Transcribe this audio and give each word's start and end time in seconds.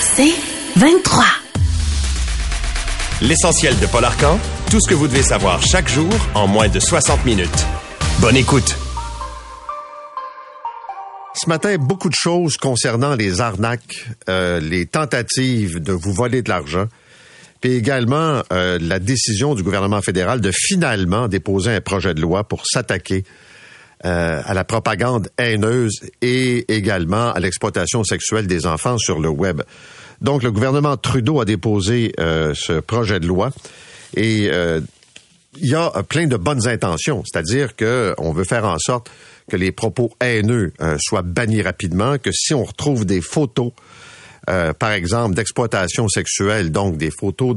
C'est 0.00 0.34
23. 0.76 1.24
L'essentiel 3.22 3.78
de 3.78 3.86
Paul 3.86 4.04
Arcan, 4.04 4.38
tout 4.70 4.80
ce 4.80 4.88
que 4.88 4.94
vous 4.94 5.08
devez 5.08 5.22
savoir 5.22 5.62
chaque 5.62 5.88
jour 5.88 6.10
en 6.34 6.46
moins 6.46 6.68
de 6.68 6.78
60 6.78 7.24
minutes. 7.24 7.66
Bonne 8.20 8.36
écoute. 8.36 8.76
Ce 11.34 11.48
matin, 11.48 11.76
beaucoup 11.78 12.08
de 12.08 12.14
choses 12.14 12.56
concernant 12.56 13.14
les 13.14 13.40
arnaques, 13.40 14.06
euh, 14.28 14.60
les 14.60 14.86
tentatives 14.86 15.82
de 15.82 15.92
vous 15.92 16.12
voler 16.12 16.42
de 16.42 16.48
l'argent, 16.48 16.86
puis 17.60 17.72
également 17.72 18.42
euh, 18.52 18.78
la 18.80 18.98
décision 18.98 19.54
du 19.54 19.62
gouvernement 19.62 20.02
fédéral 20.02 20.40
de 20.40 20.52
finalement 20.52 21.28
déposer 21.28 21.72
un 21.72 21.80
projet 21.80 22.14
de 22.14 22.20
loi 22.20 22.44
pour 22.44 22.64
s'attaquer 22.66 23.24
euh, 24.04 24.42
à 24.44 24.52
la 24.54 24.64
propagande 24.64 25.28
haineuse 25.38 26.00
et 26.20 26.64
également 26.74 27.32
à 27.32 27.40
l'exploitation 27.40 28.04
sexuelle 28.04 28.46
des 28.46 28.66
enfants 28.66 28.98
sur 28.98 29.18
le 29.18 29.28
web. 29.28 29.62
Donc, 30.20 30.42
le 30.42 30.52
gouvernement 30.52 30.96
Trudeau 30.96 31.40
a 31.40 31.44
déposé 31.44 32.12
euh, 32.20 32.52
ce 32.54 32.80
projet 32.80 33.18
de 33.18 33.26
loi 33.26 33.50
et 34.16 34.48
euh, 34.50 34.80
il 35.56 35.70
y 35.70 35.74
a 35.74 35.90
plein 36.08 36.26
de 36.26 36.36
bonnes 36.36 36.68
intentions, 36.68 37.22
c'est-à-dire 37.24 37.76
que 37.76 38.14
on 38.18 38.32
veut 38.32 38.44
faire 38.44 38.64
en 38.64 38.78
sorte 38.78 39.10
que 39.48 39.56
les 39.56 39.72
propos 39.72 40.10
haineux 40.20 40.72
soient 40.98 41.22
bannis 41.22 41.62
rapidement, 41.62 42.18
que 42.18 42.32
si 42.32 42.54
on 42.54 42.64
retrouve 42.64 43.04
des 43.04 43.20
photos 43.20 43.70
euh, 44.48 44.72
par 44.72 44.92
exemple, 44.92 45.34
d'exploitation 45.34 46.08
sexuelle, 46.08 46.70
donc 46.70 46.96
des 46.96 47.10
photos 47.10 47.56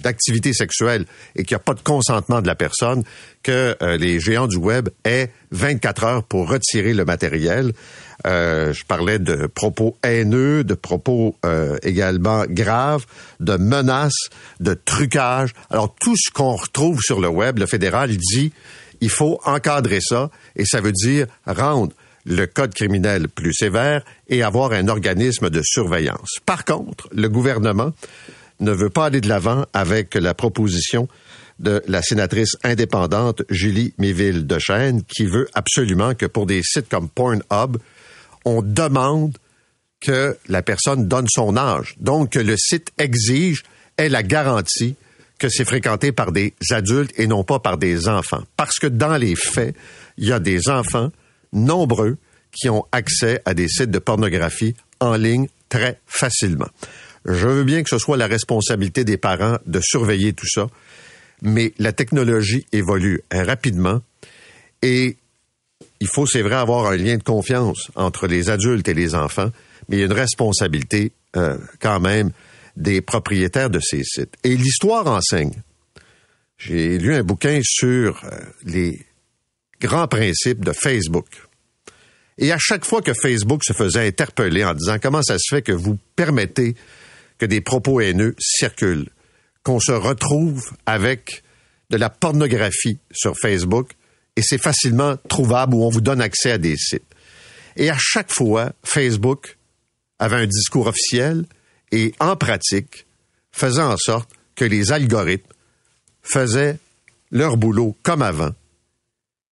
d'activités 0.00 0.50
de, 0.50 0.54
sexuelles 0.54 1.06
et 1.34 1.44
qu'il 1.44 1.54
n'y 1.54 1.60
a 1.60 1.64
pas 1.64 1.74
de 1.74 1.80
consentement 1.80 2.40
de 2.40 2.46
la 2.46 2.54
personne, 2.54 3.02
que 3.42 3.76
euh, 3.82 3.96
les 3.96 4.20
géants 4.20 4.46
du 4.46 4.56
web 4.56 4.88
aient 5.04 5.30
24 5.50 6.04
heures 6.04 6.24
pour 6.24 6.48
retirer 6.48 6.94
le 6.94 7.04
matériel. 7.04 7.72
Euh, 8.26 8.72
je 8.72 8.84
parlais 8.84 9.18
de 9.18 9.46
propos 9.46 9.96
haineux, 10.04 10.62
de 10.62 10.74
propos 10.74 11.36
également 11.82 12.44
graves, 12.48 13.06
de 13.40 13.56
menaces, 13.56 14.28
de 14.60 14.74
trucage. 14.74 15.54
Alors 15.70 15.94
tout 15.98 16.14
ce 16.16 16.30
qu'on 16.30 16.54
retrouve 16.54 17.00
sur 17.00 17.20
le 17.20 17.28
web, 17.28 17.58
le 17.58 17.66
fédéral 17.66 18.10
dit, 18.16 18.52
il 19.00 19.10
faut 19.10 19.40
encadrer 19.44 20.00
ça 20.02 20.30
et 20.56 20.64
ça 20.64 20.80
veut 20.80 20.92
dire 20.92 21.26
rendre 21.46 21.92
le 22.30 22.46
code 22.46 22.72
criminel 22.72 23.28
plus 23.28 23.52
sévère 23.52 24.04
et 24.28 24.42
avoir 24.42 24.72
un 24.72 24.88
organisme 24.88 25.50
de 25.50 25.60
surveillance. 25.62 26.38
Par 26.46 26.64
contre, 26.64 27.08
le 27.12 27.28
gouvernement 27.28 27.92
ne 28.60 28.72
veut 28.72 28.88
pas 28.88 29.06
aller 29.06 29.20
de 29.20 29.28
l'avant 29.28 29.66
avec 29.72 30.14
la 30.14 30.32
proposition 30.32 31.08
de 31.58 31.82
la 31.88 32.02
sénatrice 32.02 32.56
indépendante 32.62 33.42
Julie 33.50 33.92
Méville 33.98 34.46
de 34.46 34.58
Chêne 34.58 35.02
qui 35.02 35.26
veut 35.26 35.48
absolument 35.54 36.14
que 36.14 36.26
pour 36.26 36.46
des 36.46 36.62
sites 36.62 36.88
comme 36.88 37.08
Pornhub, 37.08 37.76
on 38.44 38.62
demande 38.62 39.36
que 40.00 40.38
la 40.48 40.62
personne 40.62 41.08
donne 41.08 41.26
son 41.28 41.56
âge. 41.56 41.96
Donc, 41.98 42.30
que 42.30 42.38
le 42.38 42.56
site 42.56 42.92
exige, 42.96 43.64
ait 43.98 44.08
la 44.08 44.22
garantie 44.22 44.94
que 45.38 45.48
c'est 45.48 45.64
fréquenté 45.64 46.12
par 46.12 46.32
des 46.32 46.54
adultes 46.70 47.12
et 47.18 47.26
non 47.26 47.44
pas 47.44 47.58
par 47.58 47.76
des 47.76 48.08
enfants. 48.08 48.44
Parce 48.56 48.78
que 48.78 48.86
dans 48.86 49.16
les 49.16 49.34
faits, 49.34 49.74
il 50.16 50.28
y 50.28 50.32
a 50.32 50.38
des 50.38 50.70
enfants 50.70 51.10
nombreux 51.52 52.16
qui 52.52 52.68
ont 52.68 52.84
accès 52.92 53.40
à 53.44 53.54
des 53.54 53.68
sites 53.68 53.90
de 53.90 53.98
pornographie 53.98 54.74
en 55.00 55.14
ligne 55.16 55.48
très 55.68 56.00
facilement. 56.06 56.68
Je 57.24 57.46
veux 57.46 57.64
bien 57.64 57.82
que 57.82 57.90
ce 57.90 57.98
soit 57.98 58.16
la 58.16 58.26
responsabilité 58.26 59.04
des 59.04 59.16
parents 59.16 59.58
de 59.66 59.80
surveiller 59.82 60.32
tout 60.32 60.48
ça, 60.48 60.68
mais 61.42 61.72
la 61.78 61.92
technologie 61.92 62.66
évolue 62.72 63.22
rapidement 63.30 64.00
et 64.82 65.16
il 66.00 66.08
faut, 66.08 66.26
c'est 66.26 66.42
vrai, 66.42 66.56
avoir 66.56 66.86
un 66.86 66.96
lien 66.96 67.16
de 67.16 67.22
confiance 67.22 67.90
entre 67.94 68.26
les 68.26 68.48
adultes 68.48 68.88
et 68.88 68.94
les 68.94 69.14
enfants, 69.14 69.50
mais 69.88 69.96
il 69.96 70.00
y 70.00 70.02
a 70.02 70.06
une 70.06 70.12
responsabilité 70.12 71.12
euh, 71.36 71.58
quand 71.78 72.00
même 72.00 72.30
des 72.76 73.02
propriétaires 73.02 73.70
de 73.70 73.80
ces 73.80 74.02
sites. 74.02 74.34
Et 74.42 74.56
l'histoire 74.56 75.06
enseigne. 75.06 75.62
J'ai 76.56 76.98
lu 76.98 77.14
un 77.14 77.22
bouquin 77.22 77.60
sur 77.62 78.22
euh, 78.24 78.38
les 78.64 79.00
grands 79.80 80.08
principes 80.08 80.64
de 80.64 80.72
Facebook. 80.72 81.26
Et 82.40 82.52
à 82.52 82.58
chaque 82.58 82.86
fois 82.86 83.02
que 83.02 83.12
Facebook 83.12 83.62
se 83.62 83.74
faisait 83.74 84.06
interpeller 84.06 84.64
en 84.64 84.72
disant 84.72 84.98
comment 85.00 85.22
ça 85.22 85.36
se 85.38 85.54
fait 85.54 85.62
que 85.62 85.72
vous 85.72 85.98
permettez 86.16 86.74
que 87.38 87.44
des 87.44 87.60
propos 87.60 88.00
haineux 88.00 88.34
circulent, 88.38 89.10
qu'on 89.62 89.78
se 89.78 89.92
retrouve 89.92 90.64
avec 90.86 91.42
de 91.90 91.98
la 91.98 92.08
pornographie 92.08 92.98
sur 93.12 93.36
Facebook 93.36 93.92
et 94.36 94.42
c'est 94.42 94.60
facilement 94.60 95.16
trouvable 95.28 95.74
où 95.74 95.84
on 95.84 95.90
vous 95.90 96.00
donne 96.00 96.22
accès 96.22 96.52
à 96.52 96.58
des 96.58 96.76
sites. 96.76 97.04
Et 97.76 97.90
à 97.90 97.96
chaque 97.98 98.32
fois, 98.32 98.72
Facebook 98.84 99.58
avait 100.18 100.36
un 100.36 100.46
discours 100.46 100.86
officiel 100.86 101.44
et 101.92 102.14
en 102.20 102.36
pratique 102.36 103.06
faisait 103.52 103.82
en 103.82 103.96
sorte 103.98 104.30
que 104.54 104.64
les 104.64 104.92
algorithmes 104.92 105.52
faisaient 106.22 106.78
leur 107.30 107.58
boulot 107.58 107.96
comme 108.02 108.22
avant 108.22 108.52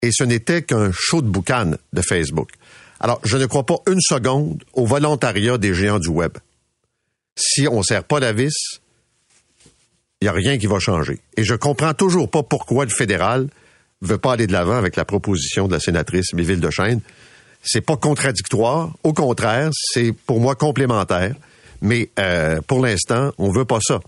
et 0.02 0.12
ce 0.12 0.24
n'était 0.24 0.62
qu'un 0.62 0.92
show 0.94 1.22
de 1.22 1.28
boucan 1.28 1.74
de 1.92 2.02
Facebook. 2.02 2.52
Alors, 3.00 3.20
je 3.24 3.38
ne 3.38 3.46
crois 3.46 3.66
pas 3.66 3.78
une 3.88 4.02
seconde 4.02 4.64
au 4.74 4.86
volontariat 4.86 5.58
des 5.58 5.74
géants 5.74 6.00
du 6.00 6.10
web. 6.10 6.34
Si 7.36 7.68
on 7.68 7.80
ne 7.80 7.84
serre 7.84 8.04
pas 8.04 8.20
la 8.20 8.34
vis, 8.34 8.80
il 10.22 10.26
n'y 10.26 10.30
a 10.30 10.34
rien 10.34 10.58
qui 10.58 10.66
va 10.66 10.80
changer. 10.80 11.20
Et 11.36 11.44
je 11.44 11.54
comprends 11.54 11.94
toujours 11.94 12.30
pas 12.30 12.42
pourquoi 12.42 12.86
le 12.86 12.92
fédéral 12.92 13.48
veut 14.02 14.18
pas 14.18 14.34
aller 14.34 14.48
de 14.48 14.54
l'avant 14.54 14.76
avec 14.76 14.96
la 14.96 15.06
proposition 15.06 15.68
de 15.68 15.74
la 15.74 15.80
sénatrice 15.80 16.34
Méville 16.34 16.60
de 16.60 16.70
Chêne. 16.70 17.02
C'est 17.62 17.82
pas 17.82 17.98
contradictoire. 17.98 18.94
Au 19.04 19.14
contraire, 19.14 19.70
c'est 19.74 20.14
pour 20.26 20.40
moi 20.40 20.56
complémentaire. 20.56 21.36
Mais 21.82 22.10
euh, 22.18 22.62
pour 22.66 22.84
l'instant, 22.84 23.32
on 23.38 23.52
veut 23.52 23.66
pas 23.66 23.80
ça. 23.82 24.00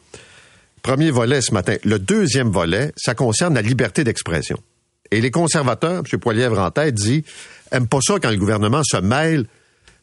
Premier 0.81 1.11
volet 1.11 1.41
ce 1.41 1.53
matin. 1.53 1.75
Le 1.83 2.00
deuxième 2.00 2.50
volet, 2.50 2.91
ça 2.97 3.13
concerne 3.13 3.53
la 3.53 3.61
liberté 3.61 4.03
d'expression. 4.03 4.57
Et 5.11 5.21
les 5.21 5.31
conservateurs, 5.31 6.03
M. 6.11 6.19
Poilièvre 6.19 6.59
en 6.59 6.71
tête, 6.71 6.95
dit 6.95 7.23
aime 7.72 7.88
pas 7.88 8.00
ça 8.02 8.16
quand 8.22 8.30
le 8.30 8.38
gouvernement 8.38 8.81
se 8.84 8.97
mêle 8.97 9.46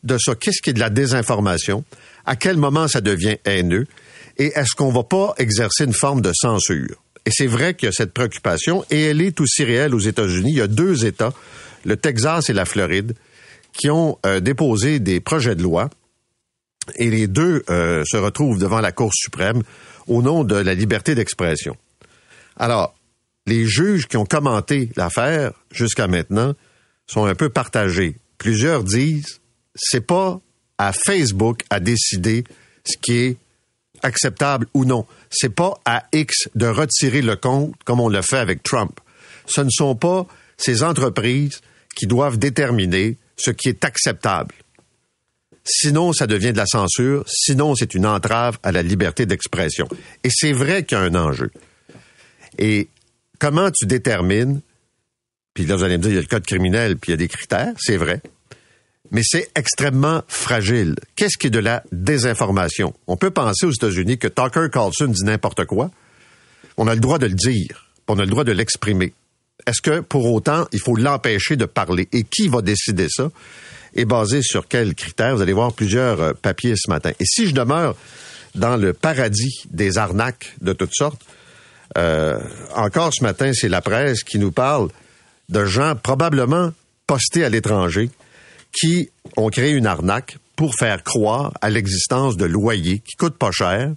de 0.04 0.18
ça. 0.18 0.34
Qu'est-ce 0.34 0.62
qui 0.62 0.70
est 0.70 0.74
de 0.74 0.80
la 0.80 0.90
désinformation? 0.90 1.84
À 2.24 2.36
quel 2.36 2.56
moment 2.56 2.88
ça 2.88 3.00
devient 3.00 3.38
haineux? 3.44 3.86
Et 4.38 4.52
est-ce 4.54 4.74
qu'on 4.74 4.92
va 4.92 5.02
pas 5.02 5.34
exercer 5.38 5.84
une 5.84 5.94
forme 5.94 6.20
de 6.20 6.32
censure? 6.34 7.02
Et 7.24 7.30
c'est 7.32 7.46
vrai 7.46 7.74
qu'il 7.74 7.86
y 7.86 7.88
a 7.88 7.92
cette 7.92 8.12
préoccupation, 8.12 8.84
et 8.90 9.04
elle 9.06 9.20
est 9.20 9.40
aussi 9.40 9.64
réelle 9.64 9.94
aux 9.94 10.00
États-Unis. 10.00 10.50
Il 10.50 10.58
y 10.58 10.60
a 10.60 10.68
deux 10.68 11.04
États, 11.06 11.32
le 11.84 11.96
Texas 11.96 12.50
et 12.50 12.52
la 12.52 12.64
Floride, 12.64 13.14
qui 13.72 13.90
ont 13.90 14.18
euh, 14.24 14.40
déposé 14.40 15.00
des 15.00 15.20
projets 15.20 15.56
de 15.56 15.62
loi, 15.62 15.90
et 16.94 17.10
les 17.10 17.26
deux 17.26 17.64
euh, 17.68 18.04
se 18.06 18.16
retrouvent 18.16 18.58
devant 18.58 18.80
la 18.80 18.92
Cour 18.92 19.10
suprême 19.12 19.62
au 20.06 20.22
nom 20.22 20.44
de 20.44 20.54
la 20.54 20.74
liberté 20.74 21.14
d'expression. 21.14 21.76
Alors, 22.56 22.94
les 23.46 23.64
juges 23.64 24.06
qui 24.06 24.16
ont 24.16 24.24
commenté 24.24 24.90
l'affaire 24.96 25.52
jusqu'à 25.72 26.06
maintenant 26.06 26.54
sont 27.06 27.24
un 27.24 27.34
peu 27.34 27.48
partagés. 27.48 28.16
Plusieurs 28.38 28.84
disent 28.84 29.40
c'est 29.74 30.06
pas 30.06 30.40
à 30.78 30.92
Facebook 30.92 31.62
à 31.70 31.80
décider 31.80 32.44
ce 32.84 32.96
qui 33.00 33.18
est 33.18 33.36
acceptable 34.02 34.66
ou 34.74 34.84
non. 34.84 35.06
C'est 35.30 35.54
pas 35.54 35.74
à 35.84 36.04
X 36.12 36.48
de 36.54 36.66
retirer 36.66 37.22
le 37.22 37.36
compte 37.36 37.74
comme 37.84 38.00
on 38.00 38.08
l'a 38.08 38.22
fait 38.22 38.38
avec 38.38 38.62
Trump. 38.62 39.00
Ce 39.46 39.60
ne 39.60 39.70
sont 39.70 39.94
pas 39.94 40.26
ces 40.56 40.82
entreprises 40.82 41.60
qui 41.94 42.06
doivent 42.06 42.38
déterminer 42.38 43.16
ce 43.36 43.50
qui 43.50 43.68
est 43.68 43.84
acceptable. 43.84 44.54
Sinon, 45.64 46.12
ça 46.12 46.26
devient 46.26 46.52
de 46.52 46.58
la 46.58 46.66
censure. 46.66 47.24
Sinon, 47.26 47.74
c'est 47.74 47.94
une 47.94 48.06
entrave 48.06 48.58
à 48.62 48.70
la 48.70 48.82
liberté 48.82 49.26
d'expression. 49.26 49.88
Et 50.22 50.28
c'est 50.30 50.52
vrai 50.52 50.84
qu'il 50.84 50.96
y 50.96 51.00
a 51.00 51.04
un 51.04 51.14
enjeu. 51.14 51.50
Et 52.58 52.88
comment 53.38 53.70
tu 53.72 53.86
détermines, 53.86 54.60
puis 55.56 55.64
là 55.64 55.74
vous 55.74 55.84
allez 55.84 55.96
me 55.96 56.02
dire, 56.02 56.12
il 56.12 56.16
y 56.16 56.18
a 56.18 56.20
le 56.20 56.26
code 56.26 56.44
criminel, 56.44 56.98
puis 56.98 57.10
il 57.10 57.12
y 57.12 57.14
a 57.14 57.16
des 57.16 57.28
critères, 57.28 57.72
c'est 57.78 57.96
vrai, 57.96 58.20
mais 59.10 59.22
c'est 59.24 59.48
extrêmement 59.54 60.22
fragile. 60.28 60.96
Qu'est-ce 61.16 61.38
qui 61.38 61.46
est 61.46 61.50
de 61.50 61.58
la 61.58 61.82
désinformation? 61.92 62.92
On 63.06 63.16
peut 63.16 63.30
penser 63.30 63.64
aux 63.64 63.72
États-Unis 63.72 64.18
que 64.18 64.28
Tucker 64.28 64.66
Carlson 64.70 65.06
dit 65.06 65.24
n'importe 65.24 65.64
quoi. 65.64 65.90
On 66.76 66.86
a 66.88 66.94
le 66.94 67.00
droit 67.00 67.18
de 67.18 67.24
le 67.24 67.32
dire, 67.32 67.88
on 68.06 68.18
a 68.18 68.26
le 68.26 68.30
droit 68.30 68.44
de 68.44 68.52
l'exprimer. 68.52 69.14
Est-ce 69.66 69.80
que 69.80 70.00
pour 70.00 70.30
autant, 70.30 70.68
il 70.72 70.78
faut 70.78 70.94
l'empêcher 70.94 71.56
de 71.56 71.64
parler? 71.64 72.06
Et 72.12 72.24
qui 72.24 72.48
va 72.48 72.60
décider 72.60 73.06
ça? 73.08 73.30
Et 73.94 74.04
basé 74.04 74.42
sur 74.42 74.68
quels 74.68 74.94
critères? 74.94 75.36
Vous 75.36 75.42
allez 75.42 75.54
voir 75.54 75.72
plusieurs 75.72 76.20
euh, 76.20 76.32
papiers 76.34 76.74
ce 76.76 76.90
matin. 76.90 77.12
Et 77.18 77.24
si 77.24 77.46
je 77.46 77.54
demeure 77.54 77.96
dans 78.54 78.76
le 78.76 78.92
paradis 78.92 79.64
des 79.70 79.96
arnaques 79.96 80.54
de 80.60 80.74
toutes 80.74 80.94
sortes, 80.94 81.22
euh, 81.96 82.38
encore 82.74 83.14
ce 83.14 83.22
matin, 83.22 83.52
c'est 83.54 83.70
la 83.70 83.80
presse 83.80 84.22
qui 84.22 84.38
nous 84.38 84.52
parle 84.52 84.90
de 85.48 85.64
gens 85.64 85.94
probablement 85.96 86.72
postés 87.06 87.44
à 87.44 87.48
l'étranger 87.48 88.10
qui 88.72 89.10
ont 89.36 89.48
créé 89.48 89.72
une 89.72 89.86
arnaque 89.86 90.38
pour 90.56 90.74
faire 90.74 91.02
croire 91.02 91.52
à 91.60 91.70
l'existence 91.70 92.36
de 92.36 92.46
loyers 92.46 93.00
qui 93.00 93.16
coûtent 93.16 93.38
pas 93.38 93.52
cher, 93.52 93.94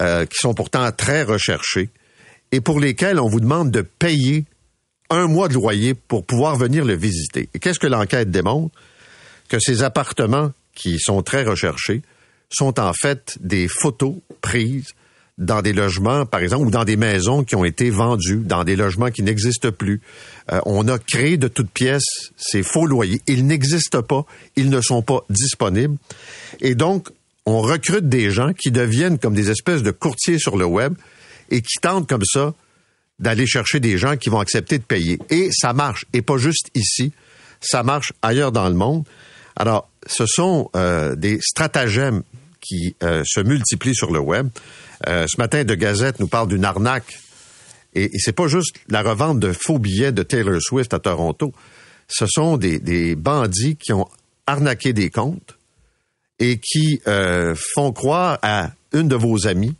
euh, 0.00 0.26
qui 0.26 0.36
sont 0.38 0.54
pourtant 0.54 0.90
très 0.92 1.22
recherchés 1.22 1.90
et 2.52 2.60
pour 2.60 2.78
lesquels 2.78 3.18
on 3.18 3.28
vous 3.28 3.40
demande 3.40 3.70
de 3.70 3.82
payer 3.82 4.44
un 5.10 5.26
mois 5.26 5.48
de 5.48 5.54
loyer 5.54 5.94
pour 5.94 6.24
pouvoir 6.24 6.56
venir 6.56 6.84
le 6.84 6.94
visiter. 6.94 7.48
Et 7.54 7.58
qu'est-ce 7.58 7.78
que 7.78 7.86
l'enquête 7.86 8.30
démontre? 8.30 8.74
Que 9.48 9.58
ces 9.58 9.82
appartements 9.82 10.52
qui 10.74 10.98
sont 10.98 11.22
très 11.22 11.44
recherchés 11.44 12.02
sont 12.48 12.78
en 12.80 12.92
fait 12.92 13.36
des 13.40 13.68
photos 13.68 14.14
prises 14.40 14.92
dans 15.38 15.62
des 15.62 15.72
logements, 15.72 16.26
par 16.26 16.40
exemple, 16.40 16.66
ou 16.66 16.70
dans 16.70 16.84
des 16.84 16.96
maisons 16.96 17.42
qui 17.42 17.56
ont 17.56 17.64
été 17.64 17.90
vendues, 17.90 18.42
dans 18.44 18.64
des 18.64 18.76
logements 18.76 19.10
qui 19.10 19.22
n'existent 19.22 19.72
plus. 19.72 20.00
Euh, 20.52 20.60
on 20.66 20.86
a 20.88 20.98
créé 20.98 21.36
de 21.36 21.48
toutes 21.48 21.70
pièces 21.70 22.32
ces 22.36 22.62
faux 22.62 22.86
loyers. 22.86 23.22
Ils 23.26 23.46
n'existent 23.46 24.02
pas, 24.02 24.24
ils 24.56 24.70
ne 24.70 24.80
sont 24.80 25.02
pas 25.02 25.24
disponibles. 25.30 25.96
Et 26.60 26.74
donc, 26.74 27.08
on 27.46 27.60
recrute 27.60 28.08
des 28.08 28.30
gens 28.30 28.52
qui 28.52 28.70
deviennent 28.70 29.18
comme 29.18 29.34
des 29.34 29.50
espèces 29.50 29.82
de 29.82 29.90
courtiers 29.90 30.38
sur 30.38 30.56
le 30.56 30.64
web 30.64 30.94
et 31.50 31.60
qui 31.60 31.78
tentent 31.80 32.08
comme 32.08 32.24
ça 32.24 32.54
d'aller 33.18 33.46
chercher 33.46 33.80
des 33.80 33.98
gens 33.98 34.16
qui 34.16 34.28
vont 34.28 34.40
accepter 34.40 34.78
de 34.78 34.84
payer. 34.84 35.18
Et 35.30 35.50
ça 35.52 35.72
marche, 35.72 36.04
et 36.12 36.22
pas 36.22 36.36
juste 36.36 36.68
ici, 36.74 37.12
ça 37.60 37.82
marche 37.82 38.12
ailleurs 38.20 38.52
dans 38.52 38.68
le 38.68 38.74
monde. 38.74 39.04
Alors, 39.56 39.88
ce 40.06 40.24
sont 40.26 40.70
euh, 40.76 41.14
des 41.14 41.38
stratagèmes 41.40 42.22
qui 42.62 42.96
euh, 43.02 43.22
se 43.26 43.40
multiplient 43.40 43.94
sur 43.94 44.10
le 44.10 44.20
web. 44.20 44.48
Euh, 45.06 45.26
ce 45.28 45.38
matin, 45.38 45.64
De 45.64 45.74
Gazette 45.74 46.20
nous 46.20 46.28
parle 46.28 46.48
d'une 46.48 46.64
arnaque. 46.64 47.18
Et, 47.94 48.08
c'est 48.18 48.32
pas 48.32 48.46
juste 48.46 48.76
la 48.88 49.02
revente 49.02 49.38
de 49.38 49.52
faux 49.52 49.78
billets 49.78 50.12
de 50.12 50.22
Taylor 50.22 50.62
Swift 50.62 50.94
à 50.94 50.98
Toronto. 50.98 51.52
Ce 52.08 52.24
sont 52.26 52.56
des, 52.56 53.14
bandits 53.16 53.76
qui 53.76 53.92
ont 53.92 54.08
arnaqué 54.46 54.92
des 54.92 55.10
comptes 55.10 55.58
et 56.38 56.58
qui 56.58 57.00
euh, 57.06 57.54
font 57.74 57.92
croire 57.92 58.38
à 58.42 58.70
une 58.92 59.08
de 59.08 59.16
vos 59.16 59.46
amies 59.46 59.74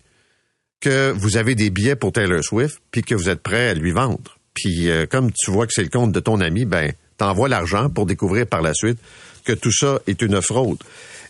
que 0.80 1.12
vous 1.12 1.36
avez 1.36 1.54
des 1.54 1.70
billets 1.70 1.96
pour 1.96 2.12
Taylor 2.12 2.42
Swift 2.42 2.80
puis 2.90 3.02
que 3.02 3.14
vous 3.14 3.28
êtes 3.28 3.42
prêt 3.42 3.68
à 3.68 3.74
lui 3.74 3.92
vendre. 3.92 4.38
Puis 4.54 4.88
comme 5.10 5.30
tu 5.32 5.50
vois 5.50 5.66
que 5.66 5.72
c'est 5.74 5.82
le 5.82 5.88
compte 5.88 6.12
de 6.12 6.20
ton 6.20 6.40
ami, 6.40 6.64
ben 6.64 6.92
t'envoies 7.16 7.48
l'argent 7.48 7.88
pour 7.88 8.04
découvrir 8.04 8.46
par 8.46 8.60
la 8.62 8.74
suite 8.74 8.98
que 9.44 9.52
tout 9.52 9.72
ça 9.72 9.98
est 10.06 10.20
une 10.22 10.40
fraude. 10.42 10.78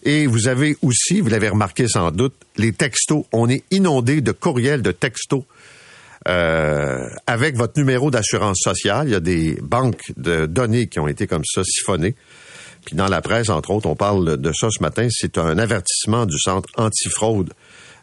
Et 0.03 0.27
vous 0.27 0.49
avez 0.49 0.77
aussi, 0.83 1.21
vous 1.21 1.29
l'avez 1.29 1.49
remarqué 1.49 1.87
sans 1.89 2.11
doute, 2.11 2.35
les 2.57 2.73
textos. 2.73 3.25
On 3.33 3.49
est 3.49 3.65
inondé 3.71 4.21
de 4.21 4.33
courriels, 4.33 4.83
de 4.83 4.93
textos. 4.93 5.45
Euh, 6.29 7.09
avec 7.27 7.57
votre 7.57 7.79
numéro 7.79 8.11
d'assurance 8.11 8.59
sociale, 8.63 9.09
il 9.09 9.13
y 9.13 9.17
a 9.17 9.21
des 9.21 9.59
banques 9.61 10.13
de 10.17 10.47
données 10.47 10.87
qui 10.87 11.01
ont 11.01 11.09
été 11.09 11.27
comme 11.27 11.45
ça 11.45 11.63
siphonnées. 11.65 12.15
Puis 12.85 12.97
dans 12.97 13.09
la 13.09 13.21
presse, 13.21 13.49
entre 13.49 13.71
autres, 13.71 13.89
on 13.89 13.95
parle 13.95 14.37
de 14.37 14.53
ça 14.53 14.69
ce 14.71 14.83
matin. 14.83 15.07
C'est 15.11 15.39
un 15.39 15.59
avertissement 15.59 16.27
du 16.27 16.39
Centre 16.39 16.69
antifraude 16.77 17.53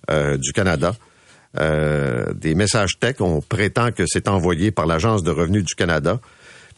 euh, 0.09 0.37
du 0.37 0.53
Canada. 0.53 0.95
Euh, 1.59 2.31
des 2.33 2.55
messages 2.55 2.99
tech, 2.99 3.15
on 3.19 3.41
prétend 3.41 3.91
que 3.91 4.03
c'est 4.07 4.27
envoyé 4.27 4.71
par 4.71 4.85
l'Agence 4.85 5.23
de 5.23 5.31
revenus 5.31 5.63
du 5.63 5.75
Canada 5.75 6.19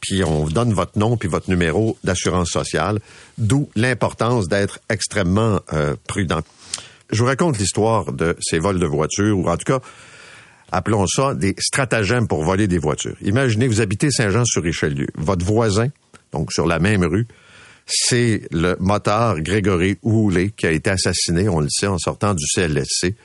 puis 0.01 0.23
on 0.23 0.45
donne 0.45 0.73
votre 0.73 0.99
nom 0.99 1.15
puis 1.15 1.29
votre 1.29 1.49
numéro 1.49 1.97
d'assurance 2.03 2.49
sociale, 2.49 2.99
d'où 3.37 3.69
l'importance 3.75 4.47
d'être 4.47 4.79
extrêmement 4.89 5.61
euh, 5.73 5.95
prudent. 6.07 6.41
Je 7.11 7.19
vous 7.19 7.27
raconte 7.27 7.57
l'histoire 7.57 8.11
de 8.11 8.35
ces 8.41 8.59
vols 8.59 8.79
de 8.79 8.85
voitures, 8.85 9.37
ou 9.37 9.47
en 9.47 9.57
tout 9.57 9.65
cas, 9.65 9.79
appelons 10.71 11.05
ça 11.07 11.35
des 11.35 11.55
stratagèmes 11.59 12.27
pour 12.27 12.43
voler 12.43 12.67
des 12.67 12.77
voitures. 12.77 13.15
Imaginez, 13.21 13.67
vous 13.67 13.81
habitez 13.81 14.09
Saint-Jean-sur-Richelieu. 14.11 15.07
Votre 15.15 15.45
voisin, 15.45 15.89
donc 16.31 16.51
sur 16.51 16.65
la 16.65 16.79
même 16.79 17.03
rue, 17.03 17.27
c'est 17.85 18.43
le 18.51 18.77
motard 18.79 19.41
Grégory 19.41 19.97
Houlet 20.03 20.51
qui 20.51 20.65
a 20.65 20.71
été 20.71 20.89
assassiné, 20.89 21.49
on 21.49 21.59
le 21.59 21.67
sait, 21.69 21.87
en 21.87 21.97
sortant 21.97 22.33
du 22.33 22.45
CLSC. 22.55 23.15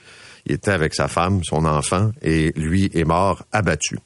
Il 0.46 0.52
était 0.52 0.70
avec 0.70 0.94
sa 0.94 1.08
femme, 1.08 1.43
son 1.44 1.64
enfant, 1.64 2.11
et 2.23 2.52
lui 2.56 2.90
est 2.94 3.05
mort 3.05 3.44
abattu. 3.52 3.99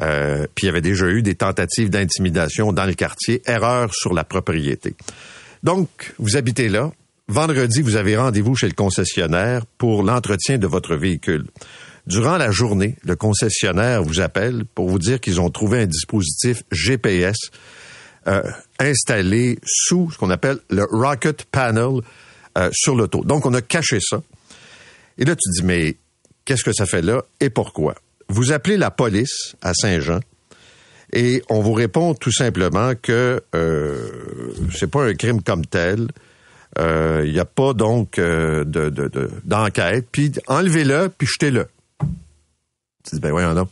Euh, 0.00 0.46
puis 0.54 0.64
il 0.64 0.66
y 0.66 0.68
avait 0.68 0.80
déjà 0.80 1.06
eu 1.08 1.22
des 1.22 1.34
tentatives 1.34 1.90
d'intimidation 1.90 2.72
dans 2.72 2.86
le 2.86 2.94
quartier, 2.94 3.42
erreur 3.46 3.94
sur 3.94 4.14
la 4.14 4.24
propriété. 4.24 4.94
Donc, 5.62 6.14
vous 6.18 6.36
habitez 6.36 6.68
là. 6.68 6.90
Vendredi, 7.28 7.82
vous 7.82 7.96
avez 7.96 8.16
rendez-vous 8.16 8.56
chez 8.56 8.66
le 8.66 8.74
concessionnaire 8.74 9.66
pour 9.78 10.02
l'entretien 10.02 10.58
de 10.58 10.66
votre 10.66 10.96
véhicule. 10.96 11.46
Durant 12.06 12.38
la 12.38 12.50
journée, 12.50 12.96
le 13.04 13.14
concessionnaire 13.14 14.02
vous 14.02 14.20
appelle 14.20 14.64
pour 14.74 14.88
vous 14.88 14.98
dire 14.98 15.20
qu'ils 15.20 15.40
ont 15.40 15.50
trouvé 15.50 15.82
un 15.82 15.86
dispositif 15.86 16.64
GPS 16.72 17.36
euh, 18.26 18.42
installé 18.78 19.58
sous 19.64 20.10
ce 20.10 20.18
qu'on 20.18 20.30
appelle 20.30 20.58
le 20.70 20.84
Rocket 20.90 21.44
Panel 21.44 22.00
euh, 22.58 22.70
sur 22.72 22.96
l'auto. 22.96 23.22
Donc, 23.22 23.46
on 23.46 23.54
a 23.54 23.60
caché 23.60 23.98
ça. 24.00 24.22
Et 25.18 25.24
là, 25.24 25.36
tu 25.36 25.50
dis, 25.50 25.62
mais 25.62 25.96
qu'est-ce 26.44 26.64
que 26.64 26.72
ça 26.72 26.86
fait 26.86 27.02
là 27.02 27.22
et 27.38 27.50
pourquoi? 27.50 27.94
Vous 28.30 28.52
appelez 28.52 28.76
la 28.76 28.90
police 28.90 29.56
à 29.60 29.74
Saint-Jean 29.74 30.20
et 31.12 31.42
on 31.48 31.60
vous 31.60 31.72
répond 31.72 32.14
tout 32.14 32.32
simplement 32.32 32.92
que 33.00 33.42
euh, 33.54 34.08
c'est 34.72 34.90
pas 34.90 35.04
un 35.04 35.14
crime 35.14 35.42
comme 35.42 35.66
tel. 35.66 36.08
Il 36.76 36.82
euh, 36.82 37.30
n'y 37.30 37.40
a 37.40 37.44
pas 37.44 37.72
donc 37.72 38.18
euh, 38.18 38.64
de, 38.64 38.90
d'enquête. 39.44 40.06
puis 40.12 40.32
enlevez-le, 40.46 41.10
puis 41.16 41.26
jetez-le. 41.26 41.66
Tu 43.04 43.16
dis, 43.16 43.20
ben 43.20 43.32
voyons 43.32 43.54
non. 43.54 43.68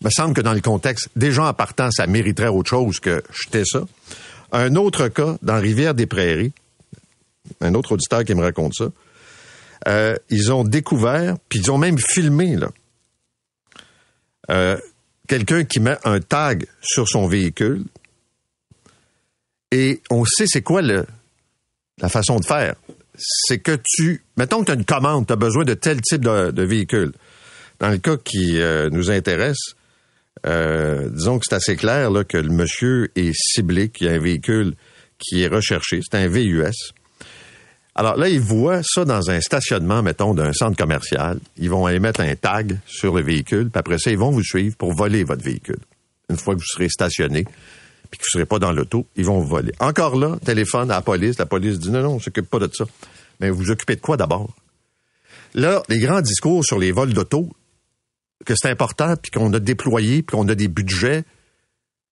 Il 0.00 0.06
me 0.06 0.10
semble 0.10 0.34
que 0.34 0.40
dans 0.40 0.54
le 0.54 0.60
contexte, 0.60 1.08
déjà 1.14 1.44
en 1.44 1.54
partant, 1.54 1.90
ça 1.90 2.06
mériterait 2.06 2.48
autre 2.48 2.70
chose 2.70 2.98
que 2.98 3.22
jeter 3.32 3.62
ça. 3.64 3.82
Un 4.50 4.74
autre 4.74 5.08
cas, 5.08 5.36
dans 5.42 5.60
Rivière-des-Prairies, 5.60 6.52
un 7.60 7.74
autre 7.74 7.92
auditeur 7.92 8.24
qui 8.24 8.34
me 8.34 8.42
raconte 8.42 8.72
ça, 8.74 8.86
ils 10.30 10.52
ont 10.52 10.64
découvert, 10.64 11.36
puis 11.48 11.60
ils 11.60 11.70
ont 11.70 11.78
même 11.78 11.98
filmé, 11.98 12.56
là, 12.56 12.70
euh, 14.50 14.76
quelqu'un 15.28 15.64
qui 15.64 15.80
met 15.80 15.96
un 16.04 16.20
tag 16.20 16.66
sur 16.80 17.08
son 17.08 17.26
véhicule 17.26 17.84
et 19.70 20.00
on 20.10 20.24
sait 20.24 20.46
c'est 20.46 20.62
quoi 20.62 20.82
le, 20.82 21.06
la 22.00 22.08
façon 22.08 22.38
de 22.38 22.44
faire. 22.44 22.74
C'est 23.16 23.58
que 23.58 23.78
tu, 23.84 24.22
mettons 24.36 24.60
que 24.60 24.66
tu 24.66 24.72
as 24.72 24.74
une 24.74 24.84
commande, 24.84 25.26
tu 25.26 25.32
as 25.32 25.36
besoin 25.36 25.64
de 25.64 25.74
tel 25.74 26.00
type 26.00 26.22
de, 26.22 26.62
véhicule. 26.62 27.12
Dans 27.78 27.90
le 27.90 27.98
cas 27.98 28.16
qui 28.16 28.60
euh, 28.60 28.88
nous 28.90 29.10
intéresse, 29.10 29.74
euh, 30.46 31.08
disons 31.10 31.38
que 31.38 31.44
c'est 31.48 31.54
assez 31.54 31.76
clair 31.76 32.10
là, 32.10 32.24
que 32.24 32.38
le 32.38 32.48
monsieur 32.48 33.10
est 33.14 33.32
ciblé, 33.34 33.90
qu'il 33.90 34.06
y 34.06 34.10
a 34.10 34.14
un 34.14 34.18
véhicule 34.18 34.74
qui 35.18 35.42
est 35.42 35.48
recherché. 35.48 36.00
C'est 36.02 36.16
un 36.16 36.28
VUS. 36.28 36.92
Alors 37.94 38.16
là, 38.16 38.28
ils 38.28 38.40
voient 38.40 38.82
ça 38.82 39.04
dans 39.04 39.30
un 39.30 39.40
stationnement, 39.40 40.02
mettons, 40.02 40.34
d'un 40.34 40.52
centre 40.52 40.76
commercial. 40.76 41.38
Ils 41.56 41.70
vont 41.70 41.88
émettre 41.88 42.20
un 42.20 42.34
tag 42.36 42.78
sur 42.86 43.14
le 43.14 43.22
véhicule, 43.22 43.70
puis 43.70 43.78
après 43.78 43.98
ça, 43.98 44.10
ils 44.10 44.18
vont 44.18 44.30
vous 44.30 44.44
suivre 44.44 44.76
pour 44.76 44.94
voler 44.94 45.24
votre 45.24 45.42
véhicule. 45.42 45.80
Une 46.28 46.36
fois 46.36 46.54
que 46.54 46.60
vous 46.60 46.66
serez 46.66 46.88
stationné, 46.88 47.44
puis 48.10 48.18
que 48.18 48.24
vous 48.24 48.38
ne 48.38 48.40
serez 48.40 48.46
pas 48.46 48.58
dans 48.58 48.72
l'auto, 48.72 49.06
ils 49.16 49.24
vont 49.24 49.40
vous 49.40 49.48
voler. 49.48 49.72
Encore 49.80 50.16
là, 50.16 50.38
téléphone 50.44 50.90
à 50.90 50.94
la 50.94 51.00
police. 51.02 51.38
La 51.38 51.46
police 51.46 51.78
dit 51.78 51.90
non, 51.90 52.02
non, 52.02 52.10
on 52.14 52.20
s'occupe 52.20 52.48
pas 52.48 52.58
de 52.58 52.70
ça. 52.72 52.84
Mais 53.40 53.50
vous 53.50 53.58
vous 53.58 53.70
occupez 53.70 53.96
de 53.96 54.00
quoi 54.00 54.16
d'abord? 54.16 54.54
Là, 55.54 55.82
les 55.88 55.98
grands 55.98 56.20
discours 56.20 56.64
sur 56.64 56.78
les 56.78 56.92
vols 56.92 57.12
d'auto, 57.12 57.48
que 58.44 58.54
c'est 58.56 58.70
important, 58.70 59.16
puis 59.16 59.30
qu'on 59.30 59.52
a 59.52 59.58
déployé, 59.58 60.22
puis 60.22 60.36
qu'on 60.36 60.48
a 60.48 60.54
des 60.54 60.68
budgets, 60.68 61.24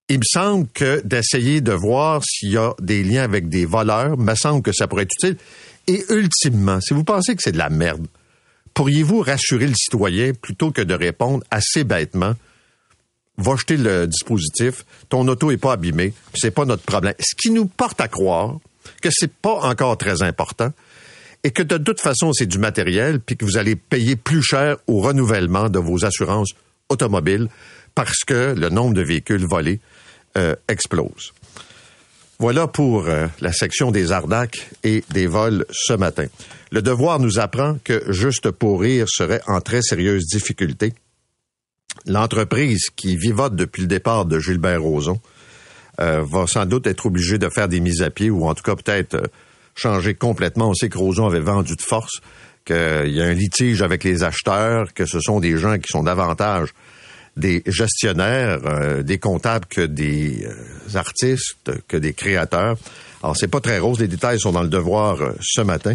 il 0.08 0.18
me 0.18 0.24
semble 0.24 0.66
que 0.68 1.00
d'essayer 1.04 1.60
de 1.60 1.72
voir 1.72 2.22
s'il 2.24 2.52
y 2.52 2.56
a 2.56 2.74
des 2.80 3.04
liens 3.04 3.22
avec 3.22 3.48
des 3.48 3.66
voleurs, 3.66 4.16
me 4.16 4.34
semble 4.34 4.62
que 4.62 4.72
ça 4.72 4.86
pourrait 4.86 5.02
être 5.02 5.12
utile. 5.22 5.36
Et 5.88 6.04
ultimement, 6.10 6.80
si 6.80 6.94
vous 6.94 7.02
pensez 7.02 7.34
que 7.34 7.42
c'est 7.42 7.52
de 7.52 7.58
la 7.58 7.70
merde, 7.70 8.06
pourriez-vous 8.74 9.20
rassurer 9.20 9.66
le 9.66 9.74
citoyen 9.74 10.32
plutôt 10.34 10.70
que 10.70 10.82
de 10.82 10.94
répondre 10.94 11.42
assez 11.50 11.82
bêtement 11.82 12.34
va 13.38 13.56
jeter 13.56 13.76
le 13.76 14.06
dispositif, 14.06 14.84
ton 15.08 15.26
auto 15.28 15.50
est 15.50 15.56
pas 15.56 15.72
abîmée, 15.72 16.12
c'est 16.34 16.50
pas 16.50 16.64
notre 16.64 16.82
problème. 16.82 17.14
Ce 17.20 17.34
qui 17.36 17.50
nous 17.50 17.66
porte 17.66 18.00
à 18.00 18.08
croire 18.08 18.58
que 19.00 19.08
c'est 19.12 19.32
pas 19.32 19.60
encore 19.60 19.96
très 19.96 20.22
important 20.22 20.72
et 21.44 21.52
que 21.52 21.62
de 21.62 21.78
toute 21.78 22.00
façon 22.00 22.32
c'est 22.32 22.46
du 22.46 22.58
matériel 22.58 23.20
puis 23.20 23.36
que 23.36 23.44
vous 23.44 23.56
allez 23.56 23.76
payer 23.76 24.16
plus 24.16 24.42
cher 24.42 24.76
au 24.88 25.00
renouvellement 25.00 25.68
de 25.68 25.78
vos 25.78 26.04
assurances 26.04 26.50
automobiles 26.88 27.48
parce 27.94 28.24
que 28.26 28.54
le 28.56 28.68
nombre 28.70 28.94
de 28.94 29.02
véhicules 29.02 29.46
volés 29.46 29.80
euh, 30.36 30.54
explose. 30.68 31.32
Voilà 32.40 32.68
pour 32.68 33.08
euh, 33.08 33.26
la 33.40 33.52
section 33.52 33.90
des 33.90 34.12
arnaques 34.12 34.70
et 34.84 35.02
des 35.10 35.26
vols 35.26 35.66
ce 35.72 35.94
matin. 35.94 36.26
Le 36.70 36.82
devoir 36.82 37.18
nous 37.18 37.40
apprend 37.40 37.78
que 37.82 38.12
Juste 38.12 38.52
pour 38.52 38.80
rire 38.80 39.06
serait 39.08 39.40
en 39.48 39.60
très 39.60 39.82
sérieuse 39.82 40.26
difficulté. 40.26 40.92
L'entreprise 42.06 42.90
qui 42.94 43.16
vivote 43.16 43.56
depuis 43.56 43.82
le 43.82 43.88
départ 43.88 44.24
de 44.24 44.38
Gilbert 44.38 44.80
Rozon 44.80 45.20
euh, 46.00 46.22
va 46.24 46.46
sans 46.46 46.64
doute 46.64 46.86
être 46.86 47.06
obligée 47.06 47.38
de 47.38 47.48
faire 47.48 47.66
des 47.66 47.80
mises 47.80 48.02
à 48.02 48.10
pied 48.10 48.30
ou 48.30 48.46
en 48.46 48.54
tout 48.54 48.62
cas 48.62 48.76
peut-être 48.76 49.14
euh, 49.14 49.26
changer 49.74 50.14
complètement. 50.14 50.68
On 50.68 50.74
sait 50.74 50.88
que 50.88 50.98
Rozon 50.98 51.26
avait 51.26 51.40
vendu 51.40 51.74
de 51.74 51.82
force, 51.82 52.20
qu'il 52.64 52.76
y 52.76 53.20
a 53.20 53.24
un 53.24 53.34
litige 53.34 53.82
avec 53.82 54.04
les 54.04 54.22
acheteurs, 54.22 54.94
que 54.94 55.06
ce 55.06 55.18
sont 55.18 55.40
des 55.40 55.56
gens 55.56 55.76
qui 55.78 55.88
sont 55.90 56.04
davantage 56.04 56.68
des 57.38 57.62
gestionnaires, 57.66 58.60
euh, 58.66 59.02
des 59.02 59.18
comptables 59.18 59.66
que 59.66 59.80
des 59.80 60.44
euh, 60.44 60.98
artistes, 60.98 61.70
que 61.86 61.96
des 61.96 62.12
créateurs. 62.12 62.76
Alors, 63.22 63.36
c'est 63.36 63.48
pas 63.48 63.60
très 63.60 63.78
rose. 63.78 64.00
Les 64.00 64.08
détails 64.08 64.40
sont 64.40 64.52
dans 64.52 64.62
le 64.62 64.68
devoir 64.68 65.22
euh, 65.22 65.32
ce 65.40 65.62
matin. 65.62 65.94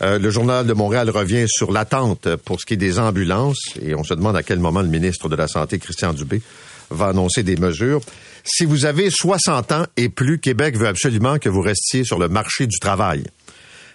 le 0.00 0.30
journal 0.30 0.66
de 0.66 0.74
Montréal 0.74 1.08
revient 1.10 1.46
sur 1.48 1.72
l'attente 1.72 2.36
pour 2.44 2.60
ce 2.60 2.66
qui 2.66 2.74
est 2.74 2.76
des 2.76 2.98
ambulances 2.98 3.76
et 3.80 3.94
on 3.94 4.04
se 4.04 4.14
demande 4.14 4.36
à 4.36 4.42
quel 4.42 4.58
moment 4.58 4.82
le 4.82 4.88
ministre 4.88 5.28
de 5.28 5.36
la 5.36 5.48
Santé, 5.48 5.78
Christian 5.78 6.12
Dubé, 6.12 6.42
va 6.90 7.06
annoncer 7.08 7.42
des 7.42 7.56
mesures. 7.56 8.00
Si 8.44 8.66
vous 8.66 8.84
avez 8.84 9.10
60 9.10 9.72
ans 9.72 9.86
et 9.96 10.08
plus, 10.08 10.38
Québec 10.38 10.76
veut 10.76 10.86
absolument 10.86 11.38
que 11.38 11.48
vous 11.48 11.62
restiez 11.62 12.04
sur 12.04 12.18
le 12.18 12.28
marché 12.28 12.66
du 12.66 12.78
travail. 12.78 13.24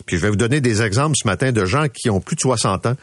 Puis 0.06 0.18
je 0.18 0.24
vais 0.24 0.30
vous 0.30 0.36
donner 0.36 0.60
des 0.60 0.82
exemples 0.82 1.16
ce 1.16 1.28
matin 1.28 1.52
de 1.52 1.66
gens 1.66 1.86
qui 1.88 2.10
ont 2.10 2.20
plus 2.20 2.36
de 2.36 2.42
60 2.42 2.88
ans 2.88 2.96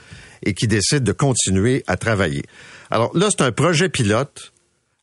et 0.45 0.55
qui 0.55 0.67
décident 0.67 1.05
de 1.05 1.13
continuer 1.13 1.85
à 1.87 1.97
travailler. 1.97 2.43
Alors 2.91 3.17
là, 3.17 3.29
c'est 3.31 3.43
un 3.43 3.53
projet 3.53 3.89
pilote 3.89 4.53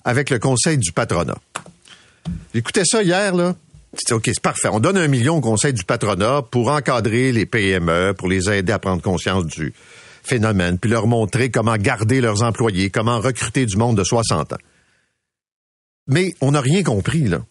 avec 0.04 0.30
le 0.30 0.40
conseil 0.40 0.78
du 0.78 0.92
patronat. 0.92 1.38
J'écoutais 2.54 2.86
ça 2.86 3.04
hier, 3.04 3.36
là. 3.36 3.56
OK, 4.12 4.24
c'est 4.26 4.42
parfait. 4.42 4.68
On 4.72 4.80
donne 4.80 4.98
un 4.98 5.08
million 5.08 5.38
au 5.38 5.42
conseil 5.42 5.74
du 5.74 5.84
patronat 5.84 6.42
pour 6.42 6.70
encadrer 6.70 7.32
les 7.32 7.46
PME, 7.46 8.14
pour 8.14 8.28
les 8.28 8.50
aider 8.50 8.74
à 8.74 8.80
prendre 8.80 9.02
conscience 9.02 9.46
du 9.46 9.74
phénomène, 10.24 10.78
puis 10.78 10.90
leur 10.90 11.08
montrer 11.08 11.50
comment 11.50 11.78
garder 11.78 12.20
leurs 12.20 12.44
employés, 12.44 12.90
comment 12.90 13.20
recruter 13.20 13.66
du 13.66 13.78
monde 13.78 13.98
de 13.98 14.04
60 14.04 14.54
ans. 14.54 14.58
Mais 16.08 16.36
on 16.42 16.52
n'a 16.52 16.62
rien 16.62 16.84
compris, 16.84 17.28
là. 17.28 17.42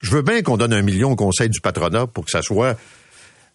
Je 0.00 0.10
veux 0.10 0.22
bien 0.22 0.42
qu'on 0.42 0.56
donne 0.56 0.72
un 0.72 0.82
million 0.82 1.12
au 1.12 1.16
conseil 1.16 1.48
du 1.48 1.60
patronat 1.60 2.06
pour 2.06 2.24
que 2.24 2.30
ça 2.30 2.42
soit 2.42 2.78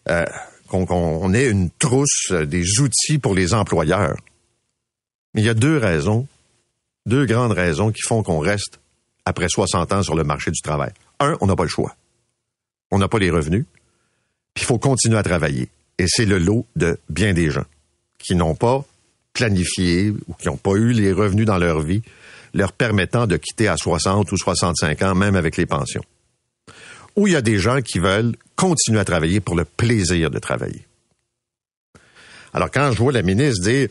euh, 0.08 0.24
qu'on 0.68 1.34
ait 1.34 1.48
une 1.48 1.70
trousse 1.70 2.30
euh, 2.32 2.46
des 2.46 2.80
outils 2.80 3.18
pour 3.18 3.34
les 3.34 3.54
employeurs. 3.54 4.16
Mais 5.34 5.42
il 5.42 5.44
y 5.44 5.50
a 5.50 5.54
deux 5.54 5.78
raisons, 5.78 6.26
deux 7.06 7.26
grandes 7.26 7.52
raisons 7.52 7.90
qui 7.90 8.02
font 8.02 8.22
qu'on 8.22 8.38
reste 8.38 8.80
après 9.24 9.48
60 9.48 9.92
ans 9.92 10.02
sur 10.02 10.14
le 10.14 10.24
marché 10.24 10.50
du 10.50 10.60
travail. 10.60 10.92
Un, 11.20 11.36
on 11.40 11.46
n'a 11.46 11.56
pas 11.56 11.62
le 11.62 11.68
choix. 11.68 11.94
On 12.90 12.98
n'a 12.98 13.08
pas 13.08 13.18
les 13.18 13.30
revenus, 13.30 13.64
puis 14.54 14.64
il 14.64 14.66
faut 14.66 14.78
continuer 14.78 15.16
à 15.16 15.22
travailler. 15.22 15.68
Et 15.98 16.06
c'est 16.08 16.26
le 16.26 16.38
lot 16.38 16.66
de 16.76 16.98
bien 17.08 17.32
des 17.32 17.50
gens 17.50 17.64
qui 18.18 18.34
n'ont 18.34 18.54
pas 18.54 18.84
planifié 19.32 20.10
ou 20.10 20.34
qui 20.34 20.48
n'ont 20.48 20.56
pas 20.56 20.72
eu 20.72 20.92
les 20.92 21.12
revenus 21.12 21.46
dans 21.46 21.58
leur 21.58 21.80
vie 21.80 22.02
leur 22.54 22.72
permettant 22.72 23.26
de 23.26 23.38
quitter 23.38 23.66
à 23.68 23.78
60 23.78 24.30
ou 24.30 24.36
65 24.36 25.00
ans, 25.02 25.14
même 25.14 25.36
avec 25.36 25.56
les 25.56 25.64
pensions 25.64 26.02
ou 27.16 27.26
il 27.26 27.32
y 27.32 27.36
a 27.36 27.42
des 27.42 27.58
gens 27.58 27.80
qui 27.80 27.98
veulent 27.98 28.34
continuer 28.56 29.00
à 29.00 29.04
travailler 29.04 29.40
pour 29.40 29.54
le 29.54 29.64
plaisir 29.64 30.30
de 30.30 30.38
travailler. 30.38 30.86
Alors 32.54 32.70
quand 32.70 32.92
je 32.92 32.98
vois 32.98 33.12
la 33.12 33.22
ministre 33.22 33.62
dire 33.62 33.88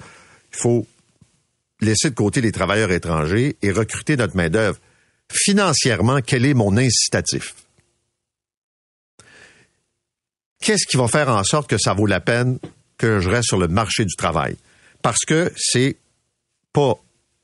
il 0.53 0.57
faut 0.57 0.85
laisser 1.81 2.09
de 2.09 2.15
côté 2.15 2.41
les 2.41 2.51
travailleurs 2.51 2.91
étrangers 2.91 3.57
et 3.61 3.71
recruter 3.71 4.15
notre 4.15 4.37
main-d'œuvre, 4.37 4.77
financièrement, 5.31 6.19
quel 6.25 6.45
est 6.45 6.53
mon 6.53 6.77
incitatif? 6.77 7.55
Qu'est-ce 10.61 10.85
qui 10.85 10.97
va 10.97 11.07
faire 11.07 11.29
en 11.29 11.43
sorte 11.43 11.69
que 11.69 11.77
ça 11.77 11.93
vaut 11.93 12.05
la 12.05 12.19
peine 12.19 12.59
que 12.97 13.19
je 13.19 13.29
reste 13.29 13.47
sur 13.47 13.57
le 13.57 13.67
marché 13.67 14.05
du 14.05 14.15
travail? 14.15 14.55
Parce 15.01 15.25
que 15.25 15.51
c'est 15.57 15.97
pas 16.71 16.95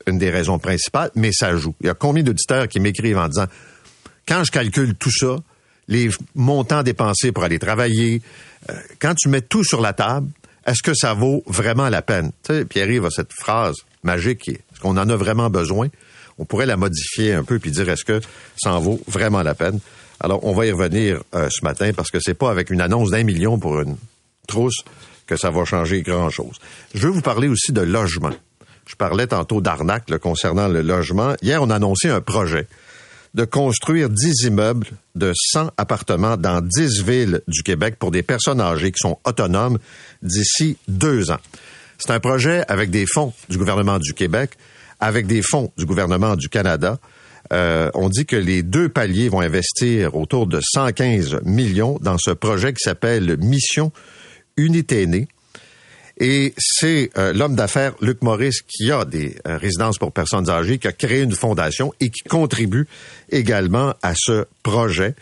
une 0.06 0.18
des 0.18 0.30
raisons 0.30 0.58
principales, 0.58 1.10
mais 1.16 1.32
ça 1.32 1.56
joue. 1.56 1.74
Il 1.80 1.86
y 1.86 1.90
a 1.90 1.94
combien 1.94 2.22
d'auditeurs 2.22 2.68
qui 2.68 2.78
m'écrivent 2.78 3.18
en 3.18 3.28
disant, 3.28 3.46
quand 4.26 4.44
je 4.44 4.52
calcule 4.52 4.94
tout 4.94 5.10
ça, 5.10 5.36
les 5.88 6.10
montants 6.34 6.82
dépensés 6.82 7.32
pour 7.32 7.44
aller 7.44 7.58
travailler. 7.58 8.22
Euh, 8.70 8.74
quand 9.00 9.14
tu 9.14 9.28
mets 9.28 9.40
tout 9.40 9.64
sur 9.64 9.80
la 9.80 9.92
table, 9.92 10.28
est-ce 10.66 10.82
que 10.82 10.94
ça 10.94 11.14
vaut 11.14 11.42
vraiment 11.46 11.88
la 11.88 12.02
peine? 12.02 12.30
Tu 12.44 12.52
sais, 12.52 12.64
Pierre-Yves 12.64 13.06
a 13.06 13.10
cette 13.10 13.32
phrase 13.32 13.76
magique, 14.08 14.48
est-ce 14.48 14.80
qu'on 14.80 14.96
en 14.96 15.08
a 15.08 15.16
vraiment 15.16 15.50
besoin? 15.50 15.88
On 16.38 16.46
pourrait 16.46 16.66
la 16.66 16.78
modifier 16.78 17.34
un 17.34 17.44
peu 17.44 17.58
puis 17.58 17.70
dire 17.70 17.88
est-ce 17.90 18.04
que 18.04 18.20
ça 18.56 18.72
en 18.72 18.80
vaut 18.80 19.00
vraiment 19.06 19.42
la 19.42 19.54
peine? 19.54 19.80
Alors, 20.20 20.44
on 20.44 20.52
va 20.52 20.66
y 20.66 20.72
revenir 20.72 21.22
euh, 21.34 21.48
ce 21.50 21.62
matin 21.62 21.90
parce 21.94 22.10
que 22.10 22.18
c'est 22.20 22.34
pas 22.34 22.50
avec 22.50 22.70
une 22.70 22.80
annonce 22.80 23.10
d'un 23.10 23.22
million 23.22 23.58
pour 23.58 23.80
une 23.80 23.96
trousse 24.46 24.82
que 25.26 25.36
ça 25.36 25.50
va 25.50 25.64
changer 25.66 26.00
grand-chose. 26.02 26.56
Je 26.94 27.06
veux 27.06 27.12
vous 27.12 27.20
parler 27.20 27.48
aussi 27.48 27.72
de 27.72 27.82
logement. 27.82 28.32
Je 28.86 28.96
parlais 28.96 29.26
tantôt 29.26 29.60
d'arnaque 29.60 30.16
concernant 30.18 30.68
le 30.68 30.80
logement. 30.80 31.34
Hier, 31.42 31.62
on 31.62 31.68
a 31.68 31.76
annoncé 31.76 32.08
un 32.08 32.22
projet 32.22 32.66
de 33.34 33.44
construire 33.44 34.08
10 34.08 34.44
immeubles 34.46 34.86
de 35.14 35.32
100 35.52 35.72
appartements 35.76 36.38
dans 36.38 36.62
10 36.62 37.02
villes 37.02 37.42
du 37.46 37.62
Québec 37.62 37.96
pour 37.98 38.10
des 38.10 38.22
personnes 38.22 38.60
âgées 38.60 38.90
qui 38.90 39.00
sont 39.00 39.18
autonomes 39.24 39.78
d'ici 40.22 40.78
deux 40.88 41.30
ans. 41.30 41.40
C'est 41.98 42.12
un 42.12 42.20
projet 42.20 42.62
avec 42.68 42.90
des 42.90 43.06
fonds 43.06 43.32
du 43.48 43.58
gouvernement 43.58 43.98
du 43.98 44.14
Québec, 44.14 44.52
avec 45.00 45.26
des 45.26 45.42
fonds 45.42 45.72
du 45.76 45.84
gouvernement 45.84 46.36
du 46.36 46.48
Canada. 46.48 46.98
Euh, 47.52 47.90
on 47.94 48.08
dit 48.08 48.24
que 48.24 48.36
les 48.36 48.62
deux 48.62 48.88
paliers 48.88 49.28
vont 49.28 49.40
investir 49.40 50.14
autour 50.14 50.46
de 50.46 50.60
115 50.60 51.40
millions 51.44 51.98
dans 52.00 52.16
ce 52.16 52.30
projet 52.30 52.72
qui 52.72 52.84
s'appelle 52.84 53.36
Mission 53.38 53.90
Unité 54.56 55.06
Née. 55.06 55.26
Et 56.20 56.54
c'est 56.56 57.10
euh, 57.18 57.32
l'homme 57.32 57.56
d'affaires 57.56 57.94
Luc 58.00 58.22
Maurice 58.22 58.62
qui 58.62 58.92
a 58.92 59.04
des 59.04 59.36
euh, 59.48 59.56
résidences 59.56 59.98
pour 59.98 60.12
personnes 60.12 60.48
âgées, 60.48 60.78
qui 60.78 60.86
a 60.86 60.92
créé 60.92 61.22
une 61.22 61.34
fondation 61.34 61.92
et 61.98 62.10
qui 62.10 62.22
contribue 62.22 62.86
également 63.30 63.94
à 64.02 64.14
ce 64.16 64.46
projet 64.62 65.14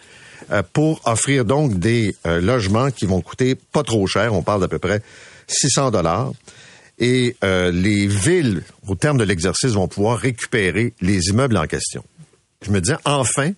pour 0.74 1.00
offrir 1.06 1.44
donc 1.44 1.78
des 1.78 2.14
logements 2.24 2.90
qui 2.92 3.04
vont 3.06 3.20
coûter 3.20 3.56
pas 3.56 3.82
trop 3.82 4.06
cher. 4.06 4.32
On 4.32 4.42
parle 4.42 4.60
d'à 4.60 4.68
peu 4.68 4.78
près 4.78 5.00
600 5.48 5.90
dollars. 5.90 6.32
Et 6.98 7.36
les 7.42 8.06
villes, 8.06 8.62
au 8.86 8.94
terme 8.94 9.18
de 9.18 9.24
l'exercice, 9.24 9.72
vont 9.72 9.88
pouvoir 9.88 10.18
récupérer 10.18 10.94
les 11.00 11.28
immeubles 11.28 11.56
en 11.56 11.66
question. 11.66 12.04
Je 12.62 12.70
me 12.70 12.80
dis, 12.80 12.92
enfin, 13.04 13.52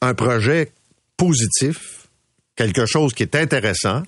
un 0.00 0.14
projet 0.14 0.72
positif, 1.16 2.08
quelque 2.56 2.86
chose 2.86 3.12
qui 3.12 3.22
est 3.22 3.34
intéressant, 3.34 4.02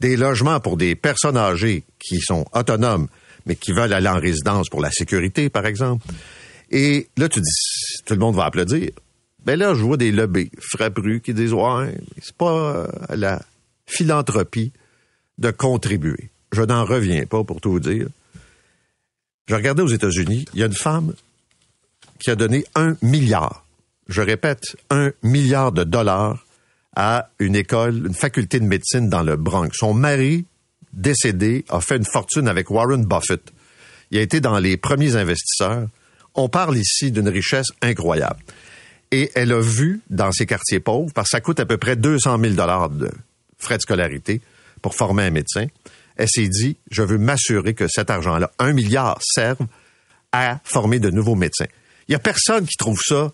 des 0.00 0.16
logements 0.16 0.60
pour 0.60 0.76
des 0.76 0.94
personnes 0.94 1.36
âgées 1.36 1.84
qui 1.98 2.20
sont 2.20 2.44
autonomes, 2.52 3.08
mais 3.46 3.56
qui 3.56 3.72
veulent 3.72 3.92
aller 3.92 4.08
en 4.08 4.18
résidence 4.18 4.68
pour 4.68 4.80
la 4.80 4.90
sécurité, 4.90 5.48
par 5.48 5.66
exemple. 5.66 6.06
Et 6.70 7.08
là, 7.16 7.28
tu 7.28 7.40
dis, 7.40 8.02
tout 8.04 8.14
le 8.14 8.20
monde 8.20 8.36
va 8.36 8.46
applaudir. 8.46 8.90
Ben 9.44 9.58
là, 9.58 9.74
je 9.74 9.82
vois 9.82 9.96
des 9.96 10.12
lobbies 10.12 10.50
frappus 10.60 11.20
qui 11.20 11.34
disent, 11.34 11.52
ouais, 11.52 11.94
c'est 12.20 12.36
pas 12.36 12.74
euh, 12.74 12.86
la 13.14 13.42
philanthropie 13.86 14.72
de 15.38 15.50
contribuer. 15.50 16.30
Je 16.52 16.62
n'en 16.62 16.84
reviens 16.84 17.24
pas 17.26 17.44
pour 17.44 17.60
tout 17.60 17.72
vous 17.72 17.80
dire. 17.80 18.06
Je 19.46 19.54
regardais 19.54 19.82
aux 19.82 19.88
États-Unis, 19.88 20.44
il 20.54 20.60
y 20.60 20.62
a 20.62 20.66
une 20.66 20.72
femme 20.72 21.12
qui 22.18 22.30
a 22.30 22.36
donné 22.36 22.64
un 22.74 22.96
milliard, 23.02 23.64
je 24.08 24.20
répète, 24.20 24.76
un 24.90 25.10
milliard 25.22 25.72
de 25.72 25.84
dollars 25.84 26.44
à 26.94 27.30
une 27.38 27.56
école, 27.56 28.06
une 28.06 28.14
faculté 28.14 28.60
de 28.60 28.64
médecine 28.64 29.08
dans 29.08 29.22
le 29.22 29.36
Bronx. 29.36 29.70
Son 29.72 29.94
mari, 29.94 30.44
décédé, 30.92 31.64
a 31.68 31.80
fait 31.80 31.96
une 31.96 32.04
fortune 32.04 32.48
avec 32.48 32.70
Warren 32.70 33.04
Buffett. 33.04 33.40
Il 34.10 34.18
a 34.18 34.22
été 34.22 34.40
dans 34.40 34.58
les 34.58 34.76
premiers 34.76 35.16
investisseurs. 35.16 35.86
On 36.34 36.48
parle 36.48 36.76
ici 36.76 37.10
d'une 37.10 37.28
richesse 37.28 37.68
incroyable. 37.80 38.40
Et 39.12 39.30
elle 39.34 39.52
a 39.52 39.60
vu 39.60 40.00
dans 40.10 40.30
ces 40.30 40.46
quartiers 40.46 40.80
pauvres, 40.80 41.12
parce 41.14 41.28
que 41.28 41.36
ça 41.36 41.40
coûte 41.40 41.60
à 41.60 41.66
peu 41.66 41.78
près 41.78 41.96
200 41.96 42.38
000 42.40 42.54
dollars 42.54 42.90
de 42.90 43.10
frais 43.58 43.76
de 43.76 43.82
scolarité 43.82 44.40
pour 44.82 44.94
former 44.94 45.24
un 45.24 45.30
médecin, 45.30 45.66
elle 46.20 46.28
s'est 46.28 46.48
dit, 46.48 46.76
je 46.90 47.02
veux 47.02 47.16
m'assurer 47.16 47.72
que 47.72 47.88
cet 47.88 48.10
argent-là, 48.10 48.50
un 48.58 48.74
milliard, 48.74 49.18
serve 49.22 49.66
à 50.32 50.60
former 50.64 50.98
de 50.98 51.10
nouveaux 51.10 51.34
médecins. 51.34 51.66
Il 52.08 52.12
y 52.12 52.14
a 52.14 52.18
personne 52.18 52.66
qui 52.66 52.76
trouve 52.76 53.00
ça 53.02 53.32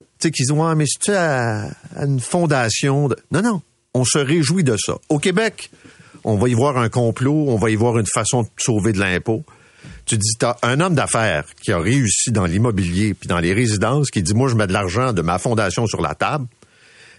tu 0.00 0.26
sais, 0.26 0.30
qu'ils 0.32 0.46
disent, 0.46 0.52
ouais, 0.52 0.74
mais 0.74 0.84
c'est 0.88 1.14
à, 1.14 1.70
une 2.02 2.18
fondation. 2.18 3.08
Non, 3.30 3.40
non. 3.40 3.62
On 3.94 4.04
se 4.04 4.18
réjouit 4.18 4.64
de 4.64 4.76
ça. 4.76 4.96
Au 5.08 5.20
Québec, 5.20 5.70
on 6.24 6.36
va 6.36 6.48
y 6.48 6.54
voir 6.54 6.76
un 6.76 6.88
complot, 6.88 7.46
on 7.46 7.56
va 7.56 7.70
y 7.70 7.76
voir 7.76 7.98
une 7.98 8.06
façon 8.12 8.42
de 8.42 8.48
sauver 8.58 8.92
de 8.92 8.98
l'impôt. 8.98 9.44
Tu 10.06 10.18
dis, 10.18 10.32
t'as 10.36 10.56
un 10.62 10.80
homme 10.80 10.96
d'affaires 10.96 11.44
qui 11.62 11.70
a 11.70 11.78
réussi 11.78 12.32
dans 12.32 12.46
l'immobilier 12.46 13.14
puis 13.14 13.28
dans 13.28 13.38
les 13.38 13.52
résidences 13.52 14.10
qui 14.10 14.24
dit, 14.24 14.34
moi, 14.34 14.48
je 14.48 14.56
mets 14.56 14.66
de 14.66 14.72
l'argent 14.72 15.12
de 15.12 15.22
ma 15.22 15.38
fondation 15.38 15.86
sur 15.86 16.00
la 16.00 16.16
table. 16.16 16.46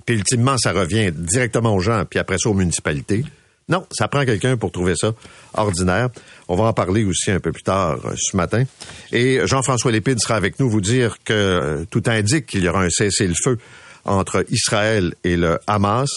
Puis 0.05 0.15
ultimement, 0.15 0.57
ça 0.57 0.73
revient 0.73 1.13
directement 1.13 1.73
aux 1.73 1.79
gens, 1.79 2.03
puis 2.03 2.19
après 2.19 2.37
ça 2.37 2.49
aux 2.49 2.53
municipalités. 2.53 3.23
Non, 3.69 3.85
ça 3.91 4.07
prend 4.07 4.25
quelqu'un 4.25 4.57
pour 4.57 4.71
trouver 4.71 4.95
ça 4.95 5.13
ordinaire. 5.53 6.09
On 6.47 6.55
va 6.55 6.65
en 6.65 6.73
parler 6.73 7.05
aussi 7.05 7.29
un 7.29 7.39
peu 7.39 7.51
plus 7.51 7.63
tard 7.63 7.99
euh, 8.03 8.15
ce 8.17 8.35
matin. 8.35 8.63
Et 9.11 9.39
Jean-François 9.45 9.91
Lépine 9.91 10.17
sera 10.17 10.35
avec 10.35 10.59
nous 10.59 10.69
vous 10.69 10.81
dire 10.81 11.17
que 11.23 11.33
euh, 11.33 11.85
tout 11.89 12.03
indique 12.07 12.47
qu'il 12.47 12.63
y 12.63 12.67
aura 12.67 12.83
un 12.83 12.89
cessez-le-feu 12.89 13.59
entre 14.05 14.43
Israël 14.49 15.13
et 15.23 15.37
le 15.37 15.59
Hamas, 15.67 16.09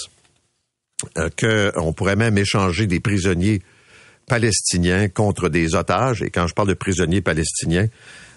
euh, 1.19 1.29
qu'on 1.39 1.93
pourrait 1.93 2.17
même 2.17 2.39
échanger 2.39 2.87
des 2.87 3.01
prisonniers 3.01 3.61
palestiniens 4.27 5.09
contre 5.09 5.51
des 5.51 5.75
otages. 5.75 6.23
Et 6.23 6.31
quand 6.31 6.47
je 6.47 6.55
parle 6.55 6.69
de 6.69 6.75
prisonniers 6.75 7.21
palestiniens, 7.21 7.89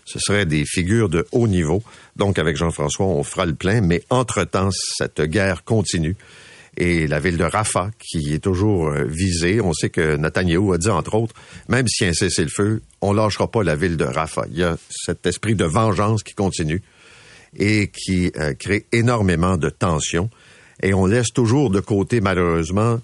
ce 0.04 0.20
seraient 0.20 0.46
des 0.46 0.66
figures 0.66 1.08
de 1.08 1.26
haut 1.32 1.48
niveau. 1.48 1.82
Donc, 2.18 2.38
avec 2.38 2.58
Jean-François, 2.58 3.06
on 3.06 3.24
fera 3.24 3.46
le 3.46 3.56
plein. 3.56 3.80
Mais 3.80 4.04
entre-temps, 4.10 4.70
cette 4.72 5.22
guerre 5.22 5.64
continue 5.64 6.18
et 6.78 7.08
la 7.08 7.20
ville 7.20 7.38
de 7.38 7.44
Rafah 7.44 7.92
qui 8.00 8.34
est 8.34 8.40
toujours 8.40 8.90
euh, 8.90 9.06
visée. 9.06 9.62
On 9.62 9.74
sait 9.74 9.90
que 9.90 10.16
Netanyahou 10.18 10.74
a 10.74 10.78
dit, 10.78 10.90
entre 10.90 11.16
autres, 11.16 11.36
même 11.70 11.88
si 11.88 12.06
un 12.06 12.14
cessez-le-feu, 12.14 12.82
on 13.02 13.14
lâchera 13.14 13.50
pas 13.50 13.64
la 13.64 13.76
ville 13.76 13.98
de 13.98 14.06
Rafah. 14.06 14.46
Il 14.52 14.58
y 14.58 14.64
a 14.64 14.78
cet 14.90 15.26
esprit 15.26 15.56
de 15.56 15.66
vengeance 15.66 16.24
qui 16.24 16.34
continue 16.34 16.82
et 17.58 17.90
qui 17.90 18.32
euh, 18.38 18.54
crée 18.54 18.86
énormément 18.92 19.58
de 19.58 19.70
tensions. 19.70 20.30
Et 20.84 20.94
on 20.94 21.06
laisse 21.06 21.32
toujours 21.32 21.70
de 21.70 21.80
côté, 21.80 22.20
malheureusement, 22.20 23.00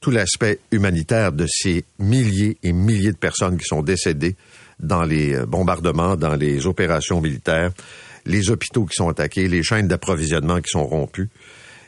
tout 0.00 0.10
l'aspect 0.10 0.60
humanitaire 0.70 1.32
de 1.32 1.46
ces 1.48 1.84
milliers 1.98 2.56
et 2.62 2.72
milliers 2.72 3.12
de 3.12 3.16
personnes 3.16 3.58
qui 3.58 3.64
sont 3.64 3.82
décédées 3.82 4.36
dans 4.78 5.02
les 5.02 5.34
euh, 5.34 5.46
bombardements, 5.46 6.16
dans 6.16 6.36
les 6.36 6.66
opérations 6.66 7.20
militaires, 7.20 7.72
les 8.26 8.50
hôpitaux 8.50 8.84
qui 8.84 8.94
sont 8.94 9.08
attaqués, 9.08 9.48
les 9.48 9.62
chaînes 9.62 9.88
d'approvisionnement 9.88 10.60
qui 10.60 10.70
sont 10.70 10.86
rompues. 10.86 11.30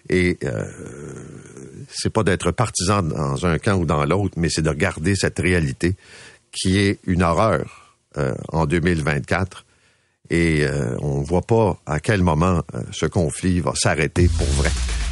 Et 0.09 0.39
euh, 0.45 0.65
c'est 1.89 2.13
pas 2.13 2.23
d'être 2.23 2.51
partisan 2.51 3.03
dans 3.03 3.47
un 3.47 3.59
camp 3.59 3.75
ou 3.75 3.85
dans 3.87 4.05
l'autre, 4.05 4.35
mais 4.37 4.49
c'est 4.49 4.63
de 4.63 4.69
regarder 4.69 5.15
cette 5.15 5.39
réalité 5.39 5.95
qui 6.53 6.79
est 6.79 6.99
une 7.07 7.23
horreur 7.23 7.97
euh, 8.19 8.35
en 8.49 8.67
2024. 8.67 9.65
Et 10.31 10.63
euh, 10.63 10.97
on 11.01 11.21
ne 11.21 11.25
voit 11.25 11.43
pas 11.43 11.77
à 11.87 12.01
quel 12.01 12.23
moment 12.23 12.63
euh, 12.75 12.83
ce 12.93 13.07
conflit 13.07 13.61
va 13.61 13.73
s'arrêter 13.75 14.29
pour 14.29 14.47
vrai. 14.49 14.71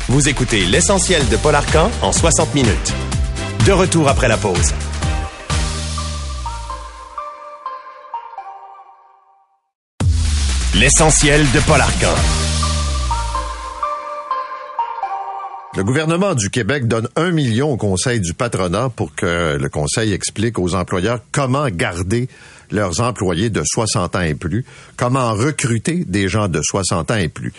Vous 0.08 0.28
écoutez 0.28 0.64
l'essentiel 0.64 1.28
de 1.28 1.36
Paul 1.36 1.54
Arcan 1.54 1.90
en 2.02 2.12
60 2.12 2.54
minutes. 2.54 2.94
De 3.66 3.72
retour 3.72 4.08
après 4.08 4.28
la 4.28 4.36
pause. 4.36 4.72
L'essentiel 10.74 11.44
de 11.50 11.60
Paul. 11.66 11.82
Le 15.78 15.84
gouvernement 15.84 16.34
du 16.34 16.50
Québec 16.50 16.88
donne 16.88 17.08
un 17.14 17.30
million 17.30 17.70
au 17.70 17.76
Conseil 17.76 18.18
du 18.18 18.34
patronat 18.34 18.88
pour 18.88 19.14
que 19.14 19.56
le 19.56 19.68
Conseil 19.68 20.12
explique 20.12 20.58
aux 20.58 20.74
employeurs 20.74 21.20
comment 21.30 21.68
garder 21.68 22.28
leurs 22.72 23.00
employés 23.00 23.48
de 23.48 23.62
60 23.64 24.16
ans 24.16 24.22
et 24.22 24.34
plus, 24.34 24.64
comment 24.96 25.32
recruter 25.34 26.04
des 26.04 26.26
gens 26.26 26.48
de 26.48 26.60
60 26.60 27.12
ans 27.12 27.16
et 27.16 27.28
plus. 27.28 27.52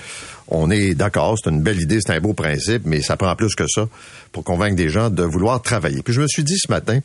On 0.50 0.70
est 0.70 0.96
d'accord, 0.96 1.38
c'est 1.42 1.50
une 1.50 1.62
belle 1.62 1.80
idée, 1.80 2.00
c'est 2.06 2.12
un 2.12 2.20
beau 2.20 2.34
principe, 2.34 2.82
mais 2.84 3.02
ça 3.02 3.16
prend 3.16 3.34
plus 3.38 3.56
que 3.56 3.64
ça 3.70 3.88
pour 4.34 4.44
convaincre 4.44 4.76
des 4.76 4.90
gens 4.90 5.10
de 5.10 5.24
vouloir 5.24 5.62
travailler. 5.62 6.04
Puis 6.04 6.14
je 6.14 6.20
me 6.20 6.28
suis 6.28 6.44
dit 6.44 6.58
ce 6.58 6.70
matin, 6.70 7.00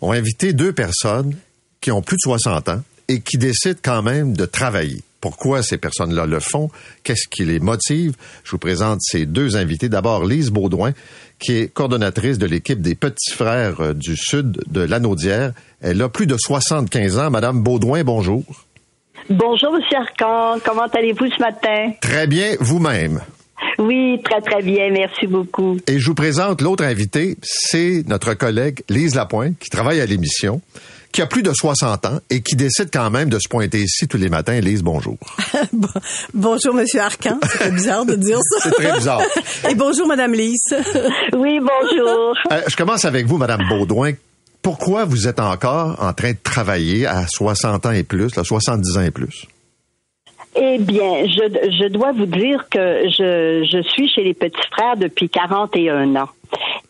on 0.00 0.10
va 0.10 0.16
inviter 0.16 0.54
deux 0.54 0.72
personnes 0.72 1.36
qui 1.82 1.92
ont 1.92 2.00
plus 2.00 2.16
de 2.16 2.22
60 2.22 2.70
ans 2.70 2.82
et 3.08 3.20
qui 3.20 3.36
décident 3.36 3.80
quand 3.82 4.02
même 4.02 4.34
de 4.34 4.46
travailler. 4.46 5.02
Pourquoi 5.20 5.62
ces 5.62 5.76
personnes-là 5.76 6.26
le 6.26 6.40
font? 6.40 6.70
Qu'est-ce 7.04 7.28
qui 7.28 7.44
les 7.44 7.60
motive? 7.60 8.14
Je 8.44 8.52
vous 8.52 8.58
présente 8.58 9.00
ces 9.02 9.26
deux 9.26 9.56
invités. 9.56 9.88
D'abord, 9.88 10.24
Lise 10.24 10.50
Baudouin, 10.50 10.92
qui 11.38 11.56
est 11.56 11.72
coordonnatrice 11.72 12.38
de 12.38 12.46
l'équipe 12.46 12.80
des 12.80 12.94
Petits 12.94 13.32
Frères 13.32 13.80
euh, 13.80 13.92
du 13.94 14.16
Sud 14.16 14.62
de 14.68 14.80
l'Anaudière. 14.80 15.52
Elle 15.82 16.00
a 16.02 16.08
plus 16.08 16.26
de 16.26 16.36
75 16.38 17.18
ans. 17.18 17.30
Madame 17.30 17.62
Baudouin, 17.62 18.02
bonjour. 18.02 18.44
Bonjour, 19.28 19.76
M. 19.76 19.82
Arcan. 19.96 20.58
Comment 20.64 20.86
allez-vous 20.86 21.30
ce 21.30 21.40
matin? 21.40 21.92
Très 22.00 22.26
bien, 22.26 22.54
vous-même. 22.60 23.20
Oui, 23.78 24.20
très, 24.24 24.40
très 24.40 24.62
bien. 24.62 24.90
Merci 24.90 25.26
beaucoup. 25.26 25.78
Et 25.86 25.98
je 25.98 26.06
vous 26.06 26.14
présente 26.14 26.60
l'autre 26.62 26.84
invité. 26.84 27.36
C'est 27.42 28.04
notre 28.06 28.34
collègue 28.34 28.82
Lise 28.88 29.14
Lapointe, 29.14 29.58
qui 29.58 29.70
travaille 29.70 30.00
à 30.00 30.06
l'émission 30.06 30.60
qui 31.12 31.22
a 31.22 31.26
plus 31.26 31.42
de 31.42 31.52
60 31.52 32.06
ans 32.06 32.18
et 32.30 32.42
qui 32.42 32.56
décide 32.56 32.90
quand 32.92 33.10
même 33.10 33.28
de 33.28 33.38
se 33.38 33.48
pointer 33.48 33.78
ici 33.78 34.06
tous 34.06 34.16
les 34.16 34.28
matins. 34.28 34.60
Lise, 34.60 34.82
bonjour. 34.82 35.16
bonjour, 36.34 36.74
Monsieur 36.74 37.00
Arcan. 37.00 37.38
C'est 37.58 37.74
bizarre 37.74 38.04
de 38.04 38.14
dire 38.14 38.38
ça. 38.38 38.56
C'est 38.62 38.70
très 38.70 38.92
bizarre. 38.92 39.22
et 39.70 39.74
bonjour, 39.74 40.06
Madame 40.06 40.32
Lise. 40.32 40.74
oui, 41.36 41.60
bonjour. 41.60 42.34
Euh, 42.52 42.62
je 42.68 42.76
commence 42.76 43.04
avec 43.04 43.26
vous, 43.26 43.38
Madame 43.38 43.62
Baudouin. 43.68 44.12
Pourquoi 44.62 45.04
vous 45.04 45.26
êtes 45.26 45.40
encore 45.40 45.96
en 46.00 46.12
train 46.12 46.32
de 46.32 46.38
travailler 46.42 47.06
à 47.06 47.26
60 47.26 47.86
ans 47.86 47.92
et 47.92 48.02
plus, 48.02 48.34
là, 48.36 48.44
70 48.44 48.98
ans 48.98 49.02
et 49.02 49.10
plus? 49.10 49.46
Eh 50.56 50.78
bien, 50.78 51.26
je, 51.26 51.70
je 51.80 51.88
dois 51.88 52.12
vous 52.12 52.26
dire 52.26 52.66
que 52.70 53.08
je, 53.08 53.66
je 53.70 53.82
suis 53.88 54.08
chez 54.08 54.22
les 54.22 54.34
petits 54.34 54.68
frères 54.72 54.96
depuis 54.96 55.28
41 55.28 56.16
ans. 56.16 56.28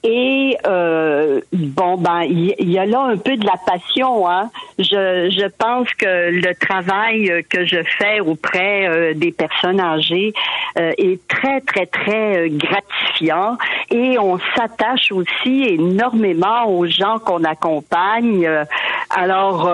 Et 0.03 0.57
euh, 0.67 1.41
bon 1.53 1.99
ben 1.99 2.23
il 2.23 2.71
y, 2.71 2.79
a 2.79 2.87
là 2.87 3.03
un 3.03 3.19
peu 3.19 3.37
de 3.37 3.45
la 3.45 3.57
passion. 3.67 4.27
Hein. 4.27 4.51
Je, 4.79 5.31
je 5.31 5.47
pense 5.59 5.89
que 5.91 6.31
le 6.31 6.55
travail 6.55 7.45
que 7.51 7.67
je 7.67 7.83
fais 7.99 8.21
auprès 8.21 8.89
euh, 8.89 9.13
des 9.15 9.31
personnes 9.31 9.79
âgées 9.79 10.33
euh, 10.79 10.93
est 10.97 11.21
très 11.29 11.61
très 11.61 11.85
très 11.85 12.49
gratifiant 12.49 13.59
et 13.91 14.19
on 14.19 14.39
s'attache 14.57 15.13
aussi 15.13 15.65
énormément 15.65 16.65
aux 16.67 16.87
gens 16.87 17.19
qu'on 17.19 17.45
accompagne. 17.45 18.49
Alors 19.11 19.71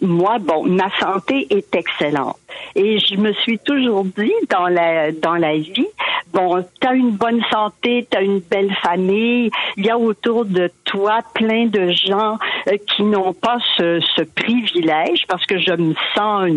moi 0.00 0.38
bon 0.40 0.64
ma 0.64 0.88
santé 0.98 1.46
est 1.50 1.74
excellente 1.74 2.38
et 2.74 2.98
je 2.98 3.16
me 3.16 3.32
suis 3.32 3.58
toujours 3.58 4.04
dit 4.04 4.32
dans 4.48 4.68
la 4.68 5.12
dans 5.12 5.36
la 5.36 5.56
vie 5.56 5.88
bon 6.32 6.64
t'as 6.80 6.94
une 6.94 7.12
bonne 7.12 7.42
santé 7.50 8.06
t'as 8.10 8.22
une 8.22 8.40
belle 8.40 8.74
famille 8.82 9.50
il 9.76 9.86
y 9.86 9.90
a 9.90 9.98
autour 9.98 10.44
de 10.44 10.70
toi 10.84 11.20
plein 11.34 11.66
de 11.66 11.90
gens 11.90 12.36
euh, 12.68 12.76
qui 12.86 13.02
n'ont 13.02 13.32
pas 13.32 13.58
ce, 13.76 14.00
privilège 14.34 15.26
parce 15.28 15.44
que 15.46 15.58
je 15.58 15.72
me 15.72 15.94
sens, 16.14 16.50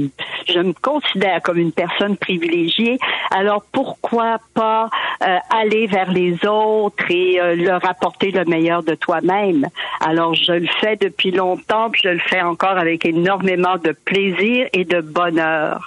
je 0.47 0.59
me 0.59 0.73
considère 0.73 1.41
comme 1.41 1.57
une 1.57 1.71
personne 1.71 2.17
privilégiée. 2.17 2.97
Alors 3.31 3.63
pourquoi 3.71 4.37
pas 4.53 4.89
euh, 5.25 5.37
aller 5.49 5.87
vers 5.87 6.11
les 6.11 6.45
autres 6.45 7.09
et 7.09 7.39
euh, 7.39 7.55
leur 7.55 7.87
apporter 7.87 8.31
le 8.31 8.45
meilleur 8.45 8.83
de 8.83 8.95
toi-même? 8.95 9.67
Alors 10.01 10.33
je 10.33 10.53
le 10.53 10.67
fais 10.81 10.95
depuis 10.95 11.31
longtemps, 11.31 11.89
puis 11.89 12.01
je 12.03 12.09
le 12.09 12.19
fais 12.19 12.41
encore 12.41 12.77
avec 12.77 13.05
énormément 13.05 13.77
de 13.77 13.91
plaisir 13.91 14.67
et 14.73 14.85
de 14.85 15.01
bonheur. 15.01 15.82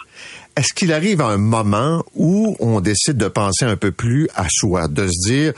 Est-ce 0.57 0.73
qu'il 0.73 0.93
arrive 0.95 1.21
un 1.21 1.37
moment 1.37 2.03
où 2.15 2.57
on 2.61 2.81
décide 2.81 3.19
de 3.19 3.29
penser 3.29 3.67
un 3.67 3.77
peu 3.77 3.93
plus 3.93 4.27
à 4.35 4.47
soi, 4.49 4.89
de 4.89 5.07
se 5.07 5.29
dire, 5.29 5.53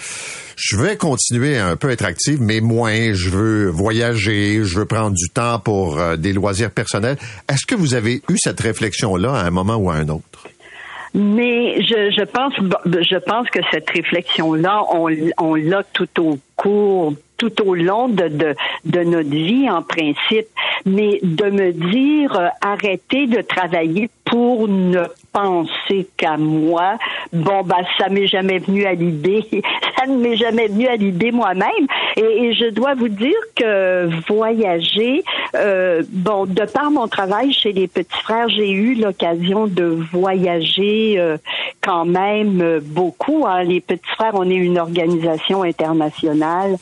je 0.56 0.76
vais 0.76 0.96
continuer 0.96 1.56
à 1.56 1.68
un 1.68 1.76
peu 1.76 1.90
être 1.90 2.04
active, 2.04 2.40
mais 2.40 2.60
moins, 2.60 3.12
je 3.12 3.30
veux 3.30 3.68
voyager, 3.68 4.64
je 4.64 4.80
veux 4.80 4.86
prendre 4.86 5.14
du 5.14 5.28
temps 5.28 5.60
pour 5.60 6.00
euh, 6.00 6.16
des 6.16 6.32
loisirs 6.32 6.72
personnels. 6.72 7.16
Est-ce 7.48 7.64
que 7.64 7.76
vous 7.76 7.94
avez 7.94 8.22
eu 8.28 8.36
cette 8.38 8.58
réflexion-là 8.58 9.34
à 9.34 9.46
un 9.46 9.50
moment 9.50 9.76
ou 9.76 9.88
à 9.88 9.94
un 9.94 10.08
autre? 10.08 10.48
Mais 11.14 11.80
je, 11.82 12.24
pense, 12.24 12.54
je 12.56 13.18
pense 13.18 13.48
que 13.50 13.60
cette 13.70 13.88
réflexion-là, 13.88 14.82
on, 14.92 15.08
on 15.38 15.54
l'a 15.54 15.84
tout 15.92 16.08
au 16.20 16.38
cours 16.56 17.14
tout 17.38 17.62
au 17.62 17.74
long 17.74 18.08
de, 18.08 18.28
de, 18.84 19.00
notre 19.04 19.30
vie 19.30 19.70
en 19.70 19.82
principe, 19.82 20.48
mais 20.84 21.20
de 21.22 21.50
me 21.50 21.72
dire 21.72 22.36
euh, 22.36 22.48
arrêtez 22.60 23.26
de 23.26 23.40
travailler 23.40 24.10
pour 24.24 24.68
ne 24.68 25.04
penser 25.38 26.08
qu'à 26.16 26.36
moi, 26.36 26.98
bon 27.32 27.62
bah 27.64 27.76
ça 27.96 28.08
m'est 28.08 28.26
jamais 28.26 28.58
venu 28.58 28.84
à 28.86 28.94
l'idée, 28.94 29.44
ça 29.96 30.06
ne 30.06 30.16
m'est 30.16 30.36
jamais 30.36 30.66
venu 30.66 30.88
à 30.88 30.96
l'idée 30.96 31.30
moi-même, 31.30 31.86
et, 32.16 32.52
je 32.54 32.70
dois 32.70 32.94
vous 32.94 33.08
dire 33.08 33.36
que 33.54 34.08
voyager, 34.26 35.22
euh, 35.54 36.02
bon 36.10 36.46
de 36.46 36.64
par 36.64 36.90
mon 36.90 37.06
travail 37.06 37.52
chez 37.52 37.72
les 37.72 37.86
petits 37.86 38.22
frères, 38.22 38.48
j'ai 38.48 38.70
eu 38.70 38.94
l'occasion 38.94 39.66
de 39.66 39.84
voyager 40.12 41.18
euh, 41.18 41.36
quand 41.82 42.04
même 42.04 42.80
beaucoup. 42.82 43.44
Hein. 43.46 43.62
Les 43.62 43.80
petits 43.80 44.10
frères, 44.16 44.32
on 44.34 44.48
est 44.50 44.54
une 44.54 44.78
organisation 44.78 45.62
internationale 45.62 46.76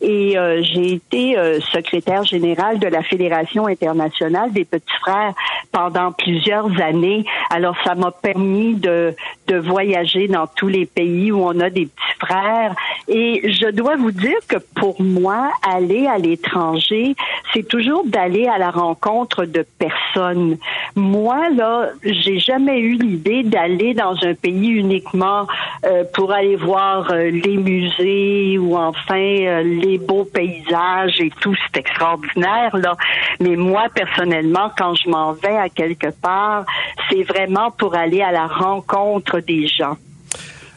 et 0.00 0.38
euh, 0.38 0.62
j'ai 0.62 0.94
été 0.94 1.38
euh, 1.38 1.60
secrétaire 1.60 2.24
générale 2.24 2.78
de 2.78 2.86
la 2.86 3.02
Fédération 3.02 3.66
internationale 3.66 4.52
des 4.52 4.64
petits 4.64 4.96
frères 5.00 5.34
pendant 5.72 6.12
plusieurs 6.12 6.68
années. 6.80 7.24
Alors 7.50 7.76
ça 7.84 7.94
m'a 8.00 8.10
permis 8.10 8.74
de, 8.74 9.14
de 9.46 9.56
voyager 9.56 10.28
dans 10.28 10.46
tous 10.46 10.68
les 10.68 10.86
pays 10.86 11.30
où 11.32 11.42
on 11.44 11.58
a 11.60 11.70
des 11.70 11.86
petits 11.86 12.18
frères. 12.18 12.74
Et 13.08 13.52
je 13.52 13.70
dois 13.70 13.96
vous 13.96 14.10
dire 14.10 14.38
que 14.48 14.56
pour 14.74 15.00
moi, 15.00 15.50
aller 15.66 16.06
à 16.06 16.18
l'étranger, 16.18 17.14
c'est 17.52 17.66
toujours 17.66 18.04
d'aller 18.06 18.46
à 18.46 18.58
la 18.58 18.70
rencontre 18.70 19.44
de 19.44 19.64
personnes. 19.78 20.56
Moi, 20.96 21.50
là, 21.50 21.90
j'ai 22.02 22.38
jamais 22.38 22.78
eu 22.80 22.94
l'idée 22.94 23.42
d'aller 23.42 23.94
dans 23.94 24.16
un 24.22 24.34
pays 24.34 24.68
uniquement 24.68 25.46
euh, 25.84 26.04
pour 26.14 26.32
aller 26.32 26.56
voir 26.56 27.12
les 27.14 27.56
musées 27.56 28.58
ou 28.58 28.76
enfin 28.76 29.62
les 29.62 29.98
beaux 29.98 30.24
paysages 30.24 31.20
et 31.20 31.30
tout, 31.40 31.54
c'est 31.64 31.80
extraordinaire, 31.80 32.76
là. 32.76 32.94
Mais 33.40 33.56
moi, 33.56 33.86
personnellement, 33.94 34.70
quand 34.76 34.94
je 34.94 35.08
m'en 35.08 35.32
vais 35.32 35.56
à 35.56 35.68
quelque 35.68 36.10
part, 36.20 36.64
c'est 37.08 37.22
vraiment 37.22 37.70
pour 37.80 37.94
aller 37.94 38.20
à 38.20 38.30
la 38.30 38.46
rencontre 38.46 39.40
des 39.40 39.66
gens. 39.66 39.96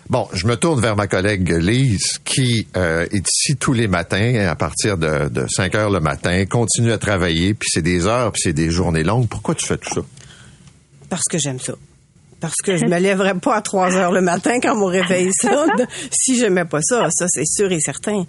Bon, 0.09 0.27
je 0.33 0.47
me 0.47 0.55
tourne 0.55 0.79
vers 0.79 0.95
ma 0.95 1.07
collègue 1.07 1.49
Lise 1.49 2.19
qui 2.23 2.67
euh, 2.77 3.05
est 3.11 3.27
ici 3.27 3.57
tous 3.57 3.73
les 3.73 3.87
matins 3.87 4.47
à 4.47 4.55
partir 4.55 4.97
de, 4.97 5.27
de 5.27 5.45
5 5.47 5.75
heures 5.75 5.89
le 5.89 5.99
matin, 5.99 6.45
continue 6.45 6.91
à 6.91 6.97
travailler, 6.97 7.53
puis 7.53 7.67
c'est 7.69 7.81
des 7.81 8.07
heures, 8.07 8.31
puis 8.31 8.41
c'est 8.43 8.53
des 8.53 8.71
journées 8.71 9.03
longues. 9.03 9.27
Pourquoi 9.27 9.53
tu 9.53 9.65
fais 9.65 9.77
tout 9.77 9.93
ça? 9.93 10.01
Parce 11.09 11.23
que 11.29 11.37
j'aime 11.37 11.59
ça 11.59 11.73
parce 12.43 12.61
que 12.61 12.75
je 12.75 12.85
me 12.85 12.99
lèverais 12.99 13.35
pas 13.35 13.55
à 13.55 13.61
3 13.61 13.95
heures 13.95 14.11
le 14.11 14.19
matin 14.19 14.59
quand 14.61 14.75
mon 14.75 14.87
réveil 14.87 15.29
sonne 15.41 15.87
si 16.11 16.37
j'aimais 16.37 16.65
pas 16.65 16.81
ça. 16.81 17.07
Ça, 17.09 17.25
c'est 17.29 17.45
sûr 17.45 17.71
et 17.71 17.79
certain. 17.79 18.25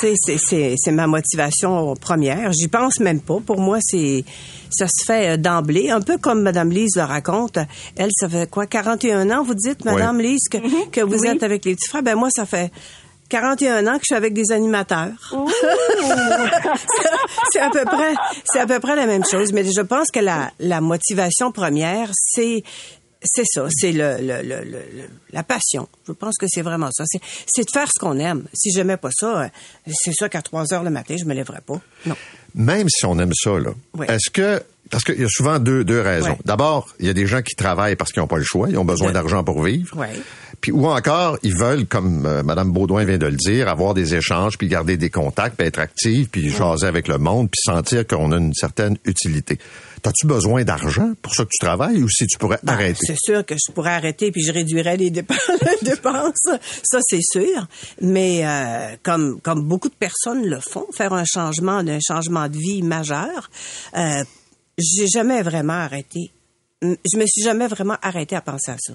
C'est 0.00 0.92
ma 0.92 1.08
motivation 1.08 1.94
première. 2.00 2.52
J'y 2.52 2.68
pense 2.68 3.00
même 3.00 3.20
pas. 3.20 3.38
Pour 3.44 3.58
moi, 3.58 3.78
c'est 3.80 4.24
ça 4.70 4.86
se 4.86 5.04
fait 5.04 5.34
euh, 5.34 5.36
d'emblée, 5.36 5.90
un 5.90 6.00
peu 6.00 6.16
comme 6.16 6.42
Madame 6.42 6.70
Lise 6.70 6.94
le 6.94 7.02
raconte. 7.02 7.58
Elle, 7.96 8.10
ça 8.14 8.28
fait 8.28 8.48
quoi, 8.48 8.66
41 8.66 9.30
ans, 9.30 9.42
vous 9.42 9.54
dites, 9.54 9.84
Madame 9.84 10.20
Lise, 10.20 10.48
que, 10.48 10.58
mm-hmm. 10.58 10.90
que 10.90 11.00
vous 11.00 11.26
êtes 11.26 11.42
avec 11.42 11.64
les 11.64 11.74
petits 11.74 11.88
frères? 11.88 12.04
Ben 12.04 12.14
moi, 12.14 12.28
ça 12.30 12.46
fait 12.46 12.70
41 13.30 13.84
ans 13.88 13.94
que 13.94 14.02
je 14.02 14.06
suis 14.06 14.14
avec 14.14 14.32
des 14.32 14.52
animateurs. 14.52 15.10
c'est 17.52 17.60
à 17.60 17.70
peu 17.70 17.84
près, 17.84 18.14
c'est 18.44 18.60
à 18.60 18.66
peu 18.66 18.78
près 18.78 18.94
la 18.94 19.06
même 19.06 19.24
chose. 19.24 19.52
Mais 19.52 19.64
je 19.64 19.80
pense 19.80 20.12
que 20.12 20.20
la, 20.20 20.52
la 20.60 20.80
motivation 20.80 21.50
première, 21.50 22.10
c'est 22.14 22.62
C'est 23.26 23.44
ça, 23.44 23.66
c'est 23.70 23.92
le, 23.92 24.16
le, 24.20 24.42
le, 24.42 24.64
le, 24.64 24.82
la 25.32 25.42
passion. 25.42 25.88
Je 26.06 26.12
pense 26.12 26.36
que 26.38 26.46
c'est 26.48 26.62
vraiment 26.62 26.90
ça. 26.92 27.04
C'est, 27.06 27.20
c'est 27.46 27.62
de 27.64 27.70
faire 27.72 27.88
ce 27.94 27.98
qu'on 27.98 28.18
aime. 28.18 28.44
Si 28.54 28.70
j'aimais 28.72 28.96
pas 28.96 29.10
ça, 29.12 29.42
euh, 29.42 29.48
c'est 29.92 30.12
sûr 30.12 30.28
qu'à 30.30 30.42
3 30.42 30.72
heures 30.72 30.82
le 30.82 30.90
matin, 30.90 31.16
je 31.18 31.24
me 31.24 31.34
lèverais 31.34 31.60
pas. 31.66 31.80
Non. 32.06 32.16
Même 32.54 32.88
si 32.88 33.04
on 33.04 33.18
aime 33.18 33.32
ça, 33.34 33.58
là, 33.58 33.70
Oui. 33.94 34.06
est-ce 34.08 34.30
que 34.30 34.62
parce 34.88 35.02
qu'il 35.02 35.20
y 35.20 35.24
a 35.24 35.28
souvent 35.28 35.58
deux, 35.58 35.82
deux 35.82 36.00
raisons. 36.00 36.38
D'abord, 36.44 36.94
il 37.00 37.06
y 37.06 37.08
a 37.08 37.12
des 37.12 37.26
gens 37.26 37.42
qui 37.42 37.56
travaillent 37.56 37.96
parce 37.96 38.12
qu'ils 38.12 38.20
n'ont 38.22 38.28
pas 38.28 38.36
le 38.38 38.44
choix, 38.44 38.68
ils 38.70 38.78
ont 38.78 38.84
besoin 38.84 39.10
d'argent 39.10 39.42
pour 39.42 39.64
vivre. 39.64 39.96
Ouais. 39.96 40.12
Puis 40.60 40.72
ou 40.72 40.86
encore, 40.86 41.38
ils 41.42 41.56
veulent, 41.56 41.86
comme 41.86 42.26
euh, 42.26 42.42
Madame 42.42 42.72
Baudouin 42.72 43.04
vient 43.04 43.18
de 43.18 43.26
le 43.26 43.36
dire, 43.36 43.68
avoir 43.68 43.94
des 43.94 44.14
échanges, 44.14 44.58
puis 44.58 44.68
garder 44.68 44.96
des 44.96 45.10
contacts, 45.10 45.56
puis 45.56 45.66
être 45.66 45.78
actifs, 45.78 46.28
puis 46.30 46.50
jaser 46.50 46.86
avec 46.86 47.08
le 47.08 47.18
monde, 47.18 47.48
puis 47.50 47.60
sentir 47.64 48.06
qu'on 48.06 48.32
a 48.32 48.36
une 48.36 48.54
certaine 48.54 48.96
utilité. 49.04 49.58
T'as-tu 50.02 50.26
besoin 50.26 50.62
d'argent 50.62 51.14
pour 51.20 51.34
ça 51.34 51.44
que 51.44 51.50
tu 51.50 51.58
travailles 51.58 52.02
ou 52.02 52.08
si 52.08 52.26
tu 52.26 52.38
pourrais 52.38 52.58
Ben, 52.62 52.74
arrêter? 52.74 53.06
C'est 53.06 53.18
sûr 53.18 53.44
que 53.44 53.54
je 53.54 53.72
pourrais 53.72 53.90
arrêter 53.90 54.30
puis 54.30 54.42
je 54.42 54.52
réduirais 54.52 54.96
les 54.96 55.10
dépenses. 55.10 55.38
les 55.82 55.90
dépenses. 55.90 56.48
Ça, 56.84 56.98
c'est 57.02 57.22
sûr. 57.22 57.66
Mais 58.00 58.46
euh, 58.46 58.96
comme 59.02 59.40
comme 59.40 59.66
beaucoup 59.66 59.88
de 59.88 59.94
personnes 59.94 60.46
le 60.46 60.60
font, 60.60 60.86
faire 60.92 61.12
un 61.12 61.24
changement, 61.24 61.78
un 61.78 61.98
changement 62.00 62.48
de 62.48 62.56
vie 62.56 62.82
majeur, 62.82 63.50
euh, 63.96 64.22
j'ai 64.78 65.06
jamais 65.08 65.42
vraiment 65.42 65.72
arrêté. 65.72 66.30
Je 66.82 67.18
me 67.18 67.26
suis 67.26 67.42
jamais 67.42 67.66
vraiment 67.66 67.96
arrêté 68.02 68.36
à 68.36 68.42
penser 68.42 68.70
à 68.70 68.76
ça. 68.78 68.92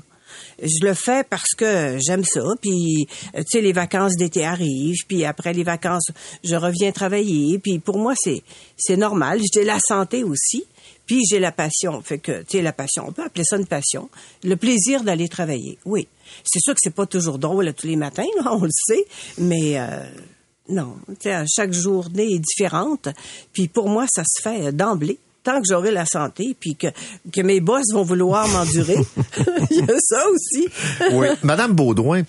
Je 0.61 0.85
le 0.85 0.93
fais 0.93 1.23
parce 1.23 1.53
que 1.57 1.97
j'aime 2.05 2.23
ça, 2.23 2.41
puis 2.61 3.07
euh, 3.35 3.39
tu 3.39 3.45
sais 3.49 3.61
les 3.61 3.73
vacances 3.73 4.15
d'été 4.15 4.45
arrivent, 4.45 5.05
puis 5.07 5.25
après 5.25 5.53
les 5.53 5.63
vacances, 5.63 6.11
je 6.43 6.55
reviens 6.55 6.91
travailler, 6.91 7.59
puis 7.59 7.79
pour 7.79 7.97
moi 7.97 8.13
c'est 8.15 8.97
normal. 8.97 9.41
J'ai 9.53 9.63
la 9.63 9.79
santé 9.79 10.23
aussi, 10.23 10.65
puis 11.05 11.21
j'ai 11.29 11.39
la 11.39 11.51
passion. 11.51 12.01
Fait 12.01 12.19
que 12.19 12.41
tu 12.41 12.57
sais 12.57 12.61
la 12.61 12.73
passion, 12.73 13.05
on 13.07 13.11
peut 13.11 13.23
appeler 13.23 13.45
ça 13.45 13.57
une 13.57 13.67
passion, 13.67 14.09
le 14.43 14.55
plaisir 14.55 15.03
d'aller 15.03 15.29
travailler. 15.29 15.77
Oui, 15.85 16.07
c'est 16.43 16.59
sûr 16.59 16.73
que 16.73 16.79
c'est 16.81 16.95
pas 16.95 17.05
toujours 17.05 17.39
drôle 17.39 17.73
tous 17.73 17.87
les 17.87 17.95
matins, 17.95 18.23
on 18.45 18.63
le 18.63 18.69
sait, 18.71 19.05
mais 19.37 19.79
euh, 19.79 20.03
non, 20.69 20.95
chaque 21.53 21.73
journée 21.73 22.35
est 22.35 22.39
différente. 22.39 23.09
Puis 23.53 23.67
pour 23.67 23.89
moi, 23.89 24.05
ça 24.09 24.23
se 24.23 24.41
fait 24.41 24.67
euh, 24.67 24.71
d'emblée. 24.71 25.19
Tant 25.43 25.59
que 25.59 25.65
j'aurai 25.67 25.91
la 25.91 26.05
santé, 26.05 26.55
puis 26.59 26.75
que, 26.75 26.87
que 27.31 27.41
mes 27.41 27.61
boss 27.61 27.83
vont 27.93 28.03
vouloir 28.03 28.47
m'endurer. 28.47 28.97
Il 29.71 29.77
y 29.77 29.81
a 29.81 29.95
ça 29.99 30.23
aussi. 30.29 30.67
Oui. 31.13 31.27
Madame 31.41 31.73
Baudouin, 31.73 32.23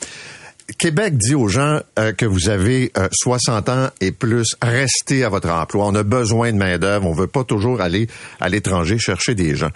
Québec 0.79 1.17
dit 1.17 1.35
aux 1.35 1.49
gens 1.49 1.81
euh, 1.99 2.13
que 2.13 2.25
vous 2.25 2.49
avez 2.49 2.91
euh, 2.97 3.09
60 3.13 3.69
ans 3.69 3.89
et 4.01 4.13
plus, 4.13 4.57
restez 4.63 5.25
à 5.25 5.29
votre 5.29 5.51
emploi. 5.51 5.87
On 5.87 5.95
a 5.95 6.03
besoin 6.03 6.53
de 6.53 6.57
main-d'œuvre. 6.57 7.07
On 7.07 7.13
veut 7.13 7.27
pas 7.27 7.45
toujours 7.45 7.81
aller 7.81 8.09
à 8.41 8.49
l'étranger 8.49 8.99
chercher 8.99 9.35
des 9.35 9.55
gens. 9.57 9.71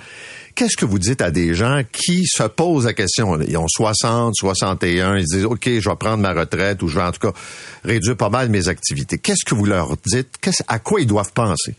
Qu'est-ce 0.54 0.76
que 0.76 0.86
vous 0.86 0.98
dites 0.98 1.20
à 1.20 1.30
des 1.30 1.54
gens 1.54 1.82
qui 1.92 2.24
se 2.26 2.44
posent 2.44 2.86
la 2.86 2.94
question? 2.94 3.38
Ils 3.42 3.58
ont 3.58 3.68
60, 3.68 4.34
61, 4.34 5.16
ils 5.16 5.28
se 5.28 5.36
disent, 5.36 5.44
OK, 5.44 5.68
je 5.68 5.88
vais 5.88 5.96
prendre 5.96 6.18
ma 6.18 6.32
retraite 6.32 6.82
ou 6.82 6.88
je 6.88 6.98
vais 6.98 7.04
en 7.04 7.12
tout 7.12 7.30
cas 7.30 7.38
réduire 7.84 8.16
pas 8.16 8.30
mal 8.30 8.48
mes 8.48 8.68
activités. 8.68 9.18
Qu'est-ce 9.18 9.44
que 9.44 9.54
vous 9.54 9.66
leur 9.66 9.96
dites? 10.06 10.30
À 10.66 10.78
quoi 10.78 11.02
ils 11.02 11.06
doivent 11.06 11.32
penser? 11.32 11.74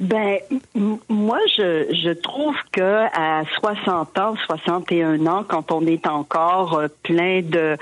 Ben, 0.00 0.38
moi, 1.08 1.40
je, 1.56 1.92
je 1.92 2.10
trouve 2.10 2.54
que 2.70 3.06
à 3.12 3.42
60 3.58 4.18
ans, 4.18 4.34
61 4.46 5.26
ans, 5.26 5.44
quand 5.46 5.72
on 5.72 5.84
est 5.86 6.06
encore 6.06 6.74
euh, 6.74 6.86
plein 7.02 7.42
de, 7.42 7.76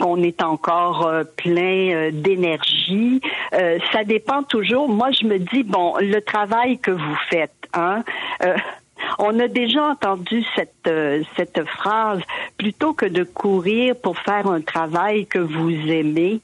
qu'on 0.00 0.22
est 0.22 0.42
encore 0.42 1.06
euh, 1.06 1.24
plein 1.24 1.90
euh, 1.90 2.10
d'énergie, 2.12 3.20
euh, 3.54 3.78
ça 3.92 4.04
dépend 4.04 4.44
toujours. 4.44 4.88
Moi, 4.88 5.10
je 5.10 5.26
me 5.26 5.38
dis 5.38 5.64
bon, 5.64 5.94
le 5.98 6.20
travail 6.20 6.78
que 6.78 6.92
vous 6.92 7.16
faites, 7.28 7.68
hein. 7.74 8.04
euh, 8.44 8.56
on 9.18 9.38
a 9.40 9.48
déjà 9.48 9.86
entendu 9.86 10.44
cette 10.54 10.88
cette 11.36 11.64
phrase 11.64 12.20
plutôt 12.56 12.94
que 12.94 13.06
de 13.06 13.24
courir 13.24 13.94
pour 13.96 14.16
faire 14.18 14.46
un 14.46 14.60
travail 14.60 15.26
que 15.26 15.38
vous 15.38 15.70
aimez 15.70 16.40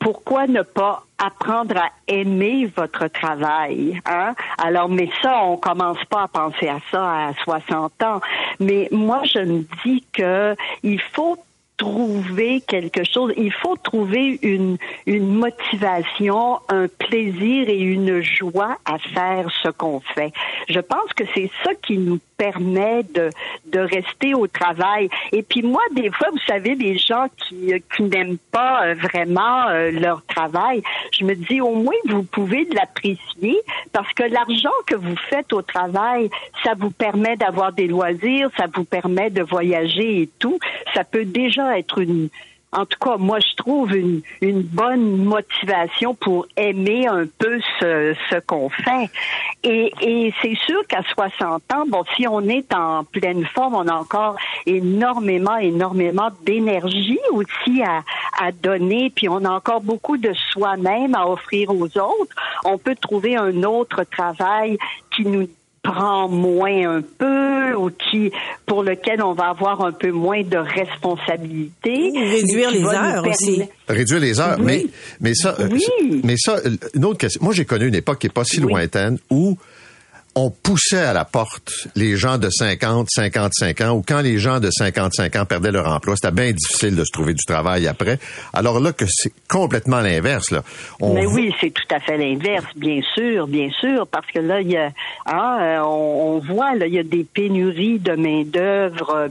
pourquoi 0.00 0.46
ne 0.46 0.62
pas 0.62 1.04
apprendre 1.18 1.76
à 1.76 1.90
aimer 2.08 2.70
votre 2.74 3.06
travail 3.08 4.00
hein? 4.06 4.34
Alors, 4.58 4.88
mais 4.88 5.10
ça, 5.22 5.42
on 5.44 5.56
commence 5.56 6.02
pas 6.06 6.22
à 6.22 6.28
penser 6.28 6.68
à 6.68 6.78
ça 6.90 7.28
à 7.28 7.34
60 7.44 8.02
ans. 8.02 8.20
Mais 8.58 8.88
moi, 8.90 9.22
je 9.24 9.40
me 9.40 9.64
dis 9.84 10.04
que 10.12 10.56
il 10.82 11.00
faut 11.00 11.36
trouver 11.80 12.60
quelque 12.60 13.04
chose, 13.04 13.32
il 13.38 13.50
faut 13.50 13.74
trouver 13.74 14.38
une, 14.42 14.76
une 15.06 15.32
motivation, 15.32 16.58
un 16.68 16.88
plaisir 16.88 17.70
et 17.70 17.78
une 17.78 18.20
joie 18.20 18.76
à 18.84 18.98
faire 18.98 19.48
ce 19.62 19.70
qu'on 19.70 20.00
fait. 20.00 20.30
Je 20.68 20.78
pense 20.78 21.10
que 21.16 21.24
c'est 21.34 21.50
ça 21.64 21.70
qui 21.74 21.96
nous 21.96 22.20
permet 22.36 23.02
de, 23.14 23.30
de 23.66 23.80
rester 23.80 24.34
au 24.34 24.46
travail. 24.46 25.08
Et 25.32 25.42
puis 25.42 25.62
moi, 25.62 25.82
des 25.92 26.10
fois, 26.10 26.28
vous 26.30 26.44
savez, 26.46 26.74
les 26.74 26.98
gens 26.98 27.26
qui, 27.36 27.72
qui 27.94 28.02
n'aiment 28.02 28.38
pas 28.50 28.84
euh, 28.84 28.94
vraiment 28.94 29.68
euh, 29.68 29.90
leur 29.90 30.24
travail, 30.26 30.82
je 31.12 31.24
me 31.24 31.34
dis 31.34 31.60
au 31.60 31.74
moins 31.74 32.00
vous 32.08 32.22
pouvez 32.22 32.66
l'apprécier 32.74 33.56
parce 33.92 34.12
que 34.14 34.22
l'argent 34.22 34.78
que 34.86 34.96
vous 34.96 35.16
faites 35.28 35.52
au 35.52 35.62
travail, 35.62 36.30
ça 36.62 36.72
vous 36.78 36.90
permet 36.90 37.36
d'avoir 37.36 37.72
des 37.72 37.88
loisirs, 37.88 38.50
ça 38.56 38.66
vous 38.74 38.84
permet 38.84 39.30
de 39.30 39.42
voyager 39.42 40.22
et 40.22 40.30
tout. 40.38 40.58
Ça 40.94 41.04
peut 41.04 41.24
déjà 41.24 41.69
être 41.78 41.98
une 41.98 42.28
en 42.72 42.86
tout 42.86 42.98
cas, 43.00 43.16
moi, 43.16 43.40
je 43.40 43.56
trouve 43.56 43.92
une, 43.96 44.22
bonne 44.40 45.24
motivation 45.24 46.14
pour 46.14 46.46
aimer 46.56 47.06
un 47.08 47.26
peu 47.26 47.60
ce, 47.80 48.38
qu'on 48.46 48.68
fait. 48.68 49.10
Et, 49.64 49.92
et 50.00 50.32
c'est 50.40 50.54
sûr 50.54 50.86
qu'à 50.86 51.02
60 51.02 51.62
ans, 51.72 51.84
bon, 51.88 52.04
si 52.16 52.28
on 52.28 52.42
est 52.42 52.72
en 52.72 53.02
pleine 53.04 53.44
forme, 53.44 53.74
on 53.74 53.88
a 53.88 53.94
encore 53.94 54.36
énormément, 54.66 55.56
énormément 55.56 56.28
d'énergie 56.44 57.18
aussi 57.32 57.82
à, 57.82 58.02
à 58.40 58.52
donner, 58.52 59.10
puis 59.14 59.28
on 59.28 59.44
a 59.44 59.50
encore 59.50 59.80
beaucoup 59.80 60.16
de 60.16 60.32
soi-même 60.52 61.14
à 61.16 61.26
offrir 61.26 61.70
aux 61.70 61.98
autres. 61.98 62.36
On 62.64 62.78
peut 62.78 62.94
trouver 62.94 63.36
un 63.36 63.64
autre 63.64 64.04
travail 64.04 64.78
qui 65.10 65.26
nous 65.26 65.48
prend 65.82 66.28
moins 66.28 66.96
un 66.98 67.02
peu 67.02 67.74
ou 67.74 67.90
qui 67.90 68.30
pour 68.66 68.82
lequel 68.82 69.22
on 69.22 69.32
va 69.32 69.48
avoir 69.50 69.80
un 69.82 69.92
peu 69.92 70.10
moins 70.10 70.42
de 70.42 70.58
responsabilité 70.58 72.10
réduire 72.14 72.70
les 72.70 72.84
heures 72.84 73.26
aussi. 73.26 73.62
Réduire 73.88 74.20
les 74.20 74.40
heures, 74.40 74.56
Oui. 74.58 74.64
mais 74.66 74.86
mais 75.20 75.34
ça, 75.34 75.56
euh, 75.58 75.68
Oui. 75.70 76.20
mais 76.24 76.36
ça, 76.36 76.56
euh, 76.64 76.76
une 76.94 77.04
autre 77.04 77.18
question. 77.18 77.40
Moi, 77.42 77.54
j'ai 77.54 77.64
connu 77.64 77.86
une 77.88 77.94
époque 77.94 78.18
qui 78.18 78.26
est 78.26 78.32
pas 78.32 78.44
si 78.44 78.60
Oui. 78.60 78.70
lointaine 78.70 79.18
où 79.30 79.56
on 80.42 80.50
poussait 80.50 81.04
à 81.04 81.12
la 81.12 81.24
porte 81.26 81.86
les 81.96 82.16
gens 82.16 82.38
de 82.38 82.48
50, 82.48 83.08
55 83.10 83.80
ans, 83.82 83.90
ou 83.90 84.02
quand 84.06 84.20
les 84.20 84.38
gens 84.38 84.58
de 84.58 84.70
55 84.70 85.36
ans 85.36 85.44
perdaient 85.44 85.70
leur 85.70 85.86
emploi, 85.86 86.14
c'était 86.16 86.34
bien 86.34 86.52
difficile 86.52 86.96
de 86.96 87.04
se 87.04 87.12
trouver 87.12 87.34
du 87.34 87.44
travail 87.44 87.86
après. 87.86 88.18
Alors 88.54 88.80
là, 88.80 88.92
que 88.92 89.04
c'est 89.06 89.32
complètement 89.48 90.00
l'inverse, 90.00 90.50
là. 90.50 90.62
On 91.00 91.14
Mais 91.14 91.26
oui, 91.26 91.54
c'est 91.60 91.70
tout 91.70 91.94
à 91.94 92.00
fait 92.00 92.16
l'inverse, 92.16 92.66
bien 92.74 93.00
sûr, 93.14 93.46
bien 93.46 93.68
sûr, 93.80 94.06
parce 94.06 94.26
que 94.28 94.38
là, 94.38 94.62
il 94.62 94.70
y 94.70 94.76
a, 94.78 94.92
hein, 95.26 95.58
euh, 95.60 95.78
on, 95.80 96.36
on 96.36 96.38
voit, 96.38 96.74
là, 96.74 96.86
il 96.86 96.94
y 96.94 96.98
a 96.98 97.02
des 97.02 97.24
pénuries 97.24 97.98
de 97.98 98.12
main 98.12 98.42
d'œuvre 98.44 99.28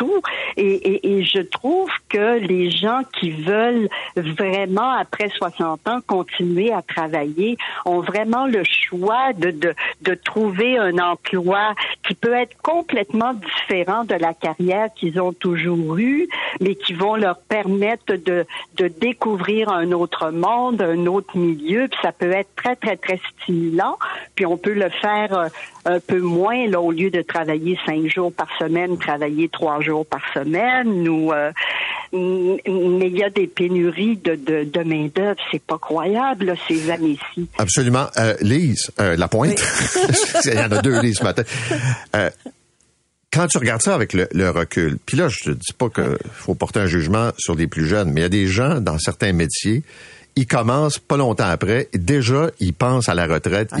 partout. 0.00 0.22
Et, 0.56 0.72
et, 0.72 1.12
et 1.12 1.24
je 1.24 1.40
trouve 1.40 1.90
que 2.08 2.38
les 2.38 2.70
gens 2.70 3.02
qui 3.18 3.30
veulent 3.30 3.88
vraiment, 4.16 4.90
après 4.92 5.28
60 5.28 5.86
ans, 5.88 6.00
continuer 6.06 6.72
à 6.72 6.82
travailler, 6.82 7.56
ont 7.84 8.00
vraiment 8.00 8.46
le 8.46 8.62
choix 8.64 9.32
de, 9.32 9.50
de, 9.50 9.74
de 10.02 10.14
trouver 10.14 10.78
un 10.78 10.98
emploi 10.98 11.74
qui 12.06 12.14
peut 12.14 12.34
être 12.34 12.56
complètement 12.62 13.34
différent 13.34 14.04
de 14.04 14.14
la 14.14 14.34
carrière 14.34 14.88
qu'ils 14.94 15.20
ont 15.20 15.32
toujours 15.32 15.96
eue, 15.98 16.28
mais 16.60 16.74
qui 16.74 16.94
vont 16.94 17.14
leur 17.14 17.38
permettre 17.40 18.14
de, 18.14 18.46
de 18.76 18.88
découvrir 18.88 19.68
un 19.70 19.92
autre 19.92 20.30
monde, 20.30 20.82
un 20.82 21.06
autre 21.06 21.36
milieu, 21.36 21.88
puis 21.88 21.98
ça 22.02 22.12
peut 22.12 22.30
être 22.30 22.54
très, 22.56 22.76
très, 22.76 22.96
très 22.96 23.20
stimulant. 23.42 23.96
Puis 24.34 24.46
on 24.46 24.56
peut 24.56 24.74
le 24.74 24.88
faire 24.88 25.36
euh, 25.36 25.48
un 25.84 26.00
peu 26.00 26.20
moins, 26.20 26.66
là, 26.66 26.80
au 26.80 26.92
lieu 26.92 27.10
de 27.10 27.22
travailler 27.22 27.78
cinq 27.86 28.06
jours 28.06 28.32
par 28.32 28.48
semaine, 28.58 28.98
travailler 28.98 29.48
trois 29.48 29.80
jours 29.80 29.89
par 30.04 30.22
semaine, 30.32 31.08
ou 31.08 31.32
euh, 31.32 31.52
mais 32.12 33.06
il 33.06 33.16
y 33.16 33.22
a 33.22 33.30
des 33.30 33.46
pénuries 33.46 34.16
de, 34.16 34.34
de, 34.34 34.64
de 34.64 34.82
main-d'œuvre, 34.82 35.40
c'est 35.50 35.62
pas 35.62 35.78
croyable, 35.78 36.46
là, 36.46 36.54
ces 36.66 36.90
années-ci. 36.90 37.48
Absolument. 37.58 38.06
Euh, 38.18 38.34
Lise, 38.40 38.90
euh, 39.00 39.16
la 39.16 39.28
pointe. 39.28 39.62
Il 40.44 40.54
y 40.54 40.58
en 40.58 40.72
a 40.72 40.82
deux 40.82 41.00
Lise 41.00 41.18
ce 41.18 41.24
matin. 41.24 41.42
Quand 43.32 43.46
tu 43.46 43.58
regardes 43.58 43.82
ça 43.82 43.94
avec 43.94 44.12
le, 44.12 44.26
le 44.32 44.50
recul, 44.50 44.98
puis 45.06 45.16
là, 45.16 45.28
je 45.28 45.44
te 45.44 45.50
dis 45.50 45.72
pas 45.72 45.88
que 45.88 46.18
faut 46.32 46.56
porter 46.56 46.80
un 46.80 46.86
jugement 46.86 47.30
sur 47.38 47.54
les 47.54 47.68
plus 47.68 47.86
jeunes, 47.86 48.10
mais 48.10 48.22
il 48.22 48.24
y 48.24 48.26
a 48.26 48.30
des 48.30 48.48
gens 48.48 48.80
dans 48.80 48.98
certains 48.98 49.32
métiers, 49.32 49.84
ils 50.36 50.46
commencent 50.46 50.98
pas 50.98 51.16
longtemps 51.16 51.48
après, 51.48 51.88
déjà, 51.94 52.50
ils 52.60 52.72
pensent 52.72 53.08
à 53.08 53.14
la 53.14 53.26
retraite. 53.26 53.70
Ah. 53.72 53.78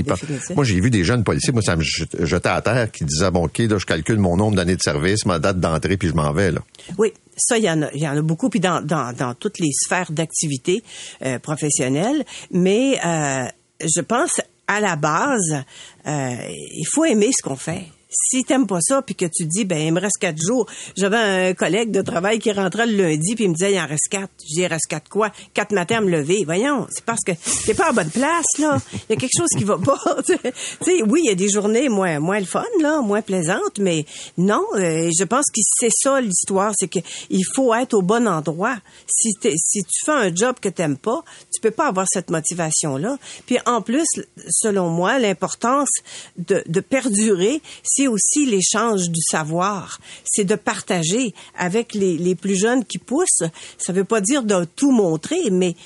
Moi, 0.54 0.64
j'ai 0.64 0.80
vu 0.80 0.90
des 0.90 1.04
jeunes 1.04 1.24
policiers, 1.24 1.52
moi, 1.52 1.62
ça 1.62 1.76
me 1.76 1.82
jet- 1.82 2.24
jetait 2.26 2.48
à 2.48 2.60
terre, 2.60 2.90
qui 2.90 3.04
disaient, 3.04 3.30
bon, 3.30 3.44
OK, 3.44 3.58
là, 3.58 3.78
je 3.78 3.86
calcule 3.86 4.18
mon 4.18 4.36
nombre 4.36 4.56
d'années 4.56 4.76
de 4.76 4.82
service, 4.82 5.24
ma 5.26 5.38
date 5.38 5.60
d'entrée, 5.60 5.96
puis 5.96 6.08
je 6.08 6.14
m'en 6.14 6.32
vais, 6.32 6.50
là. 6.50 6.60
Oui, 6.98 7.12
ça, 7.36 7.56
il 7.56 7.64
y 7.64 7.70
en 7.70 7.82
a, 7.82 7.90
il 7.94 8.00
y 8.02 8.08
en 8.08 8.16
a 8.16 8.22
beaucoup, 8.22 8.50
puis 8.50 8.60
dans, 8.60 8.84
dans, 8.84 9.12
dans 9.16 9.34
toutes 9.34 9.58
les 9.60 9.70
sphères 9.72 10.10
d'activité 10.12 10.82
euh, 11.24 11.38
professionnelle. 11.38 12.24
Mais 12.50 12.98
euh, 13.04 13.44
je 13.80 14.00
pense, 14.00 14.40
à 14.66 14.80
la 14.80 14.96
base, 14.96 15.62
euh, 16.06 16.34
il 16.48 16.86
faut 16.92 17.04
aimer 17.04 17.30
ce 17.36 17.42
qu'on 17.42 17.56
fait. 17.56 17.84
Si 18.10 18.44
t'aimes 18.44 18.66
pas 18.66 18.80
ça, 18.80 19.02
puis 19.02 19.14
que 19.14 19.26
tu 19.26 19.44
dis, 19.44 19.64
ben 19.64 19.78
il 19.78 19.92
me 19.92 20.00
reste 20.00 20.18
quatre 20.18 20.40
jours. 20.40 20.66
J'avais 20.96 21.16
un 21.16 21.54
collègue 21.54 21.90
de 21.90 22.02
travail 22.02 22.38
qui 22.38 22.50
rentrait 22.52 22.86
le 22.86 22.96
lundi, 22.96 23.34
puis 23.34 23.44
il 23.44 23.50
me 23.50 23.54
disait, 23.54 23.72
il 23.72 23.78
en 23.78 23.86
reste 23.86 24.08
quatre. 24.10 24.32
Il 24.48 24.66
reste 24.66 24.86
quatre 24.88 25.08
quoi? 25.08 25.30
Quatre 25.54 25.72
matins 25.72 25.98
à 25.98 26.00
me 26.00 26.10
lever. 26.10 26.42
Voyons, 26.44 26.86
c'est 26.90 27.04
parce 27.04 27.22
que 27.24 27.32
t'es 27.64 27.74
pas 27.74 27.90
en 27.90 27.94
bonne 27.94 28.10
place, 28.10 28.58
là. 28.58 28.78
Il 28.92 29.14
y 29.14 29.16
a 29.16 29.16
quelque 29.16 29.36
chose 29.36 29.48
qui 29.56 29.64
va 29.64 29.78
pas. 29.78 29.98
tu 30.26 30.34
sais, 30.34 31.02
oui, 31.06 31.20
il 31.24 31.28
y 31.28 31.32
a 31.32 31.34
des 31.34 31.48
journées 31.48 31.88
moins, 31.88 32.18
moins 32.18 32.40
le 32.40 32.46
fun, 32.46 32.64
là, 32.80 33.00
moins 33.00 33.22
plaisantes, 33.22 33.78
mais 33.78 34.04
non, 34.36 34.64
euh, 34.74 35.10
je 35.16 35.24
pense 35.24 35.46
que 35.46 35.60
c'est 35.62 35.92
ça 35.92 36.20
l'histoire, 36.20 36.72
c'est 36.76 36.88
que 36.88 36.98
il 37.30 37.44
faut 37.54 37.74
être 37.74 37.94
au 37.94 38.02
bon 38.02 38.26
endroit. 38.26 38.76
Si, 39.06 39.30
si 39.56 39.82
tu 39.82 40.04
fais 40.04 40.12
un 40.12 40.34
job 40.34 40.56
que 40.60 40.68
t'aimes 40.68 40.98
pas, 40.98 41.22
tu 41.52 41.60
peux 41.60 41.70
pas 41.70 41.86
avoir 41.86 42.06
cette 42.08 42.30
motivation-là. 42.30 43.18
Puis 43.46 43.58
en 43.66 43.82
plus, 43.82 44.06
selon 44.48 44.88
moi, 44.88 45.18
l'importance 45.18 45.90
de, 46.36 46.62
de 46.66 46.80
perdurer, 46.80 47.60
c'est 48.00 48.08
aussi 48.08 48.46
l'échange 48.46 49.10
du 49.10 49.20
savoir. 49.20 49.98
C'est 50.24 50.44
de 50.44 50.54
partager 50.54 51.34
avec 51.56 51.94
les, 51.94 52.16
les 52.16 52.34
plus 52.34 52.56
jeunes 52.56 52.84
qui 52.84 52.96
poussent. 52.98 53.44
Ça 53.76 53.92
veut 53.92 54.04
pas 54.04 54.22
dire 54.22 54.42
de 54.42 54.64
tout 54.64 54.90
montrer, 54.90 55.50
mais 55.50 55.76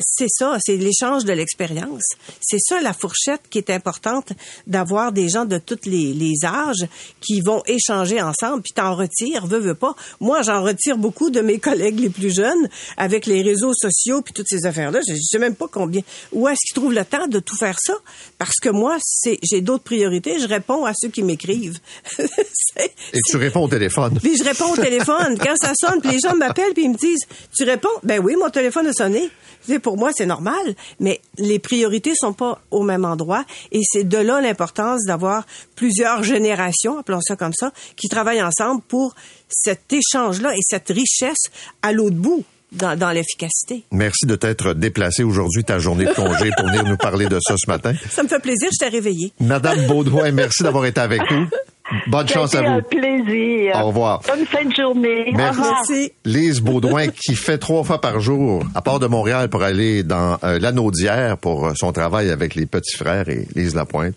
c'est 0.00 0.28
ça, 0.28 0.56
c'est 0.64 0.76
l'échange 0.76 1.24
de 1.24 1.32
l'expérience. 1.32 2.02
C'est 2.40 2.58
ça 2.60 2.80
la 2.80 2.92
fourchette 2.92 3.42
qui 3.50 3.58
est 3.58 3.70
importante 3.70 4.32
d'avoir 4.66 5.12
des 5.12 5.28
gens 5.28 5.44
de 5.44 5.58
tous 5.58 5.86
les, 5.86 6.12
les, 6.12 6.44
âges 6.44 6.86
qui 7.20 7.40
vont 7.40 7.62
échanger 7.66 8.20
ensemble, 8.20 8.62
puis 8.62 8.72
t'en 8.74 8.94
retires, 8.94 9.46
veux, 9.46 9.58
veux 9.58 9.74
pas. 9.74 9.94
Moi, 10.20 10.42
j'en 10.42 10.62
retire 10.62 10.96
beaucoup 10.96 11.30
de 11.30 11.40
mes 11.40 11.58
collègues 11.60 12.00
les 12.00 12.10
plus 12.10 12.34
jeunes 12.34 12.68
avec 12.96 13.26
les 13.26 13.42
réseaux 13.42 13.74
sociaux 13.74 14.22
puis 14.22 14.32
toutes 14.32 14.48
ces 14.48 14.66
affaires-là. 14.66 15.00
Je 15.06 15.14
sais 15.20 15.38
même 15.38 15.54
pas 15.54 15.68
combien. 15.70 16.02
Où 16.32 16.48
est-ce 16.48 16.58
qu'ils 16.66 16.74
trouvent 16.74 16.94
le 16.94 17.04
temps 17.04 17.26
de 17.26 17.38
tout 17.40 17.56
faire 17.56 17.78
ça? 17.80 17.94
Parce 18.38 18.56
que 18.60 18.68
moi, 18.68 18.96
c'est 19.02 19.38
j'ai 19.42 19.60
d'autres 19.60 19.84
priorités. 19.84 20.38
Je 20.38 20.46
réponds 20.46 20.84
à 20.84 20.92
ceux 20.94 21.08
qui 21.08 21.22
m'écrivent. 21.22 21.78
Et 22.18 23.20
tu 23.26 23.36
réponds 23.36 23.64
au 23.64 23.68
téléphone. 23.68 24.18
Puis 24.22 24.36
je 24.36 24.44
réponds 24.44 24.72
au 24.72 24.76
téléphone. 24.76 25.38
Quand 25.38 25.54
ça 25.60 25.72
sonne, 25.78 26.00
puis 26.00 26.12
les 26.12 26.18
gens 26.18 26.36
m'appellent 26.36 26.72
puis 26.74 26.84
ils 26.84 26.90
me 26.90 26.96
disent, 26.96 27.26
tu 27.56 27.64
réponds? 27.64 27.88
Ben 28.02 28.20
oui, 28.22 28.36
mon 28.36 28.50
téléphone 28.50 28.86
a 28.86 28.92
sonné 28.92 29.30
pour 29.78 29.89
moi, 29.96 30.10
c'est 30.14 30.26
normal, 30.26 30.74
mais 30.98 31.20
les 31.38 31.58
priorités 31.58 32.12
sont 32.14 32.32
pas 32.32 32.60
au 32.70 32.82
même 32.82 33.04
endroit 33.04 33.44
et 33.72 33.80
c'est 33.82 34.04
de 34.04 34.18
là 34.18 34.40
l'importance 34.40 35.04
d'avoir 35.06 35.46
plusieurs 35.76 36.22
générations, 36.22 36.98
appelons 36.98 37.20
ça 37.20 37.36
comme 37.36 37.52
ça, 37.52 37.72
qui 37.96 38.08
travaillent 38.08 38.42
ensemble 38.42 38.82
pour 38.82 39.14
cet 39.48 39.92
échange-là 39.92 40.54
et 40.54 40.60
cette 40.62 40.88
richesse 40.88 41.50
à 41.82 41.92
l'autre 41.92 42.16
bout. 42.16 42.44
Dans, 42.72 43.10
l'efficacité. 43.10 43.82
Merci 43.90 44.26
de 44.26 44.36
t'être 44.36 44.74
déplacé 44.74 45.24
aujourd'hui, 45.24 45.64
ta 45.64 45.80
journée 45.80 46.04
de 46.04 46.12
congé, 46.12 46.52
pour 46.56 46.68
venir 46.68 46.84
nous 46.84 46.96
parler 46.96 47.26
de 47.26 47.36
ça 47.40 47.56
ce 47.56 47.68
matin. 47.68 47.94
Ça 48.08 48.22
me 48.22 48.28
fait 48.28 48.38
plaisir, 48.38 48.68
je 48.72 48.78
t'ai 48.78 48.88
réveillé. 48.88 49.32
Madame 49.40 49.88
Baudouin, 49.88 50.30
merci 50.30 50.62
d'avoir 50.62 50.86
été 50.86 51.00
avec 51.00 51.20
nous. 51.32 51.48
Bonne 52.06 52.28
chance 52.28 52.54
à 52.54 52.62
vous. 52.62 52.68
un 52.68 52.82
plaisir. 52.82 53.76
Au 53.76 53.88
revoir. 53.88 54.22
Bonne 54.26 54.46
fin 54.46 54.64
de 54.64 54.74
journée. 54.74 55.32
Merci. 55.34 56.12
Lise 56.24 56.60
Baudouin 56.60 57.08
qui 57.26 57.34
fait 57.34 57.58
trois 57.58 57.84
fois 57.84 58.00
par 58.00 58.20
jour, 58.20 58.62
à 58.74 58.82
part 58.82 58.98
de 58.98 59.06
Montréal, 59.06 59.48
pour 59.48 59.62
aller 59.62 60.02
dans 60.02 60.38
euh, 60.44 60.58
l'Anaudière 60.58 61.36
pour 61.38 61.66
euh, 61.66 61.72
son 61.74 61.92
travail 61.92 62.30
avec 62.30 62.54
les 62.54 62.66
petits 62.66 62.96
frères 62.96 63.28
et 63.28 63.46
Lise 63.54 63.74
Lapointe, 63.74 64.16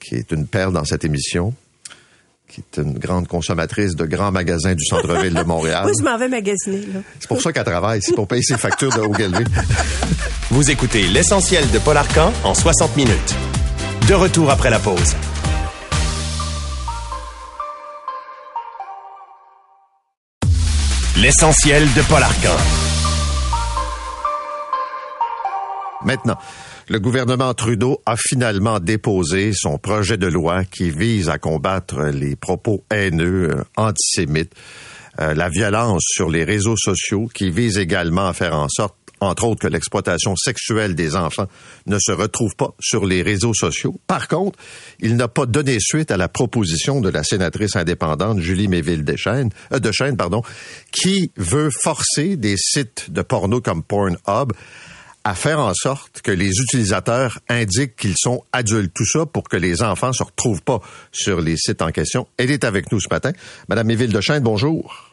qui 0.00 0.14
est 0.16 0.30
une 0.32 0.46
perle 0.46 0.72
dans 0.72 0.84
cette 0.84 1.04
émission 1.04 1.54
qui 2.48 2.62
est 2.62 2.82
une 2.82 2.98
grande 2.98 3.28
consommatrice 3.28 3.94
de 3.94 4.04
grands 4.06 4.32
magasins 4.32 4.74
du 4.74 4.84
centre-ville 4.84 5.34
de 5.34 5.42
Montréal. 5.44 5.84
Oui, 5.86 5.92
je 5.96 6.04
m'en 6.04 6.18
vais 6.18 6.28
magasiner. 6.28 6.82
C'est 7.20 7.28
pour 7.28 7.40
ça 7.40 7.52
qu'elle 7.52 7.64
travaille, 7.64 8.02
c'est 8.02 8.12
pour 8.14 8.26
payer 8.26 8.42
ses 8.42 8.58
factures 8.58 8.90
de 8.90 9.02
haut 9.02 9.12
Vous 10.50 10.68
écoutez 10.68 11.06
l'essentiel 11.06 11.70
de 11.70 11.78
Paul 11.78 11.96
Arcan 11.96 12.32
en 12.42 12.54
60 12.54 12.96
minutes. 12.96 13.36
De 14.08 14.14
retour 14.14 14.50
après 14.50 14.70
la 14.70 14.80
pause. 14.80 15.14
L'essentiel 21.22 21.82
de 21.92 22.00
Paul 22.08 22.22
Arcan. 22.22 22.56
Maintenant, 26.02 26.38
le 26.88 26.98
gouvernement 26.98 27.52
Trudeau 27.52 28.00
a 28.06 28.14
finalement 28.16 28.80
déposé 28.80 29.52
son 29.52 29.76
projet 29.76 30.16
de 30.16 30.26
loi 30.26 30.64
qui 30.64 30.88
vise 30.88 31.28
à 31.28 31.36
combattre 31.36 32.04
les 32.04 32.36
propos 32.36 32.84
haineux, 32.90 33.50
euh, 33.50 33.64
antisémites, 33.76 34.54
euh, 35.20 35.34
la 35.34 35.50
violence 35.50 36.04
sur 36.06 36.30
les 36.30 36.44
réseaux 36.44 36.78
sociaux, 36.78 37.28
qui 37.34 37.50
vise 37.50 37.76
également 37.76 38.26
à 38.26 38.32
faire 38.32 38.54
en 38.54 38.68
sorte 38.70 38.96
entre 39.20 39.44
autres 39.44 39.60
que 39.60 39.68
l'exploitation 39.68 40.34
sexuelle 40.36 40.94
des 40.94 41.16
enfants 41.16 41.46
ne 41.86 41.98
se 41.98 42.12
retrouve 42.12 42.56
pas 42.56 42.74
sur 42.80 43.06
les 43.06 43.22
réseaux 43.22 43.54
sociaux. 43.54 44.00
Par 44.06 44.28
contre, 44.28 44.58
il 45.00 45.16
n'a 45.16 45.28
pas 45.28 45.46
donné 45.46 45.78
suite 45.80 46.10
à 46.10 46.16
la 46.16 46.28
proposition 46.28 47.00
de 47.00 47.08
la 47.08 47.22
sénatrice 47.22 47.76
indépendante 47.76 48.40
Julie 48.40 48.68
Méville 48.68 49.04
Deschênes, 49.04 49.50
euh, 49.72 50.16
pardon, 50.16 50.42
qui 50.92 51.32
veut 51.36 51.70
forcer 51.70 52.36
des 52.36 52.56
sites 52.56 53.10
de 53.10 53.22
porno 53.22 53.60
comme 53.60 53.82
Pornhub 53.82 54.52
à 55.24 55.34
faire 55.34 55.60
en 55.60 55.74
sorte 55.74 56.22
que 56.22 56.30
les 56.30 56.50
utilisateurs 56.60 57.38
indiquent 57.48 57.96
qu'ils 57.96 58.16
sont 58.16 58.42
adultes. 58.52 58.92
Tout 58.94 59.06
ça 59.06 59.26
pour 59.26 59.48
que 59.48 59.56
les 59.56 59.82
enfants 59.82 60.12
se 60.12 60.22
retrouvent 60.22 60.62
pas 60.62 60.80
sur 61.12 61.40
les 61.40 61.56
sites 61.56 61.82
en 61.82 61.90
question. 61.90 62.26
Elle 62.38 62.50
est 62.50 62.64
avec 62.64 62.90
nous 62.90 63.00
ce 63.00 63.08
matin. 63.10 63.32
Madame 63.68 63.88
Méville 63.88 64.12
Deschênes, 64.12 64.42
bonjour. 64.42 65.09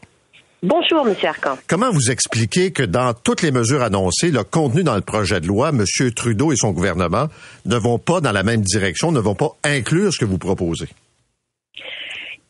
Bonjour, 0.63 1.07
M. 1.07 1.15
Arcan. 1.23 1.55
Comment 1.67 1.91
vous 1.91 2.09
expliquez 2.09 2.71
que 2.71 2.81
dans 2.81 3.13
toutes 3.13 3.43
les 3.43 3.51
mesures 3.51 3.83
annoncées, 3.83 4.31
le 4.31 4.43
contenu 4.43 4.83
dans 4.83 4.95
le 4.95 5.01
projet 5.01 5.39
de 5.39 5.45
loi, 5.45 5.69
M. 5.69 5.83
Trudeau 6.15 6.51
et 6.51 6.55
son 6.55 6.71
gouvernement 6.71 7.27
ne 7.67 7.75
vont 7.75 7.99
pas 7.99 8.21
dans 8.21 8.31
la 8.31 8.41
même 8.41 8.61
direction, 8.61 9.11
ne 9.11 9.19
vont 9.19 9.35
pas 9.35 9.51
inclure 9.63 10.11
ce 10.11 10.17
que 10.17 10.25
vous 10.25 10.39
proposez? 10.39 10.87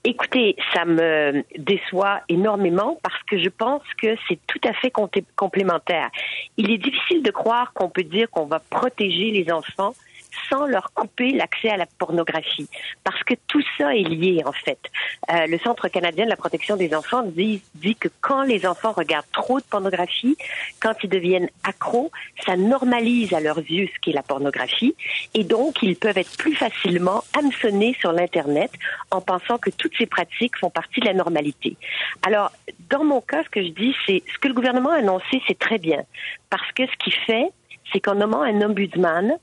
Écoutez, 0.06 0.56
ça 0.74 0.86
me 0.86 1.44
déçoit 1.58 2.22
énormément 2.30 2.98
parce 3.04 3.22
que 3.30 3.38
je 3.44 3.50
pense 3.50 3.82
que 4.02 4.16
c'est 4.30 4.40
tout 4.48 4.62
à 4.66 4.72
fait 4.72 4.90
complémentaire. 5.36 6.10
Il 6.56 6.72
est 6.72 6.78
difficile 6.78 7.24
de 7.24 7.32
croire 7.32 7.74
qu'on 7.74 7.90
peut 7.90 8.06
dire 8.06 8.30
qu'on 8.30 8.46
va 8.46 8.60
protéger 8.60 9.32
les 9.32 9.52
enfants 9.52 9.94
sans 10.50 10.66
leur 10.66 10.92
couper 10.94 11.32
l'accès 11.32 11.70
à 11.70 11.78
la 11.78 11.86
pornographie. 11.86 12.68
Parce 13.04 13.22
que 13.24 13.34
tout 13.48 13.62
ça 13.78 13.96
est 13.96 14.04
lié, 14.04 14.44
en 14.46 14.52
fait. 14.52 14.80
Euh, 15.32 15.48
le 15.48 15.58
Centre 15.60 15.88
canadien 15.88 16.26
de 16.26 16.30
la 16.30 16.36
protection 16.36 16.76
des 16.78 16.94
enfants 16.96 17.24
dit, 17.24 17.62
que 18.00 18.10
quand 18.22 18.44
les 18.44 18.66
enfants 18.66 18.92
regardent 18.92 19.32
trop 19.32 19.60
de 19.60 19.66
pornographie, 19.66 20.38
quand 20.80 20.94
ils 21.04 21.10
deviennent 21.10 21.50
accros, 21.64 22.12
ça 22.46 22.56
normalise 22.56 23.34
à 23.34 23.40
leurs 23.40 23.60
yeux 23.60 23.88
ce 23.94 24.00
qu'est 24.02 24.12
la 24.12 24.24
pornographie. 24.24 24.96
Et 25.34 25.44
donc, 25.44 25.82
ils 25.82 25.96
peuvent 25.96 26.18
être 26.18 26.38
plus 26.38 26.56
facilement 26.56 27.24
hameçonnés 27.38 27.96
sur 28.00 28.12
l'Internet 28.12 28.72
en 29.12 29.22
pensant 29.22 29.58
que 29.58 29.70
toutes 29.70 29.96
ces 29.98 30.06
pratiques 30.06 30.58
font 30.58 30.70
partie 30.70 31.00
de 31.00 31.06
la 31.06 31.14
normalité. 31.14 31.78
Alors, 32.26 32.52
dans 32.90 33.04
mon 33.04 33.22
cas, 33.22 33.44
ce 33.44 33.50
que 33.50 33.64
je 33.64 33.70
dis, 33.70 33.96
c'est 34.06 34.24
ce 34.34 34.40
que 34.40 34.48
le 34.48 34.54
gouvernement 34.54 34.92
a 34.92 34.98
annoncé, 34.98 35.42
c'est 35.48 35.60
très 35.60 35.78
bien. 35.78 36.04
Parce 36.50 36.72
que 36.74 36.86
ce 36.86 36.96
qu'il 37.04 37.14
fait, 37.14 37.50
c'est 37.92 38.00
qu'en 38.00 38.16
nommant 38.16 38.42
un 38.42 38.62
ombudsman, 38.62 39.38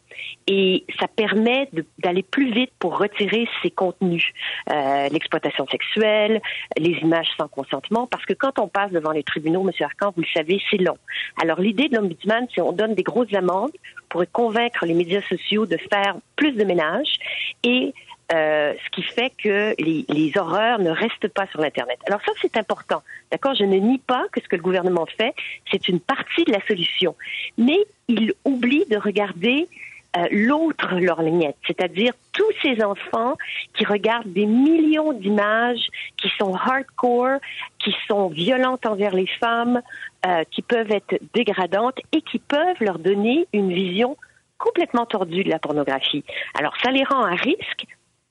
et 0.46 0.84
ça 1.00 1.08
permet 1.08 1.68
d'aller 1.98 2.22
plus 2.22 2.52
vite 2.52 2.70
pour 2.78 2.98
retirer 2.98 3.48
ces 3.62 3.70
contenus, 3.70 4.24
euh, 4.70 5.08
l'exploitation 5.08 5.66
sexuelle, 5.66 6.40
les 6.78 6.92
images 7.02 7.28
sans 7.36 7.48
consentement, 7.48 8.06
parce 8.06 8.24
que 8.24 8.34
quand 8.34 8.58
on 8.58 8.68
passe 8.68 8.92
devant 8.92 9.12
les 9.12 9.22
tribunaux, 9.22 9.62
Monsieur 9.62 9.86
Arcan, 9.86 10.12
vous 10.14 10.22
le 10.22 10.28
savez, 10.34 10.60
c'est 10.70 10.78
long. 10.78 10.98
Alors 11.40 11.60
l'idée 11.60 11.88
de 11.88 11.96
l'ombudsman, 11.96 12.46
c'est 12.54 12.60
on 12.60 12.72
donne 12.72 12.94
des 12.94 13.02
grosses 13.02 13.32
amendes 13.34 13.72
pour 14.08 14.22
convaincre 14.32 14.86
les 14.86 14.94
médias 14.94 15.22
sociaux 15.22 15.66
de 15.66 15.76
faire 15.76 16.16
plus 16.36 16.52
de 16.52 16.64
ménage 16.64 17.14
et 17.62 17.92
euh, 18.32 18.72
ce 18.84 18.90
qui 18.90 19.02
fait 19.02 19.30
que 19.30 19.74
les, 19.78 20.04
les, 20.08 20.32
horreurs 20.38 20.78
ne 20.78 20.90
restent 20.90 21.28
pas 21.28 21.46
sur 21.48 21.60
l'Internet. 21.60 21.98
Alors 22.06 22.20
ça, 22.24 22.32
c'est 22.40 22.56
important. 22.56 23.02
D'accord? 23.30 23.54
Je 23.54 23.64
ne 23.64 23.76
nie 23.76 23.98
pas 23.98 24.24
que 24.32 24.40
ce 24.40 24.48
que 24.48 24.56
le 24.56 24.62
gouvernement 24.62 25.06
fait, 25.18 25.34
c'est 25.70 25.88
une 25.88 26.00
partie 26.00 26.44
de 26.44 26.52
la 26.52 26.64
solution. 26.66 27.14
Mais 27.58 27.78
il 28.08 28.32
oublie 28.44 28.86
de 28.90 28.96
regarder 28.96 29.68
euh, 30.16 30.26
l'autre 30.30 30.94
lorgnette, 31.00 31.56
c'est-à-dire 31.66 32.12
tous 32.32 32.50
ces 32.62 32.82
enfants 32.84 33.36
qui 33.76 33.84
regardent 33.84 34.32
des 34.32 34.46
millions 34.46 35.12
d'images 35.12 35.88
qui 36.16 36.30
sont 36.38 36.54
hardcore, 36.54 37.38
qui 37.82 37.92
sont 38.06 38.28
violentes 38.28 38.86
envers 38.86 39.14
les 39.14 39.26
femmes, 39.26 39.82
euh, 40.24 40.44
qui 40.52 40.62
peuvent 40.62 40.92
être 40.92 41.18
dégradantes 41.34 41.98
et 42.12 42.22
qui 42.22 42.38
peuvent 42.38 42.80
leur 42.80 43.00
donner 43.00 43.48
une 43.52 43.72
vision 43.72 44.16
complètement 44.56 45.04
tordue 45.04 45.42
de 45.42 45.50
la 45.50 45.58
pornographie. 45.58 46.24
Alors 46.56 46.74
ça 46.82 46.92
les 46.92 47.02
rend 47.02 47.24
à 47.24 47.34
risque 47.34 47.84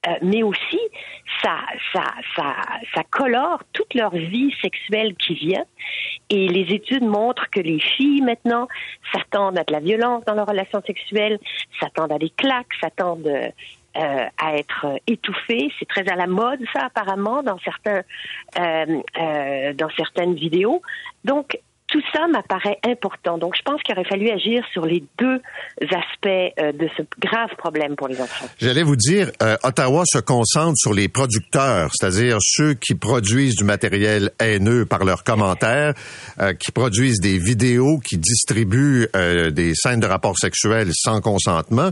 euh, 0.07 0.11
mais 0.21 0.43
aussi 0.43 0.79
ça, 1.41 1.59
ça, 1.93 2.03
ça, 2.35 2.55
ça 2.93 3.03
colore 3.09 3.63
toute 3.73 3.93
leur 3.93 4.11
vie 4.11 4.53
sexuelle 4.61 5.15
qui 5.15 5.33
vient. 5.35 5.65
Et 6.29 6.47
les 6.47 6.73
études 6.73 7.03
montrent 7.03 7.49
que 7.49 7.59
les 7.59 7.79
filles 7.79 8.21
maintenant 8.21 8.67
s'attendent 9.13 9.57
à 9.57 9.63
de 9.63 9.71
la 9.71 9.79
violence 9.79 10.25
dans 10.25 10.33
leurs 10.33 10.47
relations 10.47 10.81
sexuelles, 10.85 11.39
s'attendent 11.79 12.11
à 12.11 12.19
des 12.19 12.31
claques, 12.31 12.73
s'attendent 12.81 13.27
euh, 13.27 14.25
à 14.37 14.57
être 14.57 14.99
étouffées. 15.07 15.71
C'est 15.79 15.87
très 15.87 16.09
à 16.09 16.15
la 16.15 16.27
mode 16.27 16.59
ça 16.73 16.85
apparemment 16.85 17.43
dans 17.43 17.59
certains 17.59 18.01
euh, 18.59 19.73
dans 19.73 19.89
certaines 19.95 20.35
vidéos. 20.35 20.81
Donc 21.23 21.59
tout 21.93 22.01
ça 22.11 22.27
m'apparaît 22.27 22.79
important. 22.83 23.37
Donc, 23.37 23.53
je 23.55 23.61
pense 23.61 23.79
qu'il 23.83 23.93
aurait 23.93 24.09
fallu 24.09 24.31
agir 24.31 24.63
sur 24.73 24.83
les 24.83 25.03
deux 25.19 25.39
aspects 25.79 26.25
euh, 26.25 26.71
de 26.71 26.89
ce 26.97 27.03
grave 27.19 27.49
problème 27.55 27.95
pour 27.95 28.07
les 28.07 28.19
enfants. 28.19 28.47
J'allais 28.59 28.81
vous 28.81 28.95
dire, 28.95 29.29
euh, 29.43 29.57
Ottawa 29.61 30.01
se 30.07 30.17
concentre 30.17 30.75
sur 30.75 30.91
les 30.91 31.07
producteurs, 31.07 31.91
c'est-à-dire 31.93 32.37
ceux 32.41 32.73
qui 32.73 32.95
produisent 32.95 33.57
du 33.57 33.63
matériel 33.63 34.31
haineux 34.39 34.87
par 34.87 35.05
leurs 35.05 35.23
commentaires, 35.23 35.93
euh, 36.41 36.53
qui 36.53 36.71
produisent 36.71 37.19
des 37.19 37.37
vidéos, 37.37 37.99
qui 37.99 38.17
distribuent 38.17 39.07
des 39.13 39.75
scènes 39.75 39.99
de 39.99 40.07
rapports 40.07 40.37
sexuels 40.39 40.89
sans 40.93 41.21
consentement, 41.21 41.91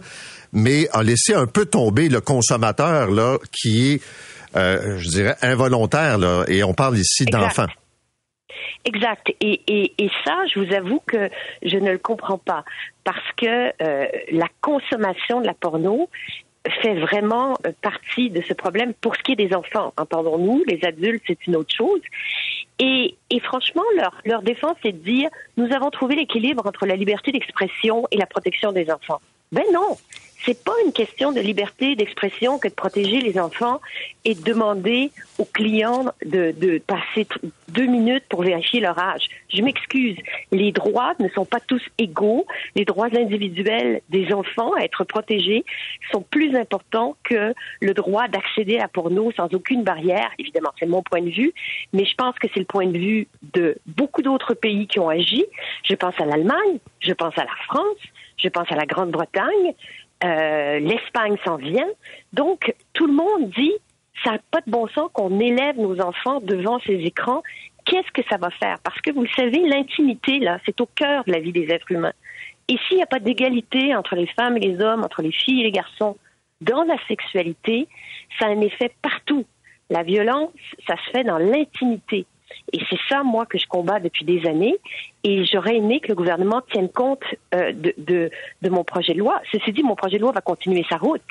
mais 0.52 0.88
a 0.94 1.04
laissé 1.04 1.36
un 1.36 1.46
peu 1.46 1.66
tomber 1.66 2.10
le 2.10 2.22
consommateur 2.22 3.12
là, 3.12 3.38
qui 3.52 3.92
est, 3.92 4.02
je 4.56 5.08
dirais, 5.10 5.36
involontaire. 5.44 6.18
Là, 6.18 6.44
et 6.48 6.64
on 6.64 6.74
parle 6.74 6.98
ici 6.98 7.26
d'enfants. 7.26 7.68
Exact. 8.86 9.34
Et, 9.42 10.10
ça, 10.26 10.46
je 10.48 10.60
vous 10.60 10.74
avoue 10.74 11.02
que 11.06 11.30
je 11.64 11.78
ne 11.78 11.92
le 11.92 11.98
comprends 11.98 12.38
pas 12.38 12.64
parce 13.04 13.32
que 13.38 13.72
euh, 13.82 14.08
la 14.32 14.48
consommation 14.62 15.42
de 15.42 15.48
la 15.48 15.54
porno 15.54 16.10
fait 16.82 16.94
vraiment 16.96 17.58
euh, 17.66 17.72
partie 17.82 18.30
de 18.30 18.42
ce 18.42 18.54
problème 18.54 18.94
pour 18.94 19.16
ce 19.16 19.24
qui 19.24 19.32
est 19.34 19.36
des 19.36 19.54
enfants. 19.54 19.94
Entendons-nous, 19.98 20.64
les 20.68 20.84
adultes, 20.86 21.24
c'est 21.26 21.48
une 21.48 21.56
autre 21.56 21.74
chose. 21.76 22.02
Et, 22.80 23.16
et 23.30 23.40
franchement, 23.40 23.84
leur, 23.96 24.16
leur 24.26 24.42
défense, 24.42 24.76
c'est 24.84 24.92
de 24.92 25.04
dire, 25.04 25.30
nous 25.58 25.72
avons 25.74 25.90
trouvé 25.90 26.16
l'équilibre 26.16 26.66
entre 26.66 26.86
la 26.86 26.96
liberté 26.96 27.32
d'expression 27.32 28.06
et 28.12 28.18
la 28.18 28.26
protection 28.26 28.72
des 28.72 28.92
enfants. 28.92 29.22
Ben 29.52 29.66
non, 29.74 29.98
c'est 30.45 30.63
pas 30.63 30.73
une 30.86 30.91
question 30.91 31.32
de 31.32 31.39
liberté 31.39 31.95
d'expression 31.95 32.58
que 32.58 32.67
de 32.67 32.73
protéger 32.73 33.19
les 33.21 33.39
enfants 33.39 33.80
et 34.25 34.36
de 34.36 34.43
demander 34.43 35.12
aux 35.38 35.45
clients 35.45 36.06
de, 36.25 36.51
de 36.58 36.80
passer 36.80 37.27
deux 37.69 37.86
minutes 37.86 38.23
pour 38.30 38.43
vérifier 38.43 38.80
leur 38.80 38.97
âge. 38.97 39.30
Je 39.49 39.62
m'excuse. 39.62 40.17
Les 40.51 40.71
droits 40.71 41.13
ne 41.19 41.30
sont 41.30 41.45
pas 41.45 41.60
tous 41.60 41.82
égaux. 41.97 42.45
Les 42.75 42.86
droits 42.86 43.10
individuels 43.15 44.01
des 44.10 44.34
enfants 44.34 44.73
à 44.73 44.82
être 44.82 45.04
protégés 45.04 45.63
sont 46.12 46.21
plus 46.21 46.56
importants 46.56 47.15
que 47.23 47.54
le 47.80 47.93
droit 47.93 48.27
d'accéder 48.27 48.80
à 48.80 48.88
porno 48.88 49.32
sans 49.32 49.54
aucune 49.54 49.84
barrière. 49.84 50.30
Évidemment, 50.39 50.71
c'est 50.80 50.86
mon 50.86 51.04
point 51.04 51.21
de 51.21 51.30
vue, 51.30 51.54
mais 51.93 52.06
je 52.06 52.15
pense 52.15 52.38
que 52.39 52.47
c'est 52.54 52.60
le 52.60 52.65
point 52.65 52.88
de 52.88 52.97
vue 52.97 53.27
de 53.54 53.77
beaucoup 53.86 54.21
d'autres 54.21 54.54
pays 54.54 54.88
qui 54.88 54.99
ont 54.99 55.10
agi. 55.10 55.45
Je 55.84 55.95
pense 55.95 56.19
à 56.19 56.25
l'Allemagne, 56.25 56.80
je 56.99 57.13
pense 57.13 57.38
à 57.38 57.43
la 57.43 57.56
France, 57.67 57.97
je 58.38 58.49
pense 58.49 58.71
à 58.71 58.75
la 58.75 58.86
Grande-Bretagne, 58.86 59.73
euh, 60.24 60.80
l'Espagne 60.80 61.38
s'en 61.44 61.58
vient. 61.58 61.88
Donc, 62.34 62.74
tout 62.94 63.08
le 63.08 63.14
monde 63.14 63.50
dit, 63.52 63.74
ça 64.24 64.32
n'a 64.32 64.40
pas 64.52 64.62
de 64.62 64.70
bon 64.70 64.88
sens 64.90 65.10
qu'on 65.14 65.40
élève 65.40 65.78
nos 65.78 66.00
enfants 66.02 66.40
devant 66.42 66.80
ces 66.80 66.94
écrans. 66.94 67.42
Qu'est-ce 67.86 68.12
que 68.12 68.22
ça 68.30 68.38
va 68.38 68.50
faire? 68.52 68.78
Parce 68.84 69.00
que 69.02 69.12
vous 69.12 69.24
le 69.24 69.30
savez, 69.36 69.60
l'intimité, 69.68 70.40
là, 70.40 70.60
c'est 70.66 70.80
au 70.82 70.86
cœur 70.86 71.24
de 71.26 71.32
la 71.32 71.40
vie 71.40 71.52
des 71.52 71.68
êtres 71.72 71.92
humains. 71.92 72.14
Et 72.68 72.78
s'il 72.88 72.98
n'y 72.98 73.04
a 73.04 73.08
pas 73.08 73.20
d'égalité 73.20 73.96
entre 73.96 74.16
les 74.16 74.28
femmes 74.28 74.58
et 74.58 74.60
les 74.60 74.82
hommes, 74.82 75.04
entre 75.04 75.22
les 75.22 75.32
filles 75.32 75.62
et 75.62 75.64
les 75.64 75.72
garçons, 75.72 76.16
dans 76.62 76.84
la 76.84 76.96
sexualité, 77.08 77.88
ça 78.40 78.46
a 78.46 78.50
un 78.50 78.62
effet 78.62 78.92
partout. 79.02 79.46
La 79.90 80.04
violence, 80.04 80.52
ça 80.88 80.96
se 80.98 81.12
fait 81.12 81.24
dans 81.24 81.40
l'intimité. 81.40 82.26
Et 82.74 82.80
c'est 82.90 83.00
ça, 83.10 83.24
moi, 83.24 83.46
que 83.46 83.58
je 83.58 83.68
combats 83.68 84.00
depuis 84.00 84.26
des 84.26 84.48
années. 84.48 84.78
Et 85.24 85.46
j'aurais 85.46 85.78
aimé 85.78 86.00
que 86.00 86.10
le 86.10 86.16
gouvernement 86.16 86.62
tienne 86.72 86.90
compte 86.90 87.24
euh, 87.54 87.72
de, 87.74 88.30
mon 88.70 88.84
projet 88.84 89.14
de 89.14 89.20
loi. 89.20 89.42
Ceci 89.52 89.72
dit, 89.72 89.84
mon 89.84 89.96
projet 89.96 90.18
de 90.18 90.22
loi 90.22 90.32
va 90.32 90.42
continuer 90.42 90.86
sa 90.90 90.98
route. 90.98 91.22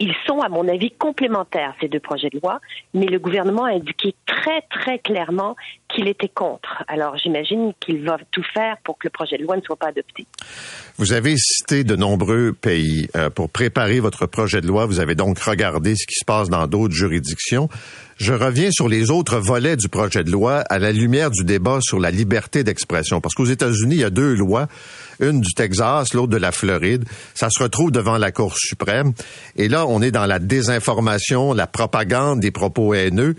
Ils 0.00 0.14
sont, 0.28 0.40
à 0.40 0.48
mon 0.48 0.68
avis, 0.68 0.92
complémentaires, 0.92 1.74
ces 1.80 1.88
deux 1.88 1.98
projets 1.98 2.30
de 2.30 2.38
loi, 2.40 2.60
mais 2.94 3.06
le 3.06 3.18
gouvernement 3.18 3.64
a 3.64 3.70
indiqué 3.70 4.14
très, 4.26 4.62
très 4.70 5.00
clairement 5.00 5.56
qu'il 5.88 6.06
était 6.06 6.28
contre. 6.28 6.84
Alors, 6.86 7.16
j'imagine 7.16 7.72
qu'il 7.80 8.04
va 8.04 8.16
tout 8.30 8.44
faire 8.54 8.76
pour 8.84 8.96
que 8.96 9.08
le 9.08 9.10
projet 9.10 9.38
de 9.38 9.42
loi 9.42 9.56
ne 9.56 9.62
soit 9.62 9.74
pas 9.74 9.88
adopté. 9.88 10.24
Vous 10.98 11.12
avez 11.12 11.34
cité 11.36 11.82
de 11.82 11.96
nombreux 11.96 12.52
pays. 12.52 13.08
Euh, 13.16 13.28
pour 13.28 13.50
préparer 13.50 13.98
votre 13.98 14.26
projet 14.26 14.60
de 14.60 14.68
loi, 14.68 14.86
vous 14.86 15.00
avez 15.00 15.16
donc 15.16 15.40
regardé 15.40 15.96
ce 15.96 16.06
qui 16.06 16.14
se 16.14 16.24
passe 16.24 16.48
dans 16.48 16.68
d'autres 16.68 16.94
juridictions. 16.94 17.68
Je 18.18 18.32
reviens 18.32 18.70
sur 18.72 18.88
les 18.88 19.10
autres 19.10 19.38
volets 19.38 19.76
du 19.76 19.88
projet 19.88 20.24
de 20.24 20.30
loi 20.32 20.64
à 20.68 20.80
la 20.80 20.90
lumière 20.90 21.30
du 21.30 21.44
débat 21.44 21.78
sur 21.80 22.00
la 22.00 22.10
liberté 22.10 22.64
d'expression. 22.64 23.20
Parce 23.20 23.34
qu'aux 23.36 23.44
États-Unis, 23.44 23.94
il 23.94 24.00
y 24.00 24.04
a 24.04 24.10
deux 24.10 24.34
lois, 24.34 24.66
une 25.20 25.40
du 25.40 25.54
Texas, 25.54 26.14
l'autre 26.14 26.32
de 26.32 26.36
la 26.36 26.50
Floride. 26.50 27.04
Ça 27.34 27.48
se 27.48 27.62
retrouve 27.62 27.92
devant 27.92 28.18
la 28.18 28.32
Cour 28.32 28.56
suprême. 28.58 29.12
Et 29.54 29.68
là, 29.68 29.86
on 29.86 30.02
est 30.02 30.10
dans 30.10 30.26
la 30.26 30.40
désinformation, 30.40 31.52
la 31.52 31.68
propagande 31.68 32.40
des 32.40 32.50
propos 32.50 32.92
haineux. 32.92 33.36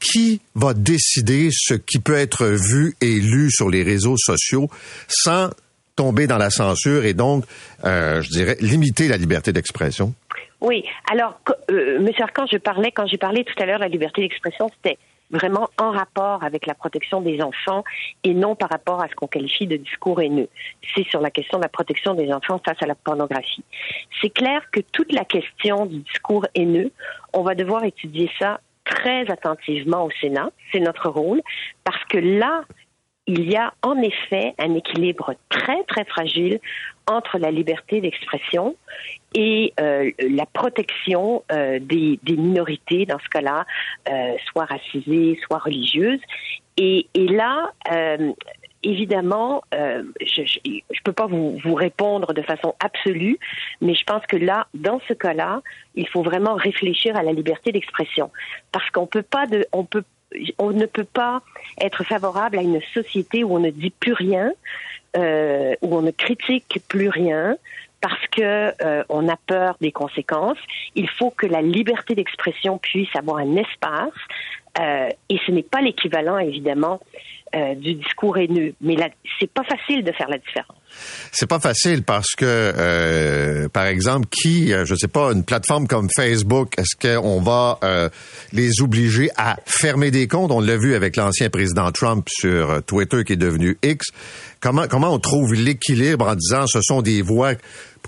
Qui 0.00 0.40
va 0.54 0.74
décider 0.74 1.50
ce 1.52 1.74
qui 1.74 1.98
peut 1.98 2.14
être 2.14 2.46
vu 2.46 2.94
et 3.00 3.14
lu 3.14 3.50
sur 3.50 3.68
les 3.68 3.82
réseaux 3.82 4.16
sociaux 4.16 4.70
sans 5.08 5.50
tomber 5.96 6.28
dans 6.28 6.38
la 6.38 6.50
censure 6.50 7.04
et 7.04 7.14
donc, 7.14 7.44
euh, 7.84 8.22
je 8.22 8.30
dirais, 8.30 8.56
limiter 8.60 9.08
la 9.08 9.16
liberté 9.16 9.52
d'expression? 9.52 10.14
Oui. 10.60 10.84
Alors, 11.10 11.38
euh, 11.70 12.00
Monsieur 12.00 12.24
Arcan, 12.24 12.46
je 12.46 12.58
parlais 12.58 12.90
quand 12.90 13.06
j'ai 13.06 13.18
parlé 13.18 13.44
tout 13.44 13.54
à 13.62 13.66
l'heure 13.66 13.78
de 13.78 13.84
la 13.84 13.88
liberté 13.88 14.22
d'expression, 14.22 14.68
c'était 14.76 14.98
vraiment 15.30 15.68
en 15.78 15.90
rapport 15.90 16.42
avec 16.42 16.66
la 16.66 16.74
protection 16.74 17.20
des 17.20 17.40
enfants 17.42 17.84
et 18.24 18.34
non 18.34 18.54
par 18.54 18.70
rapport 18.70 19.02
à 19.02 19.08
ce 19.08 19.14
qu'on 19.14 19.26
qualifie 19.26 19.66
de 19.66 19.76
discours 19.76 20.20
haineux. 20.20 20.48
C'est 20.94 21.06
sur 21.08 21.20
la 21.20 21.30
question 21.30 21.58
de 21.58 21.62
la 21.62 21.68
protection 21.68 22.14
des 22.14 22.32
enfants 22.32 22.60
face 22.64 22.82
à 22.82 22.86
la 22.86 22.94
pornographie. 22.94 23.62
C'est 24.20 24.30
clair 24.30 24.62
que 24.70 24.80
toute 24.80 25.12
la 25.12 25.24
question 25.24 25.86
du 25.86 25.98
discours 25.98 26.46
haineux, 26.54 26.90
on 27.32 27.42
va 27.42 27.54
devoir 27.54 27.84
étudier 27.84 28.30
ça 28.38 28.60
très 28.84 29.30
attentivement 29.30 30.06
au 30.06 30.10
Sénat. 30.20 30.50
C'est 30.72 30.80
notre 30.80 31.10
rôle 31.10 31.42
parce 31.84 32.02
que 32.04 32.18
là, 32.18 32.62
il 33.28 33.48
y 33.48 33.56
a 33.56 33.72
en 33.82 34.00
effet 34.00 34.54
un 34.58 34.74
équilibre 34.74 35.34
très, 35.50 35.84
très 35.84 36.04
fragile 36.06 36.60
entre 37.06 37.38
la 37.38 37.50
liberté 37.50 38.00
d'expression 38.00 38.74
et 39.34 39.74
euh, 39.78 40.10
la 40.18 40.46
protection 40.46 41.44
euh, 41.52 41.78
des, 41.78 42.18
des, 42.22 42.36
minorités, 42.36 43.04
dans 43.04 43.18
ce 43.18 43.28
cas-là, 43.28 43.66
euh, 44.08 44.34
soit 44.50 44.64
racisées, 44.64 45.38
soit 45.46 45.58
religieuses. 45.58 46.20
Et, 46.78 47.06
et 47.14 47.28
là, 47.28 47.72
euh, 47.92 48.32
évidemment, 48.82 49.62
euh, 49.74 50.04
je 50.24 50.42
ne 50.42 51.00
peux 51.04 51.12
pas 51.12 51.26
vous, 51.26 51.58
vous, 51.62 51.74
répondre 51.74 52.32
de 52.32 52.42
façon 52.42 52.74
absolue, 52.80 53.38
mais 53.82 53.94
je 53.94 54.04
pense 54.04 54.24
que 54.26 54.36
là, 54.36 54.68
dans 54.72 55.00
ce 55.06 55.12
cas-là, 55.12 55.62
il 55.94 56.08
faut 56.08 56.22
vraiment 56.22 56.54
réfléchir 56.54 57.16
à 57.16 57.22
la 57.22 57.32
liberté 57.32 57.72
d'expression, 57.72 58.30
parce 58.72 58.88
qu'on 58.90 59.06
peut 59.06 59.22
pas 59.22 59.46
de, 59.46 59.66
on 59.72 59.84
peut 59.84 60.04
on 60.58 60.70
ne 60.70 60.86
peut 60.86 61.04
pas 61.04 61.42
être 61.80 62.04
favorable 62.04 62.58
à 62.58 62.62
une 62.62 62.80
société 62.94 63.44
où 63.44 63.56
on 63.56 63.60
ne 63.60 63.70
dit 63.70 63.90
plus 63.90 64.12
rien, 64.12 64.52
euh, 65.16 65.74
où 65.82 65.96
on 65.96 66.02
ne 66.02 66.10
critique 66.10 66.80
plus 66.88 67.08
rien, 67.08 67.56
parce 68.00 68.26
que 68.28 68.72
euh, 68.84 69.04
on 69.08 69.28
a 69.28 69.36
peur 69.36 69.76
des 69.80 69.92
conséquences. 69.92 70.58
Il 70.94 71.08
faut 71.08 71.30
que 71.30 71.46
la 71.46 71.62
liberté 71.62 72.14
d'expression 72.14 72.78
puisse 72.78 73.14
avoir 73.16 73.38
un 73.38 73.56
espace, 73.56 74.12
euh, 74.78 75.08
et 75.28 75.38
ce 75.46 75.52
n'est 75.52 75.62
pas 75.62 75.80
l'équivalent 75.80 76.38
évidemment 76.38 77.00
euh, 77.54 77.74
du 77.74 77.94
discours 77.94 78.36
haineux. 78.36 78.74
Mais 78.80 78.96
c'est 79.40 79.50
pas 79.50 79.64
facile 79.64 80.04
de 80.04 80.12
faire 80.12 80.28
la 80.28 80.38
différence. 80.38 80.76
C'est 81.32 81.48
pas 81.48 81.60
facile 81.60 82.02
parce 82.02 82.34
que, 82.36 82.44
euh, 82.44 83.68
par 83.68 83.86
exemple, 83.86 84.26
qui, 84.30 84.72
euh, 84.72 84.84
je 84.84 84.94
sais 84.94 85.08
pas, 85.08 85.32
une 85.32 85.44
plateforme 85.44 85.86
comme 85.86 86.08
Facebook, 86.14 86.74
est-ce 86.78 86.96
qu'on 86.96 87.40
va 87.40 87.78
euh, 87.82 88.08
les 88.52 88.82
obliger 88.82 89.30
à 89.36 89.56
fermer 89.64 90.10
des 90.10 90.28
comptes? 90.28 90.50
On 90.50 90.60
l'a 90.60 90.76
vu 90.76 90.94
avec 90.94 91.16
l'ancien 91.16 91.50
président 91.50 91.90
Trump 91.90 92.28
sur 92.30 92.82
Twitter 92.84 93.24
qui 93.24 93.34
est 93.34 93.36
devenu 93.36 93.78
X. 93.82 94.08
Comment 94.60 94.86
comment 94.88 95.12
on 95.12 95.18
trouve 95.18 95.54
l'équilibre 95.54 96.26
en 96.28 96.34
disant 96.34 96.66
ce 96.66 96.80
sont 96.82 97.00
des 97.00 97.22
voix 97.22 97.52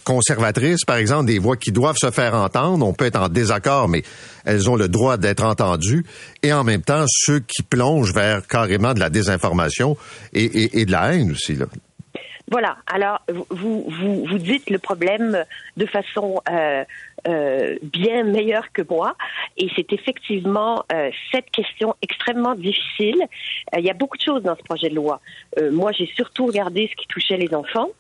conservatrices, 0.05 0.85
par 0.85 0.97
exemple, 0.97 1.27
des 1.27 1.39
voix 1.39 1.57
qui 1.57 1.73
doivent 1.73 1.97
se 1.97 2.11
faire 2.11 2.35
entendre. 2.35 2.87
On 2.87 2.93
peut 2.93 3.07
être 3.07 3.21
en 3.21 3.29
désaccord, 3.29 3.89
mais 3.89 4.03
elles 4.45 4.69
ont 4.71 4.77
le 4.77 4.89
droit 4.89 5.17
d'être 5.17 5.45
entendues. 5.45 6.05
Et 6.43 6.53
en 6.53 6.65
même 6.65 6.83
temps, 6.83 7.05
ceux 7.09 7.41
qui 7.41 7.63
plongent 7.63 8.13
vers 8.13 8.47
carrément 8.47 8.95
de 8.95 9.01
la 9.01 9.11
désinformation 9.11 9.97
et, 10.33 10.85
de 10.85 10.91
la 10.91 11.15
haine 11.15 11.33
aussi. 11.33 11.55
Là. 11.55 11.67
Voilà. 12.51 12.79
Alors, 12.93 13.21
vous, 13.51 13.85
vous, 13.89 14.25
vous 14.27 14.39
dites 14.39 14.71
le 14.71 14.79
problème 14.79 15.45
de 15.77 15.87
façon 15.87 16.43
euh, 16.51 16.85
euh, 17.29 17.77
bien 17.83 18.25
meilleure 18.25 18.73
que 18.73 18.83
moi, 18.91 19.15
et 19.57 19.69
c'est 19.77 19.93
effectivement 19.93 20.85
euh, 20.93 21.11
cette 21.31 21.49
question 21.53 21.95
extrêmement 22.03 22.57
difficile. 22.57 23.23
Il 23.77 23.85
y 23.85 23.91
a 23.91 23.95
beaucoup 23.95 24.17
de 24.17 24.23
choses 24.23 24.43
dans 24.43 24.57
ce 24.57 24.63
projet 24.63 24.89
de 24.89 24.97
loi. 24.97 25.21
Moi, 25.71 25.93
j'ai 25.93 26.07
surtout 26.17 26.47
regardé 26.47 26.91
ce 26.91 26.97
qui 27.01 27.07
touchait 27.07 27.37
les 27.37 27.55
enfants, 27.55 27.91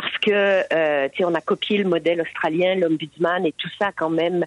parce 0.00 0.16
que, 0.18 0.62
euh, 0.72 1.08
on 1.22 1.34
a 1.34 1.40
copié 1.40 1.78
le 1.78 1.88
modèle 1.88 2.20
australien, 2.20 2.76
l'ombudsman, 2.76 3.44
et 3.44 3.52
tout 3.58 3.68
ça 3.80 3.90
quand 3.90 4.10
même 4.10 4.46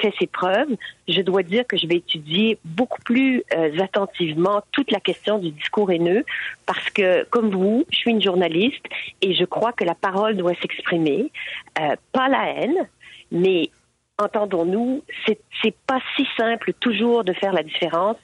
fait 0.00 0.14
ses 0.16 0.28
preuves. 0.28 0.76
Je 1.08 1.20
dois 1.22 1.42
dire 1.42 1.66
que 1.66 1.76
je 1.76 1.88
vais 1.88 1.96
étudier 1.96 2.56
beaucoup 2.64 3.02
plus 3.02 3.42
euh, 3.52 3.76
attentivement 3.82 4.62
toute 4.70 4.92
la 4.92 5.00
question 5.00 5.40
du 5.40 5.50
discours 5.50 5.90
haineux 5.90 6.24
parce 6.66 6.88
que, 6.90 7.24
comme 7.30 7.50
vous, 7.50 7.84
je 7.90 7.96
suis 7.96 8.12
une 8.12 8.22
journaliste 8.22 8.84
et 9.22 9.34
je 9.34 9.44
crois 9.44 9.72
que 9.72 9.82
la 9.82 9.96
parole 9.96 10.36
doit 10.36 10.54
s'exprimer, 10.62 11.32
euh, 11.80 11.96
pas 12.12 12.28
la 12.28 12.50
haine, 12.50 12.88
mais 13.32 13.70
entendons-nous, 14.18 15.02
c'est 15.26 15.74
pas 15.84 15.98
si 16.14 16.24
simple 16.36 16.74
toujours 16.78 17.24
de 17.24 17.32
faire 17.32 17.52
la 17.52 17.64
différence 17.64 18.18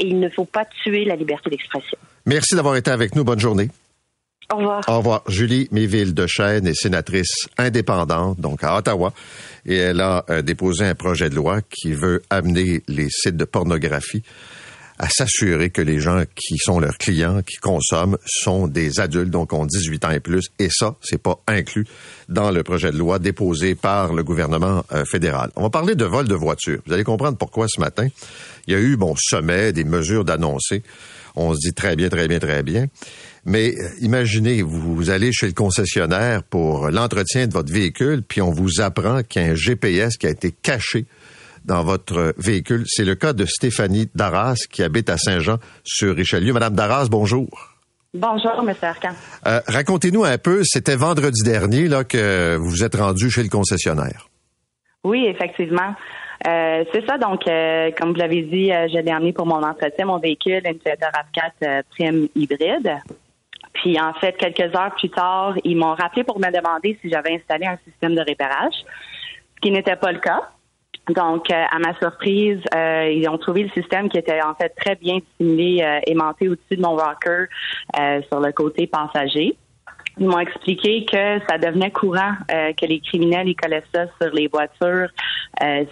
et 0.00 0.08
il 0.08 0.18
ne 0.18 0.28
faut 0.28 0.46
pas 0.46 0.64
tuer 0.64 1.04
la 1.04 1.14
liberté 1.14 1.48
d'expression. 1.48 1.96
Merci 2.26 2.56
d'avoir 2.56 2.74
été 2.74 2.90
avec 2.90 3.14
nous. 3.14 3.22
Bonne 3.22 3.38
journée. 3.38 3.68
Au 4.52 4.56
revoir. 4.56 4.84
Au 4.88 4.98
revoir. 4.98 5.22
Julie 5.28 5.68
Méville 5.70 6.14
de 6.14 6.26
Chêne 6.26 6.66
est 6.66 6.74
sénatrice 6.74 7.48
indépendante, 7.56 8.40
donc 8.40 8.62
à 8.62 8.76
Ottawa, 8.76 9.12
et 9.66 9.76
elle 9.76 10.00
a 10.00 10.24
euh, 10.30 10.42
déposé 10.42 10.84
un 10.84 10.94
projet 10.94 11.30
de 11.30 11.34
loi 11.34 11.60
qui 11.62 11.92
veut 11.92 12.22
amener 12.30 12.82
les 12.88 13.08
sites 13.10 13.36
de 13.36 13.44
pornographie 13.44 14.22
à 14.98 15.08
s'assurer 15.08 15.70
que 15.70 15.82
les 15.82 15.98
gens 15.98 16.22
qui 16.34 16.56
sont 16.56 16.78
leurs 16.78 16.98
clients, 16.98 17.42
qui 17.42 17.56
consomment, 17.56 18.16
sont 18.24 18.68
des 18.68 19.00
adultes, 19.00 19.30
donc 19.30 19.52
ont 19.52 19.66
18 19.66 20.04
ans 20.04 20.10
et 20.10 20.20
plus. 20.20 20.50
Et 20.58 20.68
ça, 20.70 20.94
c'est 21.02 21.20
pas 21.20 21.40
inclus 21.48 21.86
dans 22.28 22.50
le 22.50 22.62
projet 22.62 22.92
de 22.92 22.98
loi 22.98 23.18
déposé 23.18 23.74
par 23.74 24.12
le 24.12 24.22
gouvernement 24.22 24.84
euh, 24.92 25.04
fédéral. 25.04 25.50
On 25.56 25.62
va 25.62 25.70
parler 25.70 25.94
de 25.96 26.04
vol 26.04 26.28
de 26.28 26.34
voiture. 26.34 26.80
Vous 26.86 26.92
allez 26.92 27.04
comprendre 27.04 27.36
pourquoi 27.36 27.66
ce 27.68 27.80
matin. 27.80 28.06
Il 28.66 28.72
y 28.72 28.76
a 28.76 28.80
eu, 28.80 28.96
bon, 28.96 29.14
sommet, 29.18 29.72
des 29.72 29.84
mesures 29.84 30.24
d'annoncer. 30.24 30.82
On 31.34 31.52
se 31.54 31.58
dit 31.58 31.74
très 31.74 31.96
bien, 31.96 32.08
très 32.08 32.28
bien, 32.28 32.38
très 32.38 32.62
bien. 32.62 32.86
Mais 33.46 33.74
euh, 33.74 33.88
imaginez, 34.00 34.62
vous, 34.62 34.94
vous 34.94 35.10
allez 35.10 35.32
chez 35.32 35.46
le 35.46 35.52
concessionnaire 35.52 36.42
pour 36.42 36.88
l'entretien 36.90 37.46
de 37.46 37.52
votre 37.52 37.72
véhicule, 37.72 38.22
puis 38.22 38.40
on 38.40 38.50
vous 38.50 38.80
apprend 38.80 39.22
qu'il 39.22 39.42
y 39.42 39.44
a 39.44 39.50
un 39.50 39.54
GPS 39.54 40.16
qui 40.16 40.26
a 40.26 40.30
été 40.30 40.50
caché 40.50 41.06
dans 41.64 41.82
votre 41.82 42.34
véhicule. 42.38 42.84
C'est 42.86 43.04
le 43.04 43.14
cas 43.14 43.32
de 43.32 43.44
Stéphanie 43.44 44.08
Darras 44.14 44.56
qui 44.70 44.82
habite 44.82 45.08
à 45.10 45.16
Saint-Jean 45.16 45.58
sur 45.82 46.14
Richelieu. 46.14 46.52
Madame 46.52 46.74
Darras, 46.74 47.08
bonjour. 47.10 47.48
Bonjour, 48.12 48.52
M. 48.60 48.74
Arcan. 48.80 49.14
Euh, 49.46 49.60
Racontez-nous 49.66 50.24
un 50.24 50.38
peu, 50.38 50.62
c'était 50.64 50.94
vendredi 50.94 51.42
dernier 51.42 51.88
là, 51.88 52.04
que 52.04 52.56
vous 52.56 52.70
vous 52.70 52.84
êtes 52.84 52.94
rendu 52.94 53.30
chez 53.30 53.42
le 53.42 53.48
concessionnaire. 53.48 54.28
Oui, 55.02 55.26
effectivement. 55.26 55.94
Euh, 56.46 56.84
c'est 56.92 57.06
ça, 57.06 57.16
donc, 57.16 57.46
euh, 57.48 57.90
comme 57.98 58.10
vous 58.10 58.18
l'avez 58.18 58.42
dit, 58.42 58.68
je 58.68 58.98
l'ai 58.98 59.10
amené 59.10 59.32
pour 59.32 59.46
mon 59.46 59.62
entretien, 59.62 60.06
mon 60.06 60.18
véhicule, 60.18 60.62
une 60.64 60.78
Toyota 60.78 61.10
RAV4 61.10 61.50
euh, 61.62 61.82
Prime 61.90 62.28
hybride. 62.34 62.98
Puis, 63.74 64.00
en 64.00 64.14
fait, 64.14 64.36
quelques 64.36 64.74
heures 64.74 64.94
plus 64.96 65.10
tard, 65.10 65.54
ils 65.64 65.76
m'ont 65.76 65.94
rappelé 65.94 66.24
pour 66.24 66.38
me 66.38 66.50
demander 66.50 66.98
si 67.02 67.10
j'avais 67.10 67.34
installé 67.34 67.66
un 67.66 67.78
système 67.84 68.14
de 68.14 68.20
repérage, 68.20 68.74
ce 69.56 69.60
qui 69.60 69.70
n'était 69.70 69.96
pas 69.96 70.12
le 70.12 70.20
cas. 70.20 70.48
Donc, 71.10 71.50
euh, 71.50 71.64
à 71.70 71.78
ma 71.80 71.94
surprise, 71.98 72.60
euh, 72.74 73.10
ils 73.12 73.28
ont 73.28 73.36
trouvé 73.36 73.64
le 73.64 73.68
système 73.70 74.08
qui 74.08 74.16
était 74.16 74.40
en 74.40 74.54
fait 74.54 74.70
très 74.70 74.94
bien 74.94 75.18
dissimulé, 75.18 75.82
euh, 75.82 76.00
aimanté 76.06 76.48
au-dessus 76.48 76.76
de 76.76 76.80
mon 76.80 76.96
rocker 76.96 77.46
sur 78.28 78.40
le 78.40 78.52
côté 78.52 78.86
passager. 78.86 79.54
Ils 80.18 80.26
m'ont 80.28 80.38
expliqué 80.38 81.04
que 81.04 81.40
ça 81.48 81.58
devenait 81.58 81.90
courant 81.90 82.34
que 82.48 82.86
les 82.86 83.00
criminels 83.00 83.48
ils 83.48 83.56
collaient 83.56 83.82
ça 83.92 84.06
sur 84.22 84.32
les 84.32 84.46
voitures 84.46 85.08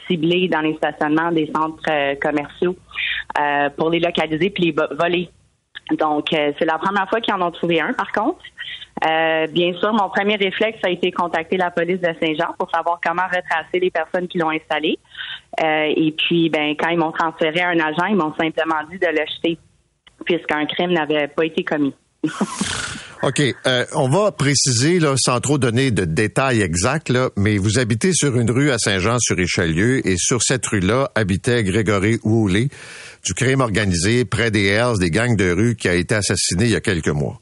ciblées 0.06 0.48
dans 0.48 0.60
les 0.60 0.74
stationnements 0.76 1.32
des 1.32 1.50
centres 1.54 2.14
commerciaux 2.20 2.76
pour 3.76 3.90
les 3.90 3.98
localiser 3.98 4.50
puis 4.50 4.66
les 4.66 4.70
vo- 4.72 4.94
voler. 4.96 5.28
Donc, 5.98 6.32
euh, 6.32 6.52
c'est 6.58 6.64
la 6.64 6.78
première 6.78 7.08
fois 7.08 7.20
qu'ils 7.20 7.34
en 7.34 7.42
ont 7.42 7.50
trouvé 7.50 7.80
un, 7.80 7.92
par 7.92 8.12
contre. 8.12 8.40
Euh, 9.04 9.46
bien 9.48 9.72
sûr, 9.78 9.92
mon 9.92 10.08
premier 10.10 10.36
réflexe 10.36 10.78
a 10.84 10.90
été 10.90 11.10
contacter 11.10 11.56
la 11.56 11.70
police 11.70 12.00
de 12.00 12.14
Saint-Jean 12.20 12.54
pour 12.58 12.70
savoir 12.70 13.00
comment 13.04 13.24
retracer 13.24 13.80
les 13.80 13.90
personnes 13.90 14.28
qui 14.28 14.38
l'ont 14.38 14.50
installé. 14.50 14.98
Euh, 15.62 15.92
et 15.96 16.14
puis, 16.16 16.50
ben, 16.50 16.74
quand 16.78 16.88
ils 16.88 16.98
m'ont 16.98 17.12
transféré 17.12 17.62
un 17.62 17.78
agent, 17.80 18.06
ils 18.10 18.16
m'ont 18.16 18.34
simplement 18.34 18.82
dit 18.90 18.98
de 18.98 19.06
le 19.06 19.24
jeter, 19.34 19.58
puisqu'un 20.24 20.66
crime 20.66 20.92
n'avait 20.92 21.28
pas 21.28 21.44
été 21.44 21.64
commis. 21.64 21.94
OK. 23.22 23.40
on 23.94 24.08
va 24.08 24.32
préciser, 24.32 24.98
sans 25.16 25.38
trop 25.38 25.56
donner 25.56 25.92
de 25.92 26.04
détails 26.04 26.60
exacts, 26.60 27.12
mais 27.36 27.56
vous 27.56 27.78
habitez 27.78 28.12
sur 28.12 28.36
une 28.36 28.50
rue 28.50 28.72
à 28.72 28.78
Saint-Jean-sur-Richelieu 28.78 30.04
et 30.04 30.16
sur 30.16 30.42
cette 30.42 30.66
rue-là 30.66 31.08
habitait 31.14 31.62
Grégory 31.62 32.18
Houlet 32.24 32.68
du 33.24 33.34
crime 33.34 33.60
organisé 33.60 34.24
près 34.24 34.50
des 34.50 34.66
Hells, 34.66 34.98
des 34.98 35.10
gangs 35.10 35.36
de 35.36 35.50
rue 35.50 35.76
qui 35.76 35.88
a 35.88 35.94
été 35.94 36.14
assassiné 36.14 36.64
il 36.64 36.70
y 36.70 36.76
a 36.76 36.80
quelques 36.80 37.08
mois. 37.08 37.38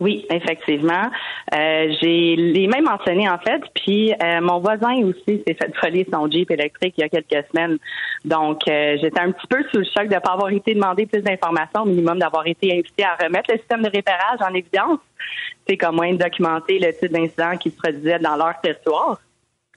Oui, 0.00 0.24
effectivement. 0.30 1.10
Euh, 1.52 1.92
j'ai 2.00 2.36
les 2.36 2.68
mêmes 2.68 2.84
mentionné 2.84 3.28
en 3.28 3.38
fait, 3.38 3.60
puis 3.74 4.12
euh, 4.12 4.40
mon 4.40 4.60
voisin 4.60 4.94
aussi 5.02 5.42
s'est 5.44 5.54
fait 5.54 5.72
voler 5.82 6.06
son 6.12 6.30
Jeep 6.30 6.50
électrique 6.52 6.94
il 6.98 7.00
y 7.00 7.04
a 7.04 7.08
quelques 7.08 7.46
semaines. 7.48 7.78
Donc 8.24 8.60
euh, 8.68 8.96
j'étais 9.00 9.18
un 9.18 9.32
petit 9.32 9.46
peu 9.48 9.60
sous 9.72 9.78
le 9.78 9.84
choc 9.84 10.06
de 10.08 10.14
ne 10.14 10.20
pas 10.20 10.32
avoir 10.34 10.50
été 10.50 10.74
demandé 10.74 11.06
plus 11.06 11.22
d'informations, 11.22 11.82
au 11.82 11.86
minimum 11.86 12.18
d'avoir 12.20 12.46
été 12.46 12.72
invité 12.72 13.02
à 13.02 13.16
remettre 13.20 13.50
le 13.52 13.58
système 13.58 13.82
de 13.82 13.88
repérage 13.88 14.38
en 14.40 14.54
évidence. 14.54 15.00
C'est 15.66 15.76
comme 15.76 15.96
moyen 15.96 16.12
de 16.12 16.18
documenter 16.18 16.78
le 16.78 16.92
type 16.92 17.10
d'incident 17.10 17.56
qui 17.56 17.70
se 17.70 17.76
produisait 17.76 18.20
dans 18.20 18.36
leur 18.36 18.60
territoire. 18.60 19.18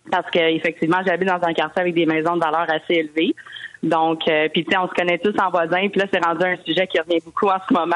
Parce 0.10 0.30
que 0.32 0.40
effectivement, 0.40 1.02
j'habite 1.06 1.28
dans 1.28 1.44
un 1.44 1.54
quartier 1.54 1.82
avec 1.82 1.94
des 1.94 2.06
maisons 2.06 2.36
de 2.36 2.44
valeur 2.44 2.66
assez 2.70 2.94
élevées. 2.96 3.36
Donc, 3.84 4.28
euh, 4.28 4.48
puis 4.50 4.64
tu 4.64 4.72
sais, 4.72 4.78
on 4.78 4.88
se 4.88 4.94
connaît 4.94 5.18
tous 5.18 5.36
en 5.40 5.50
voisins, 5.50 5.88
puis 5.90 6.00
là, 6.00 6.06
c'est 6.12 6.24
rendu 6.24 6.44
un 6.44 6.58
sujet 6.66 6.88
qui 6.88 7.00
revient 7.00 7.20
beaucoup 7.24 7.48
en 7.48 7.60
ce 7.68 7.74
moment. 7.74 7.96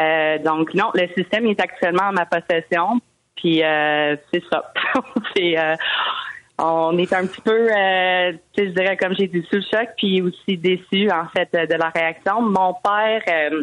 Euh, 0.00 0.38
donc 0.38 0.74
non, 0.74 0.90
le 0.94 1.08
système 1.16 1.46
est 1.46 1.60
actuellement 1.60 2.04
en 2.04 2.12
ma 2.12 2.26
possession. 2.26 3.00
Puis 3.36 3.62
euh, 3.62 4.16
c'est 4.32 4.42
ça. 4.50 4.72
euh, 5.38 5.76
on 6.58 6.96
est 6.96 7.12
un 7.12 7.26
petit 7.26 7.40
peu, 7.42 7.68
euh, 7.70 8.32
tu 8.54 8.62
sais, 8.62 8.68
je 8.68 8.72
dirais 8.72 8.96
comme 8.96 9.14
j'ai 9.14 9.26
dit 9.26 9.44
sous 9.50 9.56
le 9.56 9.62
choc, 9.62 9.88
puis 9.96 10.22
aussi 10.22 10.56
déçu 10.56 11.10
en 11.10 11.26
fait 11.28 11.50
de 11.52 11.74
la 11.74 11.90
réaction. 11.90 12.40
Mon 12.40 12.74
père, 12.74 13.22
euh, 13.28 13.62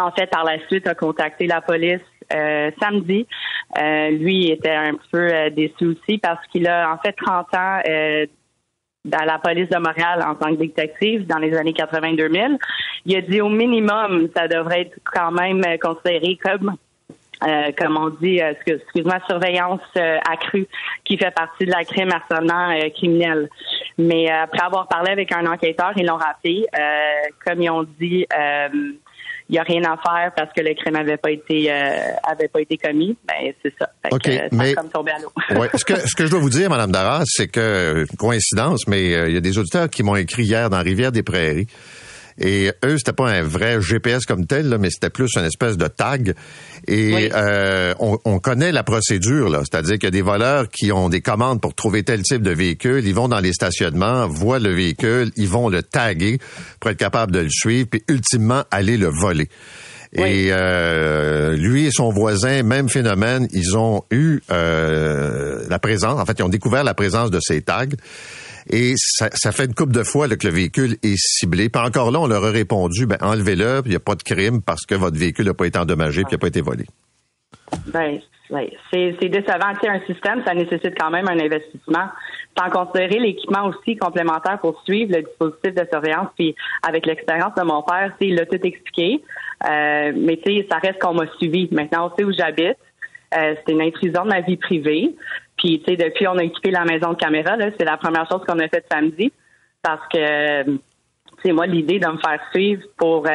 en 0.00 0.10
fait, 0.12 0.26
par 0.26 0.44
la 0.44 0.58
suite, 0.68 0.86
a 0.86 0.94
contacté 0.94 1.46
la 1.46 1.60
police 1.60 2.00
euh, 2.32 2.70
samedi. 2.80 3.26
Euh, 3.78 4.10
lui 4.10 4.50
était 4.50 4.70
un 4.74 4.92
peu 5.10 5.32
euh, 5.32 5.50
déçu 5.50 5.86
aussi 5.86 6.18
parce 6.18 6.44
qu'il 6.48 6.66
a 6.68 6.92
en 6.92 6.98
fait 6.98 7.12
30 7.12 7.54
ans 7.54 7.80
euh, 7.88 8.26
à 9.12 9.24
la 9.24 9.38
police 9.38 9.68
de 9.68 9.78
Montréal 9.78 10.22
en 10.26 10.34
tant 10.34 10.50
que 10.50 10.60
détective 10.60 11.26
dans 11.26 11.38
les 11.38 11.56
années 11.56 11.72
80-2000. 11.72 12.58
Il 13.06 13.16
a 13.16 13.20
dit 13.22 13.40
au 13.40 13.48
minimum, 13.48 14.28
ça 14.36 14.48
devrait 14.48 14.82
être 14.82 14.98
quand 15.04 15.30
même 15.32 15.62
euh, 15.66 15.76
considéré 15.78 16.36
comme 16.42 16.74
euh, 17.46 17.70
comme 17.78 17.96
on 17.96 18.08
dit, 18.10 18.42
euh, 18.42 18.50
excuse- 18.50 18.80
excuse-moi, 18.82 19.20
surveillance 19.28 19.80
accrue, 20.28 20.66
qui 21.04 21.16
fait 21.16 21.30
partie 21.30 21.66
de 21.66 21.70
la 21.70 21.84
crime 21.84 22.10
harcèlement 22.10 22.74
criminel. 22.96 23.48
Mais 23.96 24.28
après 24.28 24.60
avoir 24.60 24.88
parlé 24.88 25.12
avec 25.12 25.30
un 25.30 25.46
enquêteur, 25.46 25.92
ils 25.96 26.04
l'ont 26.04 26.16
rappelé. 26.16 26.66
Comme 27.46 27.62
ils 27.62 27.70
ont 27.70 27.86
dit, 28.00 28.26
il 29.48 29.52
n'y 29.52 29.58
a 29.58 29.62
rien 29.62 29.82
à 29.84 29.96
faire 29.96 30.32
parce 30.36 30.52
que 30.52 30.60
le 30.60 30.74
crime 30.74 30.96
avait 30.96 31.16
pas 31.16 31.30
été 31.30 31.72
euh, 31.72 32.10
avait 32.22 32.48
pas 32.48 32.60
été 32.60 32.76
commis. 32.76 33.16
Ben 33.26 33.52
c'est 33.62 33.72
ça. 33.78 33.90
Fait 34.02 34.18
que, 34.18 34.30
euh, 34.30 34.48
ça 34.50 34.56
mais- 34.56 34.74
comme 34.74 35.08
à 35.08 35.18
l'eau. 35.18 35.32
Ouais. 35.58 35.68
Ce 35.74 35.84
que, 35.84 36.06
ce 36.06 36.14
que 36.14 36.26
je 36.26 36.30
dois 36.30 36.40
vous 36.40 36.50
dire, 36.50 36.68
Madame 36.68 36.92
Darras, 36.92 37.24
c'est 37.26 37.48
que, 37.48 37.60
euh, 37.60 38.04
coïncidence, 38.18 38.86
mais 38.86 39.14
euh, 39.14 39.28
il 39.28 39.34
y 39.34 39.36
a 39.38 39.40
des 39.40 39.56
auditeurs 39.58 39.88
qui 39.88 40.02
m'ont 40.02 40.16
écrit 40.16 40.44
hier 40.44 40.68
dans 40.68 40.82
Rivière 40.82 41.12
des 41.12 41.22
Prairies. 41.22 41.66
Et 42.40 42.70
eux, 42.84 42.96
c'était 42.98 43.12
pas 43.12 43.28
un 43.30 43.42
vrai 43.42 43.80
GPS 43.80 44.24
comme 44.24 44.46
tel, 44.46 44.68
là, 44.68 44.78
mais 44.78 44.90
c'était 44.90 45.10
plus 45.10 45.30
une 45.36 45.44
espèce 45.44 45.76
de 45.76 45.88
tag. 45.88 46.34
Et 46.86 47.14
Oui. 47.14 47.28
euh, 47.34 47.94
on, 47.98 48.18
on 48.24 48.38
connaît 48.38 48.70
la 48.72 48.84
procédure, 48.84 49.48
là. 49.48 49.62
C'est-à-dire 49.68 49.94
qu'il 49.94 50.04
y 50.04 50.06
a 50.06 50.10
des 50.12 50.22
voleurs 50.22 50.68
qui 50.68 50.92
ont 50.92 51.08
des 51.08 51.20
commandes 51.20 51.60
pour 51.60 51.74
trouver 51.74 52.04
tel 52.04 52.22
type 52.22 52.42
de 52.42 52.52
véhicule. 52.52 53.04
Ils 53.06 53.14
vont 53.14 53.28
dans 53.28 53.40
les 53.40 53.52
stationnements, 53.52 54.28
voient 54.28 54.60
le 54.60 54.72
véhicule, 54.72 55.30
ils 55.36 55.48
vont 55.48 55.68
le 55.68 55.82
taguer 55.82 56.38
pour 56.80 56.90
être 56.90 56.96
capable 56.98 57.32
de 57.32 57.40
le 57.40 57.50
suivre, 57.50 57.88
puis 57.90 58.02
ultimement 58.08 58.62
aller 58.70 58.96
le 58.96 59.08
voler. 59.08 59.48
Et 60.14 60.48
euh, 60.52 61.54
lui 61.54 61.84
et 61.84 61.90
son 61.90 62.10
voisin, 62.10 62.62
même 62.62 62.88
phénomène, 62.88 63.46
ils 63.52 63.76
ont 63.76 64.04
eu 64.10 64.40
euh, 64.50 65.64
la 65.68 65.78
présence, 65.78 66.18
en 66.18 66.24
fait, 66.24 66.36
ils 66.38 66.42
ont 66.44 66.48
découvert 66.48 66.82
la 66.82 66.94
présence 66.94 67.30
de 67.30 67.40
ces 67.42 67.60
tags. 67.60 67.84
Et 68.70 68.94
ça, 68.96 69.52
fait 69.52 69.64
une 69.64 69.74
couple 69.74 69.92
de 69.92 70.02
fois 70.02 70.28
que 70.28 70.46
le 70.46 70.52
véhicule 70.52 70.96
est 71.02 71.16
ciblé. 71.16 71.68
Puis 71.68 71.82
encore 71.82 72.10
là, 72.10 72.20
on 72.20 72.26
leur 72.26 72.44
a 72.44 72.50
répondu, 72.50 73.06
ben, 73.06 73.16
enlevez-le, 73.20 73.82
il 73.84 73.90
n'y 73.90 73.96
a 73.96 74.00
pas 74.00 74.14
de 74.14 74.22
crime 74.22 74.60
parce 74.62 74.84
que 74.84 74.94
votre 74.94 75.18
véhicule 75.18 75.46
n'a 75.46 75.54
pas 75.54 75.66
été 75.66 75.78
endommagé, 75.78 76.22
puis 76.24 76.32
n'a 76.32 76.38
pas 76.38 76.48
été 76.48 76.60
volé. 76.60 76.84
Ben, 77.86 78.18
ouais. 78.50 78.72
c'est 78.90 79.28
décevant. 79.28 79.72
Tu 79.74 79.80
sais, 79.80 79.88
un 79.88 80.00
système, 80.06 80.42
ça 80.44 80.54
nécessite 80.54 80.94
quand 80.98 81.10
même 81.10 81.28
un 81.28 81.38
investissement. 81.38 82.08
Sans 82.58 82.70
considérer 82.70 83.20
l'équipement 83.20 83.66
aussi 83.66 83.96
complémentaire 83.96 84.58
pour 84.58 84.82
suivre 84.82 85.14
le 85.14 85.22
dispositif 85.22 85.74
de 85.74 85.86
surveillance. 85.90 86.28
Puis 86.36 86.56
avec 86.86 87.06
l'expérience 87.06 87.54
de 87.56 87.62
mon 87.62 87.82
père, 87.82 88.12
il 88.20 88.34
l'a 88.34 88.46
tout 88.46 88.60
expliqué. 88.62 89.22
Euh, 89.64 90.12
mais 90.16 90.40
ça 90.68 90.78
reste 90.78 90.98
qu'on 91.00 91.14
m'a 91.14 91.26
suivi. 91.36 91.68
Maintenant, 91.70 92.10
on 92.10 92.16
sait 92.16 92.24
où 92.24 92.32
j'habite. 92.32 92.76
Euh, 93.34 93.54
c'est 93.54 93.72
une 93.72 93.82
intrusion 93.82 94.24
de 94.24 94.28
ma 94.28 94.40
vie 94.40 94.56
privée. 94.56 95.14
Puis, 95.58 95.82
tu 95.84 95.90
sais, 95.92 95.96
depuis, 95.96 96.26
on 96.28 96.38
a 96.38 96.44
équipé 96.44 96.70
la 96.70 96.84
maison 96.84 97.10
de 97.12 97.16
caméra. 97.16 97.56
C'est 97.78 97.84
la 97.84 97.96
première 97.96 98.26
chose 98.30 98.40
qu'on 98.46 98.58
a 98.58 98.68
faite 98.68 98.86
samedi. 98.90 99.32
Parce 99.82 100.02
que, 100.12 100.64
tu 100.64 100.78
sais, 101.44 101.52
moi, 101.52 101.66
l'idée 101.66 101.98
de 102.00 102.06
me 102.08 102.18
faire 102.18 102.40
suivre 102.52 102.82
pour 102.96 103.24
euh, 103.28 103.30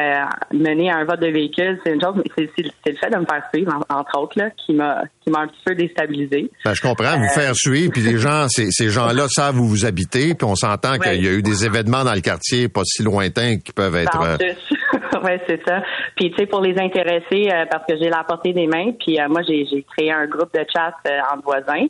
mener 0.52 0.90
un 0.90 1.04
vote 1.04 1.20
de 1.20 1.28
véhicule, 1.28 1.80
c'est 1.84 1.92
une 1.94 2.00
chose, 2.02 2.14
mais 2.16 2.46
c'est, 2.56 2.62
le 2.92 2.96
fait 2.98 3.08
de 3.10 3.16
me 3.18 3.24
faire 3.24 3.42
suivre, 3.52 3.72
en- 3.88 3.94
entre 4.00 4.18
autres, 4.20 4.38
là, 4.38 4.50
qui 4.50 4.74
m'a, 4.74 5.02
qui 5.22 5.30
m'a 5.30 5.40
un 5.40 5.46
petit 5.48 5.62
peu 5.64 5.74
déstabilisé. 5.74 6.50
Ben, 6.66 6.74
je 6.74 6.82
comprends, 6.82 7.16
vous 7.18 7.28
faire 7.34 7.54
suivre, 7.56 7.90
puis 7.92 8.02
les 8.02 8.18
gens, 8.18 8.46
ces, 8.48 8.70
ces 8.70 8.90
gens-là 8.90 9.24
savent 9.28 9.58
où 9.58 9.64
vous 9.66 9.86
habitez, 9.86 10.34
puis 10.34 10.44
on 10.46 10.54
s'entend 10.54 10.92
Ouais. 10.92 10.98
qu'il 10.98 11.24
y 11.24 11.28
a 11.28 11.32
eu 11.32 11.42
des 11.42 11.64
événements 11.64 12.04
dans 12.04 12.12
le 12.14 12.20
quartier 12.20 12.68
pas 12.68 12.82
si 12.84 13.02
lointains 13.02 13.56
qui 13.58 13.72
peuvent 13.72 13.96
être... 13.96 14.18
En 15.14 15.20
ouais, 15.24 15.40
c'est 15.46 15.62
ça. 15.66 15.82
Puis 16.16 16.30
tu 16.30 16.36
sais, 16.36 16.46
pour 16.46 16.60
les 16.60 16.78
intéresser, 16.78 17.50
euh, 17.50 17.64
parce 17.70 17.84
que 17.86 17.96
j'ai 17.96 18.08
la 18.08 18.24
portée 18.24 18.52
des 18.52 18.66
mains, 18.66 18.92
puis 18.92 19.20
euh, 19.20 19.28
moi 19.28 19.42
j'ai 19.42 19.84
créé 19.96 20.12
un 20.12 20.26
groupe 20.26 20.52
de 20.54 20.64
chat 20.72 20.94
euh, 21.06 21.20
entre 21.32 21.44
voisins. 21.44 21.86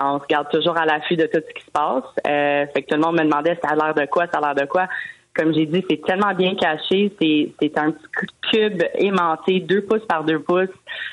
on 0.00 0.18
se 0.20 0.26
garde 0.28 0.50
toujours 0.50 0.76
à 0.76 0.84
l'affût 0.84 1.16
de 1.16 1.26
tout 1.26 1.40
ce 1.46 1.54
qui 1.54 1.64
se 1.64 1.70
passe. 1.70 2.04
Fait 2.24 2.82
que 2.82 2.88
tout 2.88 2.96
le 2.96 3.00
monde 3.00 3.16
me 3.16 3.24
demandait 3.24 3.58
ça 3.62 3.70
a 3.70 3.76
l'air 3.76 3.94
de 3.94 4.06
quoi, 4.06 4.26
ça 4.32 4.38
a 4.38 4.40
l'air 4.40 4.54
de 4.54 4.68
quoi? 4.68 4.88
Comme 5.36 5.52
j'ai 5.52 5.66
dit, 5.66 5.84
c'est 5.90 6.00
tellement 6.02 6.32
bien 6.32 6.54
caché. 6.54 7.12
C'est, 7.20 7.78
un 7.78 7.90
petit 7.90 8.26
cube 8.52 8.82
aimanté, 8.94 9.58
deux 9.58 9.82
pouces 9.82 10.06
par 10.06 10.22
deux 10.22 10.38
pouces. 10.38 10.68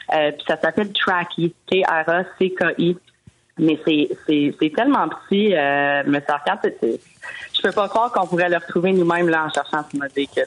Puis 0.09 0.43
ça 0.47 0.57
s'appelle 0.61 0.91
Tracky, 0.93 1.55
T-R-A-C-K-I. 1.69 2.97
Mais 3.57 3.79
c'est, 3.85 4.73
tellement 4.75 5.09
petit, 5.09 5.49
mais 5.49 6.21
ça 6.27 6.39
je 7.53 7.61
peux 7.63 7.71
pas 7.71 7.89
croire 7.89 8.11
qu'on 8.11 8.27
pourrait 8.27 8.49
le 8.49 8.57
retrouver 8.57 8.93
nous-mêmes 8.93 9.29
là 9.29 9.45
en 9.45 9.49
cherchant 9.49 9.83
ce 9.91 9.97
mode 9.97 10.11
véhicule. 10.13 10.45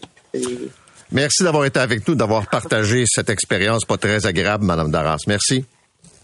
Merci 1.15 1.45
d'avoir 1.45 1.65
été 1.65 1.79
avec 1.79 2.07
nous, 2.09 2.17
d'avoir 2.17 2.49
partagé 2.49 3.05
cette 3.07 3.31
expérience 3.31 3.85
pas 3.85 3.97
très 3.97 4.27
agréable, 4.27 4.65
Madame 4.65 4.91
Darras. 4.91 5.19
Merci. 5.29 5.65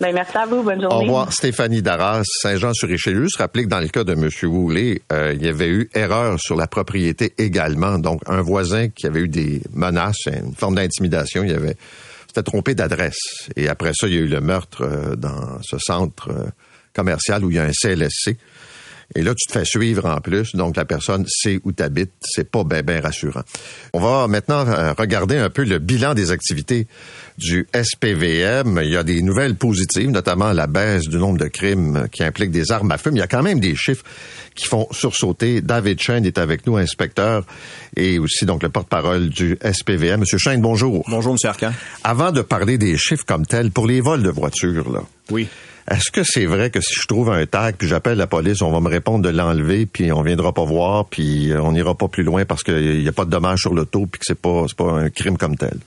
Ben, 0.00 0.12
merci 0.12 0.36
à 0.36 0.46
vous. 0.46 0.62
Bonne 0.62 0.80
journée. 0.80 0.96
Au 0.96 1.00
revoir, 1.00 1.32
Stéphanie 1.32 1.80
Darras, 1.80 2.22
Saint-Jean-sur-Richelieu. 2.42 3.28
Se 3.28 3.38
rappeler 3.38 3.64
que 3.64 3.68
dans 3.68 3.80
le 3.80 3.88
cas 3.88 4.02
de 4.02 4.14
M. 4.14 4.28
Woolley, 4.42 5.00
euh, 5.12 5.32
il 5.34 5.44
y 5.44 5.48
avait 5.48 5.68
eu 5.68 5.88
erreur 5.94 6.40
sur 6.40 6.56
la 6.56 6.66
propriété 6.66 7.34
également. 7.38 7.98
Donc, 7.98 8.20
un 8.26 8.40
voisin 8.40 8.88
qui 8.88 9.06
avait 9.06 9.20
eu 9.20 9.28
des 9.28 9.62
menaces, 9.72 10.26
une 10.26 10.54
forme 10.54 10.74
d'intimidation, 10.74 11.44
il 11.44 11.54
avait 11.54 11.76
s'était 12.30 12.42
trompé 12.42 12.74
d'adresse. 12.74 13.48
Et 13.56 13.68
après 13.68 13.92
ça, 13.94 14.06
il 14.06 14.14
y 14.14 14.16
a 14.16 14.20
eu 14.20 14.28
le 14.28 14.40
meurtre 14.40 14.82
euh, 14.82 15.16
dans 15.16 15.60
ce 15.62 15.78
centre 15.78 16.30
euh, 16.30 16.46
commercial 16.94 17.44
où 17.44 17.50
il 17.50 17.56
y 17.56 17.58
a 17.58 17.64
un 17.64 17.72
CLSC. 17.72 18.36
Et 19.16 19.22
là, 19.22 19.34
tu 19.34 19.46
te 19.46 19.52
fais 19.52 19.64
suivre 19.64 20.06
en 20.06 20.20
plus, 20.20 20.54
donc 20.54 20.76
la 20.76 20.84
personne 20.84 21.24
sait 21.26 21.58
où 21.64 21.72
tu 21.72 21.82
habites. 21.82 22.12
C'est 22.22 22.48
pas 22.48 22.62
bien 22.62 22.82
ben 22.82 23.02
rassurant. 23.02 23.42
On 23.92 23.98
va 23.98 24.28
maintenant 24.28 24.64
euh, 24.66 24.92
regarder 24.96 25.36
un 25.36 25.50
peu 25.50 25.64
le 25.64 25.78
bilan 25.80 26.14
des 26.14 26.30
activités 26.30 26.86
du 27.36 27.66
SPVM. 27.74 28.80
Il 28.84 28.90
y 28.90 28.96
a 28.96 29.02
des 29.02 29.20
nouvelles 29.22 29.56
positives, 29.56 30.10
notamment 30.10 30.52
la 30.52 30.68
baisse 30.68 31.08
du 31.08 31.16
nombre 31.16 31.38
de 31.38 31.48
crimes 31.48 32.06
qui 32.12 32.22
impliquent 32.22 32.52
des 32.52 32.70
armes 32.70 32.92
à 32.92 32.98
feu. 32.98 33.10
Mais 33.10 33.16
il 33.16 33.20
y 33.20 33.24
a 33.24 33.28
quand 33.28 33.42
même 33.42 33.58
des 33.58 33.74
chiffres 33.74 34.04
qui 34.54 34.66
font 34.66 34.86
sursauter. 34.92 35.60
David 35.60 36.00
Chen 36.00 36.24
est 36.24 36.38
avec 36.38 36.66
nous, 36.66 36.76
inspecteur, 36.76 37.44
et 37.96 38.20
aussi 38.20 38.46
donc 38.46 38.62
le 38.62 38.68
porte-parole 38.68 39.28
du 39.28 39.58
SPVM. 39.60 40.20
Monsieur 40.20 40.38
Chen, 40.38 40.60
bonjour. 40.60 41.04
Bonjour, 41.08 41.32
Monsieur 41.32 41.48
Arcan. 41.48 41.72
Avant 42.04 42.30
de 42.30 42.42
parler 42.42 42.78
des 42.78 42.96
chiffres 42.96 43.24
comme 43.26 43.44
tels, 43.44 43.72
pour 43.72 43.86
les 43.86 44.00
vols 44.00 44.22
de 44.22 44.30
voitures, 44.30 44.92
là. 44.92 45.02
Oui. 45.30 45.48
Est-ce 45.90 46.12
que 46.12 46.22
c'est 46.22 46.46
vrai 46.46 46.70
que 46.70 46.80
si 46.80 46.94
je 46.94 47.06
trouve 47.08 47.30
un 47.30 47.44
tag 47.46 47.74
puis 47.76 47.88
j'appelle 47.88 48.16
la 48.16 48.28
police, 48.28 48.62
on 48.62 48.70
va 48.70 48.78
me 48.78 48.88
répondre 48.88 49.24
de 49.24 49.28
l'enlever 49.28 49.86
puis 49.86 50.12
on 50.12 50.22
viendra 50.22 50.52
pas 50.52 50.64
voir 50.64 51.06
puis 51.06 51.52
on 51.60 51.72
n'ira 51.72 51.96
pas 51.96 52.06
plus 52.06 52.22
loin 52.22 52.44
parce 52.44 52.62
qu'il 52.62 53.02
n'y 53.02 53.08
a 53.08 53.12
pas 53.12 53.24
de 53.24 53.30
dommage 53.30 53.62
sur 53.62 53.74
l'auto 53.74 54.06
puis 54.06 54.20
que 54.20 54.24
c'est 54.24 54.38
pas 54.38 54.66
c'est 54.68 54.76
pas 54.76 54.92
un 54.92 55.10
crime 55.10 55.36
comme 55.36 55.56
tel? 55.56 55.78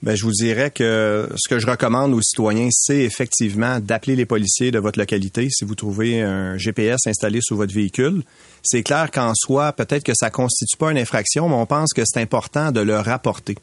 Ben, 0.00 0.14
je 0.14 0.22
vous 0.22 0.30
dirais 0.30 0.70
que 0.70 1.28
ce 1.36 1.48
que 1.48 1.58
je 1.58 1.66
recommande 1.66 2.14
aux 2.14 2.22
citoyens, 2.22 2.68
c'est 2.70 3.00
effectivement 3.00 3.80
d'appeler 3.80 4.14
les 4.14 4.26
policiers 4.26 4.70
de 4.70 4.78
votre 4.78 4.96
localité 4.96 5.48
si 5.50 5.64
vous 5.64 5.74
trouvez 5.74 6.22
un 6.22 6.56
GPS 6.56 7.00
installé 7.08 7.40
sur 7.42 7.56
votre 7.56 7.74
véhicule. 7.74 8.22
C'est 8.62 8.84
clair 8.84 9.10
qu'en 9.10 9.32
soi, 9.34 9.72
peut-être 9.72 10.04
que 10.04 10.12
ça 10.14 10.30
constitue 10.30 10.76
pas 10.76 10.92
une 10.92 10.98
infraction, 10.98 11.48
mais 11.48 11.56
on 11.56 11.66
pense 11.66 11.92
que 11.92 12.02
c'est 12.04 12.20
important 12.20 12.70
de 12.70 12.80
le 12.80 12.96
rapporter. 12.96 13.56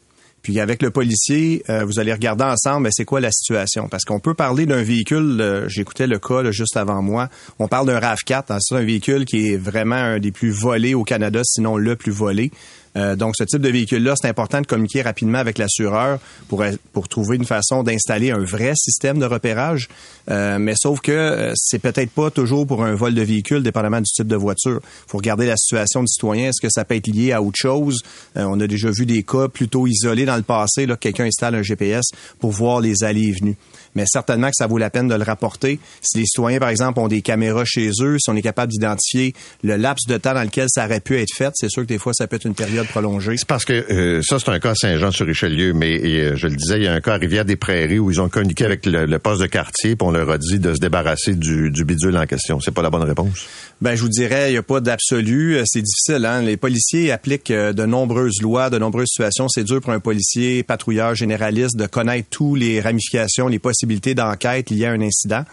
Puis 0.46 0.60
avec 0.60 0.80
le 0.80 0.92
policier, 0.92 1.64
euh, 1.70 1.84
vous 1.84 1.98
allez 1.98 2.12
regarder 2.12 2.44
ensemble, 2.44 2.88
c'est 2.92 3.04
quoi 3.04 3.18
la 3.18 3.32
situation? 3.32 3.88
Parce 3.88 4.04
qu'on 4.04 4.20
peut 4.20 4.34
parler 4.34 4.64
d'un 4.64 4.84
véhicule, 4.84 5.40
euh, 5.40 5.68
j'écoutais 5.68 6.06
le 6.06 6.20
cas 6.20 6.52
juste 6.52 6.76
avant 6.76 7.02
moi, 7.02 7.28
on 7.58 7.66
parle 7.66 7.88
d'un 7.88 7.98
RAV4, 7.98 8.44
hein, 8.50 8.58
c'est 8.60 8.76
un 8.76 8.84
véhicule 8.84 9.24
qui 9.24 9.48
est 9.48 9.56
vraiment 9.56 9.96
un 9.96 10.20
des 10.20 10.30
plus 10.30 10.52
volés 10.52 10.94
au 10.94 11.02
Canada, 11.02 11.40
sinon 11.42 11.76
le 11.76 11.96
plus 11.96 12.12
volé. 12.12 12.52
Euh, 12.96 13.16
donc, 13.16 13.34
ce 13.36 13.44
type 13.44 13.60
de 13.60 13.68
véhicule-là, 13.68 14.14
c'est 14.16 14.28
important 14.28 14.60
de 14.60 14.66
communiquer 14.66 15.02
rapidement 15.02 15.38
avec 15.38 15.58
l'assureur 15.58 16.18
pour, 16.48 16.64
pour 16.92 17.08
trouver 17.08 17.36
une 17.36 17.44
façon 17.44 17.82
d'installer 17.82 18.30
un 18.30 18.42
vrai 18.42 18.72
système 18.74 19.18
de 19.18 19.26
repérage. 19.26 19.88
Euh, 20.30 20.58
mais 20.58 20.74
sauf 20.76 21.00
que 21.00 21.12
euh, 21.12 21.52
c'est 21.56 21.78
peut-être 21.78 22.10
pas 22.10 22.30
toujours 22.30 22.66
pour 22.66 22.84
un 22.84 22.94
vol 22.94 23.14
de 23.14 23.22
véhicule, 23.22 23.62
dépendamment 23.62 24.00
du 24.00 24.10
type 24.10 24.26
de 24.26 24.36
voiture. 24.36 24.80
Il 24.82 25.10
faut 25.10 25.18
regarder 25.18 25.46
la 25.46 25.56
situation 25.56 26.00
du 26.00 26.08
citoyen. 26.08 26.48
Est-ce 26.48 26.60
que 26.60 26.70
ça 26.70 26.84
peut 26.84 26.94
être 26.94 27.08
lié 27.08 27.32
à 27.32 27.42
autre 27.42 27.58
chose? 27.58 28.02
on 28.34 28.60
a 28.60 28.66
déjà 28.66 28.90
vu 28.90 29.06
des 29.06 29.22
cas 29.22 29.48
plutôt 29.48 29.86
isolés 29.86 30.24
dans 30.24 30.36
le 30.36 30.42
passé, 30.42 30.86
là, 30.86 30.94
que 30.94 31.00
quelqu'un 31.00 31.24
installe 31.24 31.54
un 31.54 31.62
GPS 31.62 32.04
pour 32.38 32.50
voir 32.50 32.80
les 32.80 33.02
allées 33.02 33.28
et 33.28 33.32
venues 33.32 33.56
mais 33.96 34.04
certainement 34.06 34.48
que 34.48 34.54
ça 34.56 34.68
vaut 34.68 34.78
la 34.78 34.90
peine 34.90 35.08
de 35.08 35.14
le 35.14 35.24
rapporter. 35.24 35.80
Si 36.02 36.18
les 36.18 36.26
citoyens, 36.26 36.60
par 36.60 36.68
exemple, 36.68 37.00
ont 37.00 37.08
des 37.08 37.22
caméras 37.22 37.64
chez 37.64 37.90
eux, 38.00 38.18
si 38.18 38.30
on 38.30 38.36
est 38.36 38.42
capable 38.42 38.70
d'identifier 38.70 39.34
le 39.64 39.76
laps 39.76 40.06
de 40.06 40.18
temps 40.18 40.34
dans 40.34 40.42
lequel 40.42 40.66
ça 40.68 40.84
aurait 40.84 41.00
pu 41.00 41.18
être 41.18 41.34
fait, 41.34 41.50
c'est 41.54 41.70
sûr 41.70 41.82
que 41.82 41.88
des 41.88 41.98
fois, 41.98 42.12
ça 42.14 42.26
peut 42.26 42.36
être 42.36 42.44
une 42.44 42.54
période 42.54 42.86
prolongée. 42.86 43.36
C'est 43.36 43.48
parce 43.48 43.64
que 43.64 43.72
euh, 43.72 44.22
ça, 44.22 44.38
c'est 44.38 44.50
un 44.50 44.60
cas 44.60 44.72
à 44.72 44.74
Saint-Jean-sur-Richelieu, 44.74 45.72
mais 45.72 45.98
euh, 45.98 46.36
je 46.36 46.46
le 46.46 46.56
disais, 46.56 46.76
il 46.76 46.84
y 46.84 46.86
a 46.86 46.92
un 46.92 47.00
cas 47.00 47.14
à 47.14 47.16
Rivière-des-Prairies 47.16 47.98
où 47.98 48.10
ils 48.10 48.20
ont 48.20 48.28
communiqué 48.28 48.64
avec 48.64 48.84
le, 48.84 49.18
poste 49.18 49.40
de 49.40 49.46
quartier, 49.46 49.96
puis 49.96 50.06
on 50.06 50.10
leur 50.10 50.30
a 50.30 50.36
dit 50.36 50.58
de 50.58 50.74
se 50.74 50.78
débarrasser 50.78 51.34
du, 51.34 51.70
du 51.70 51.84
bidule 51.84 52.16
en 52.18 52.26
question. 52.26 52.60
C'est 52.60 52.74
pas 52.74 52.82
la 52.82 52.90
bonne 52.90 53.02
réponse? 53.02 53.46
Ben, 53.80 53.94
je 53.94 54.02
vous 54.02 54.08
dirais, 54.08 54.50
il 54.50 54.52
n'y 54.52 54.58
a 54.58 54.62
pas 54.62 54.80
d'absolu. 54.80 55.56
Euh, 55.56 55.62
c'est 55.64 55.82
difficile. 55.82 56.26
Hein? 56.26 56.42
Les 56.42 56.58
policiers 56.58 57.10
appliquent 57.12 57.52
de 57.52 57.86
nombreuses 57.86 58.42
lois, 58.42 58.68
de 58.68 58.78
nombreuses 58.78 59.08
situations. 59.08 59.48
C'est 59.48 59.64
dur 59.64 59.80
pour 59.80 59.92
un 59.92 60.00
policier, 60.00 60.62
patrouilleur 60.62 61.14
généraliste, 61.14 61.76
de 61.76 61.86
connaître 61.86 62.28
tous 62.30 62.54
les 62.54 62.80
ramifications, 62.80 63.48
les 63.48 63.58
possibilités 63.58 63.85
d'enquête 64.14 64.70
liées 64.70 64.86
à 64.86 64.92
un 64.92 65.00
incident. 65.00 65.44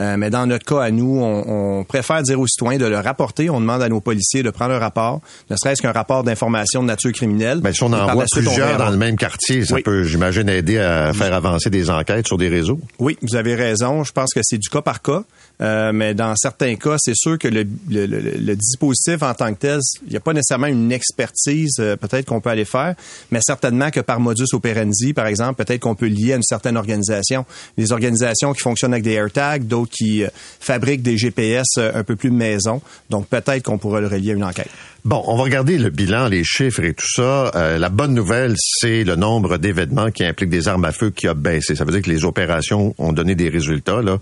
Euh, 0.00 0.16
mais 0.16 0.30
dans 0.30 0.46
notre 0.46 0.64
cas, 0.64 0.80
à 0.80 0.90
nous, 0.90 1.20
on, 1.20 1.84
préfère 1.84 2.22
dire 2.22 2.40
aux 2.40 2.46
citoyens 2.46 2.78
de 2.78 2.86
le 2.86 2.98
rapporter. 2.98 3.50
On 3.50 3.60
demande 3.60 3.82
à 3.82 3.88
nos 3.88 4.00
policiers 4.00 4.42
de 4.42 4.50
prendre 4.50 4.72
un 4.72 4.78
rapport, 4.78 5.20
ne 5.50 5.56
serait-ce 5.56 5.82
qu'un 5.82 5.92
rapport 5.92 6.24
d'information 6.24 6.82
de 6.82 6.88
nature 6.88 7.12
criminelle. 7.12 7.60
Mais 7.62 7.72
si 7.72 7.82
on 7.82 7.92
envoie 7.92 8.24
plusieurs 8.30 8.78
dans 8.78 8.90
le 8.90 8.96
même 8.96 9.16
quartier, 9.16 9.64
ça 9.64 9.76
peut, 9.84 10.04
j'imagine, 10.04 10.48
aider 10.48 10.78
à 10.78 11.12
faire 11.12 11.34
avancer 11.34 11.70
des 11.70 11.90
enquêtes 11.90 12.26
sur 12.26 12.38
des 12.38 12.48
réseaux. 12.48 12.80
Oui, 12.98 13.18
vous 13.22 13.36
avez 13.36 13.54
raison. 13.54 14.04
Je 14.04 14.12
pense 14.12 14.32
que 14.32 14.40
c'est 14.42 14.58
du 14.58 14.68
cas 14.68 14.82
par 14.82 15.02
cas. 15.02 15.24
Euh, 15.62 15.92
mais 15.92 16.14
dans 16.14 16.34
certains 16.34 16.74
cas, 16.74 16.96
c'est 16.98 17.14
sûr 17.14 17.38
que 17.38 17.46
le, 17.46 17.64
le, 17.88 18.06
le, 18.06 18.56
dispositif 18.56 19.22
en 19.22 19.32
tant 19.32 19.52
que 19.54 19.60
tel, 19.60 19.78
il 20.04 20.10
n'y 20.10 20.16
a 20.16 20.20
pas 20.20 20.32
nécessairement 20.32 20.66
une 20.66 20.90
expertise 20.90 21.76
euh, 21.78 21.96
peut-être 21.96 22.26
qu'on 22.26 22.40
peut 22.40 22.50
aller 22.50 22.64
faire, 22.64 22.96
mais 23.30 23.38
certainement 23.40 23.90
que 23.90 24.00
par 24.00 24.18
modus 24.18 24.54
operandi, 24.54 25.12
par 25.12 25.26
exemple, 25.26 25.62
peut-être 25.62 25.80
qu'on 25.80 25.94
peut 25.94 26.06
lier 26.06 26.32
à 26.32 26.36
une 26.36 26.42
certaine 26.42 26.76
organisation. 26.76 27.46
Des 27.78 27.92
organisations 27.92 28.52
qui 28.54 28.60
fonctionnent 28.60 28.92
avec 28.92 29.04
des 29.04 29.12
AirTags, 29.12 29.66
d'autres 29.66 29.92
qui 29.92 30.24
euh, 30.24 30.28
fabriquent 30.58 31.02
des 31.02 31.16
GPS 31.16 31.66
un 31.76 32.02
peu 32.02 32.16
plus 32.16 32.30
maison. 32.30 32.82
Donc 33.10 33.28
peut-être 33.28 33.62
qu'on 33.62 33.78
pourrait 33.78 34.00
le 34.00 34.08
relier 34.08 34.32
à 34.32 34.34
une 34.34 34.44
enquête. 34.44 34.70
Bon, 35.04 35.22
on 35.26 35.36
va 35.36 35.44
regarder 35.44 35.78
le 35.78 35.90
bilan, 35.90 36.28
les 36.28 36.44
chiffres 36.44 36.82
et 36.84 36.94
tout 36.94 37.08
ça. 37.08 37.50
la 37.54 37.88
bonne 37.88 38.14
nouvelle, 38.14 38.54
c'est 38.56 39.02
le 39.02 39.16
nombre 39.16 39.58
d'événements 39.58 40.12
qui 40.12 40.24
impliquent 40.24 40.50
des 40.50 40.68
armes 40.68 40.84
à 40.84 40.92
feu 40.92 41.10
qui 41.10 41.26
a 41.26 41.34
baissé. 41.34 41.74
Ça 41.74 41.84
veut 41.84 41.92
dire 41.92 42.02
que 42.02 42.10
les 42.10 42.24
opérations 42.24 42.94
ont 42.98 43.12
donné 43.12 43.34
des 43.34 43.48
résultats. 43.48 44.00
Là. 44.00 44.18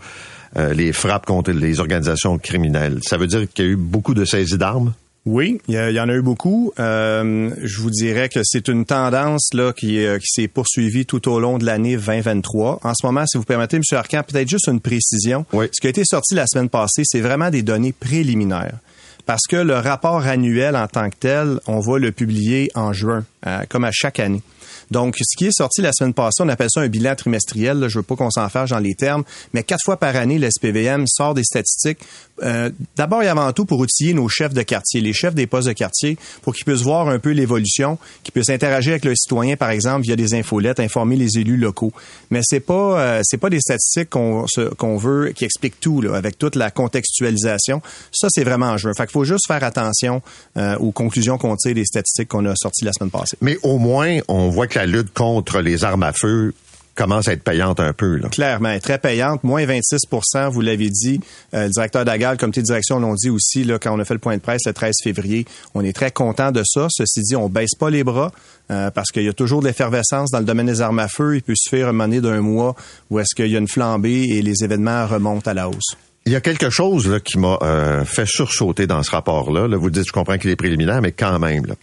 Euh, 0.57 0.75
les 0.75 0.93
frappes 0.93 1.27
contre 1.27 1.53
les 1.53 1.79
organisations 1.79 2.37
criminelles. 2.39 2.99
Ça 3.03 3.17
veut 3.17 3.29
dire 3.29 3.47
qu'il 3.53 3.65
y 3.65 3.69
a 3.69 3.71
eu 3.71 3.77
beaucoup 3.77 4.15
de 4.15 4.25
saisies 4.25 4.59
d'armes? 4.59 4.93
Oui, 5.27 5.61
il 5.69 5.75
y, 5.75 6.01
en 6.01 6.09
a 6.09 6.15
eu 6.15 6.23
beaucoup. 6.23 6.73
Euh, 6.81 7.51
je 7.63 7.81
vous 7.81 7.91
dirais 7.91 8.31
que 8.31 8.41
c'est 8.43 8.69
une 8.69 8.87
tendance 8.87 9.51
là 9.53 9.73
qui, 9.73 10.05
euh, 10.05 10.19
qui 10.19 10.27
s'est 10.27 10.49
poursuivie 10.49 11.05
tout 11.05 11.29
au 11.29 11.39
long 11.39 11.59
de 11.59 11.67
l'année 11.67 11.95
2023. 11.95 12.81
En 12.83 12.95
ce 12.95 13.07
moment, 13.07 13.27
si 13.27 13.37
vous 13.37 13.45
permettez, 13.45 13.77
M. 13.77 13.83
Arcan, 13.93 14.23
peut-être 14.27 14.49
juste 14.49 14.67
une 14.67 14.81
précision. 14.81 15.45
Oui. 15.53 15.67
Ce 15.73 15.81
qui 15.81 15.87
a 15.87 15.91
été 15.91 16.05
sorti 16.05 16.35
la 16.35 16.47
semaine 16.47 16.71
passée, 16.71 17.03
c'est 17.05 17.21
vraiment 17.21 17.51
des 17.51 17.63
données 17.63 17.93
préliminaires. 17.93 18.79
Parce 19.27 19.47
que 19.47 19.57
le 19.57 19.75
rapport 19.75 20.27
annuel 20.27 20.75
en 20.75 20.89
tant 20.89 21.11
que 21.11 21.17
tel, 21.21 21.61
on 21.67 21.81
va 21.81 21.99
le 21.99 22.11
publier 22.11 22.71
en 22.75 22.93
juin, 22.93 23.25
comme 23.69 23.85
à 23.85 23.91
chaque 23.93 24.19
année. 24.19 24.43
Donc, 24.91 25.17
ce 25.21 25.37
qui 25.37 25.47
est 25.47 25.57
sorti 25.57 25.83
la 25.83 25.93
semaine 25.93 26.15
passée, 26.15 26.43
on 26.43 26.49
appelle 26.49 26.71
ça 26.71 26.81
un 26.81 26.89
bilan 26.89 27.15
trimestriel. 27.15 27.79
Là, 27.79 27.89
je 27.89 27.99
veux 27.99 28.03
pas 28.03 28.17
qu'on 28.17 28.31
s'en 28.31 28.49
fâche 28.49 28.71
dans 28.71 28.79
les 28.79 28.95
termes, 28.95 29.25
mais 29.53 29.63
quatre 29.63 29.85
fois 29.85 29.97
par 29.97 30.17
année, 30.17 30.39
l'SPVM 30.39 31.05
sort 31.07 31.35
des 31.35 31.45
statistiques. 31.45 32.01
Euh, 32.43 32.71
D'abord 32.97 33.23
et 33.23 33.29
avant 33.29 33.53
tout 33.53 33.65
pour 33.65 33.79
outiller 33.81 34.15
nos 34.15 34.29
chefs 34.29 34.53
de 34.53 34.63
quartier, 34.63 35.01
les 35.01 35.13
chefs 35.13 35.35
des 35.35 35.47
postes 35.47 35.69
de 35.69 35.73
quartier, 35.73 36.19
pour 36.43 36.55
qu'ils 36.55 36.65
puissent 36.65 36.83
voir 36.83 37.09
un 37.09 37.19
peu 37.19 37.31
l'évolution, 37.31 37.99
qu'ils 38.23 38.33
puissent 38.33 38.51
interagir 38.51 38.93
avec 38.93 39.05
le 39.05 39.15
citoyen, 39.15 39.57
par 39.57 39.71
exemple, 39.71 40.03
via 40.03 40.17
des 40.17 40.35
infolettes, 40.35 40.81
informer 40.81 41.17
les 41.17 41.39
élus 41.39 41.57
locaux. 41.57 41.93
Mais 42.31 42.41
c'est 42.43 42.61
pas 42.61 43.01
euh, 43.01 43.21
c'est 43.25 43.39
pas 43.39 43.51
des 43.51 43.61
statistiques 43.61 44.11
qu'on 44.11 44.97
veut 44.97 45.33
qui 45.35 45.45
expliquent 45.45 45.81
tout 45.81 46.03
avec 46.13 46.39
toute 46.39 46.57
la 46.57 46.71
contextualisation. 46.71 47.83
Ça, 48.13 48.29
c'est 48.31 48.45
vraiment 48.45 48.67
en 48.67 48.77
jeu. 48.77 48.93
Fait 48.97 49.05
qu'il 49.05 49.13
faut 49.13 49.25
juste 49.25 49.47
faire 49.47 49.63
attention 49.65 50.23
euh, 50.57 50.77
aux 50.77 50.93
conclusions 50.93 51.39
qu'on 51.39 51.57
tire 51.57 51.75
des 51.75 51.85
statistiques 51.85 52.29
qu'on 52.29 52.47
a 52.47 52.55
sorties 52.57 52.85
la 52.85 52.93
semaine 52.93 53.11
passée. 53.11 53.37
Mais 53.41 53.59
au 53.63 53.79
moins, 53.79 54.19
on 54.29 54.49
voit 54.49 54.67
que 54.67 54.79
la 54.79 54.87
lutte 54.87 55.13
contre 55.13 55.61
les 55.61 55.85
armes 55.85 56.03
à 56.03 56.13
feu 56.13 56.55
commence 57.01 57.29
à 57.29 57.33
être 57.33 57.43
payante 57.43 57.81
un 57.81 57.95
peu. 57.95 58.17
Là. 58.17 58.29
Clairement, 58.29 58.79
très 58.79 58.99
payante. 58.99 59.43
Moins 59.43 59.65
26% 59.65 60.51
vous 60.51 60.61
l'avez 60.61 60.91
dit. 60.91 61.21
Euh, 61.55 61.65
le 61.65 61.71
directeur 61.71 62.05
d'Agal, 62.05 62.33
le 62.33 62.37
comité 62.37 62.61
de 62.61 62.67
direction 62.67 63.01
l'ont 63.01 63.15
dit 63.15 63.31
aussi 63.31 63.65
là, 63.65 63.79
quand 63.79 63.97
on 63.97 63.99
a 63.99 64.05
fait 64.05 64.15
le 64.15 64.21
point 64.21 64.37
de 64.37 64.43
presse 64.43 64.67
le 64.67 64.75
13 64.75 64.97
février. 65.03 65.47
On 65.75 65.83
est 65.83 65.95
très 65.95 66.11
content 66.11 66.53
de 66.53 66.63
ça. 66.63 66.89
Ceci 66.91 67.23
dit, 67.23 67.37
on 67.37 67.49
baisse 67.49 67.75
pas 67.79 67.89
les 67.89 68.05
bras 68.05 68.33
euh, 68.71 68.91
parce 68.91 69.11
qu'il 69.13 69.23
y 69.23 69.29
a 69.29 69.33
toujours 69.33 69.63
de 69.63 69.67
l'effervescence 69.67 70.31
dans 70.31 70.41
le 70.41 70.45
domaine 70.45 70.67
des 70.67 70.83
armes 70.83 70.99
à 70.99 71.09
feu. 71.09 71.37
Il 71.37 71.43
peut 71.43 71.55
suffire 71.57 71.89
un 71.89 71.93
moment 71.93 72.21
d'un 72.21 72.41
mois 72.43 72.77
où 73.09 73.19
est-ce 73.19 73.35
qu'il 73.35 73.51
y 73.51 73.57
a 73.57 73.59
une 73.59 73.69
flambée 73.69 74.25
et 74.25 74.43
les 74.43 74.63
événements 74.63 75.07
remontent 75.07 75.51
à 75.51 75.55
la 75.55 75.71
hausse. 75.71 75.97
Il 76.27 76.33
y 76.33 76.37
a 76.37 76.43
quelque 76.43 76.69
chose 76.69 77.09
là, 77.09 77.19
qui 77.19 77.39
m'a 77.39 77.59
euh, 77.63 78.05
fait 78.05 78.27
sursauter 78.27 78.87
dans 78.87 79.03
ce 79.03 79.11
rapport-là. 79.11 79.69
Là, 79.69 79.79
vous 79.79 79.89
dites, 79.89 80.07
je 80.07 80.13
comprends 80.13 80.37
qu'il 80.37 80.51
est 80.51 80.57
préliminaire, 80.57 81.01
mais 81.01 81.13
quand 81.13 81.39
même. 81.39 81.65
Là. 81.65 81.77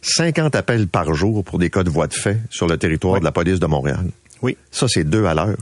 50 0.00 0.54
appels 0.54 0.86
par 0.86 1.14
jour 1.14 1.42
pour 1.44 1.58
des 1.58 1.70
cas 1.70 1.82
de 1.82 1.90
voie 1.90 2.06
de 2.06 2.14
fait 2.14 2.38
sur 2.50 2.66
le 2.66 2.76
territoire 2.76 3.20
de 3.20 3.24
la 3.24 3.32
police 3.32 3.58
de 3.58 3.66
Montréal. 3.66 4.06
Oui. 4.44 4.58
Ça, 4.70 4.86
c'est 4.88 5.04
deux 5.04 5.24
à 5.24 5.32
l'heure. 5.32 5.56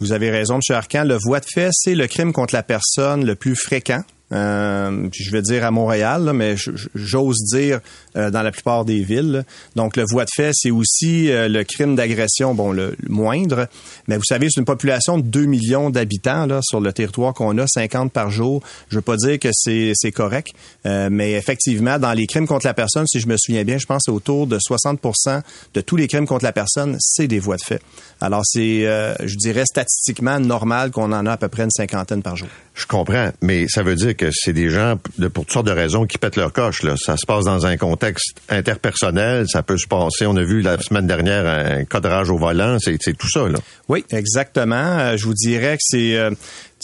Vous 0.00 0.12
avez 0.12 0.30
raison, 0.30 0.54
M. 0.54 0.74
Arcan. 0.74 1.04
Le 1.04 1.18
voie 1.22 1.40
de 1.40 1.46
fait, 1.52 1.68
c'est 1.70 1.94
le 1.94 2.06
crime 2.06 2.32
contre 2.32 2.54
la 2.54 2.62
personne 2.62 3.26
le 3.26 3.34
plus 3.34 3.54
fréquent 3.54 4.02
euh, 4.32 5.08
je 5.12 5.30
vais 5.30 5.42
dire 5.42 5.64
à 5.64 5.70
Montréal, 5.70 6.32
mais 6.34 6.56
j'ose 6.94 7.44
dire 7.52 7.80
euh, 8.16 8.30
dans 8.30 8.42
la 8.42 8.50
plupart 8.50 8.84
des 8.84 9.02
villes. 9.02 9.44
Donc, 9.74 9.96
le 9.96 10.04
voie 10.08 10.24
de 10.24 10.30
fait, 10.34 10.50
c'est 10.54 10.70
aussi 10.70 11.30
euh, 11.30 11.48
le 11.48 11.64
crime 11.64 11.96
d'agression, 11.96 12.54
bon, 12.54 12.72
le, 12.72 12.96
moindre. 13.08 13.68
Mais 14.08 14.16
vous 14.16 14.24
savez, 14.24 14.48
c'est 14.50 14.60
une 14.60 14.66
population 14.66 15.18
de 15.18 15.22
2 15.22 15.44
millions 15.46 15.90
d'habitants 15.90 16.46
là 16.46 16.60
sur 16.62 16.80
le 16.80 16.92
territoire 16.92 17.34
qu'on 17.34 17.56
a, 17.58 17.66
50 17.66 18.12
par 18.12 18.30
jour. 18.30 18.62
Je 18.88 18.96
veux 18.96 19.02
pas 19.02 19.16
dire 19.16 19.38
que 19.38 19.48
c'est 19.52 20.12
correct, 20.12 20.52
mais 20.84 21.32
effectivement, 21.32 21.98
dans 21.98 22.12
les 22.12 22.26
crimes 22.26 22.46
contre 22.46 22.66
la 22.66 22.74
personne, 22.74 23.06
si 23.06 23.20
je 23.20 23.26
me 23.26 23.36
souviens 23.36 23.64
bien, 23.64 23.78
je 23.78 23.86
pense 23.86 24.08
autour 24.08 24.46
de 24.46 24.58
60% 24.58 25.42
de 25.74 25.80
tous 25.80 25.96
les 25.96 26.08
crimes 26.08 26.26
contre 26.26 26.44
la 26.44 26.52
personne, 26.52 26.96
c'est 27.00 27.26
des 27.26 27.38
voies 27.38 27.56
de 27.56 27.62
fait. 27.62 27.82
Alors, 28.20 28.42
c'est, 28.44 28.82
je 28.82 29.36
dirais, 29.36 29.64
statistiquement 29.66 30.40
normal 30.40 30.90
qu'on 30.90 31.12
en 31.12 31.26
a 31.26 31.32
à 31.32 31.36
peu 31.36 31.48
près 31.48 31.64
une 31.64 31.70
cinquantaine 31.70 32.22
par 32.22 32.36
jour. 32.36 32.48
Je 32.74 32.86
comprends, 32.86 33.30
mais 33.40 33.66
ça 33.68 33.82
veut 33.82 33.94
dire 33.94 34.14
que 34.16 34.30
c'est 34.32 34.52
des 34.52 34.68
gens, 34.68 34.98
de, 35.18 35.28
pour 35.28 35.44
toutes 35.44 35.54
sortes 35.54 35.66
de 35.66 35.72
raisons, 35.72 36.06
qui 36.06 36.18
pètent 36.18 36.36
leur 36.36 36.52
coche. 36.52 36.82
Là. 36.82 36.94
Ça 36.96 37.16
se 37.16 37.24
passe 37.26 37.44
dans 37.44 37.66
un 37.66 37.76
contexte 37.76 38.05
interpersonnel. 38.48 39.46
Ça 39.48 39.62
peut 39.62 39.78
se 39.78 39.86
passer. 39.86 40.26
On 40.26 40.36
a 40.36 40.42
vu 40.42 40.60
la 40.60 40.78
semaine 40.78 41.06
dernière 41.06 41.46
un 41.46 41.84
cadrage 41.84 42.30
au 42.30 42.38
volant. 42.38 42.78
C'est 42.78 42.98
tout 43.16 43.28
ça. 43.28 43.46
Oui, 43.88 44.04
exactement. 44.10 44.98
Euh, 44.98 45.16
je 45.16 45.24
vous 45.24 45.34
dirais 45.34 45.76
que 45.76 45.82
c'est... 45.82 46.30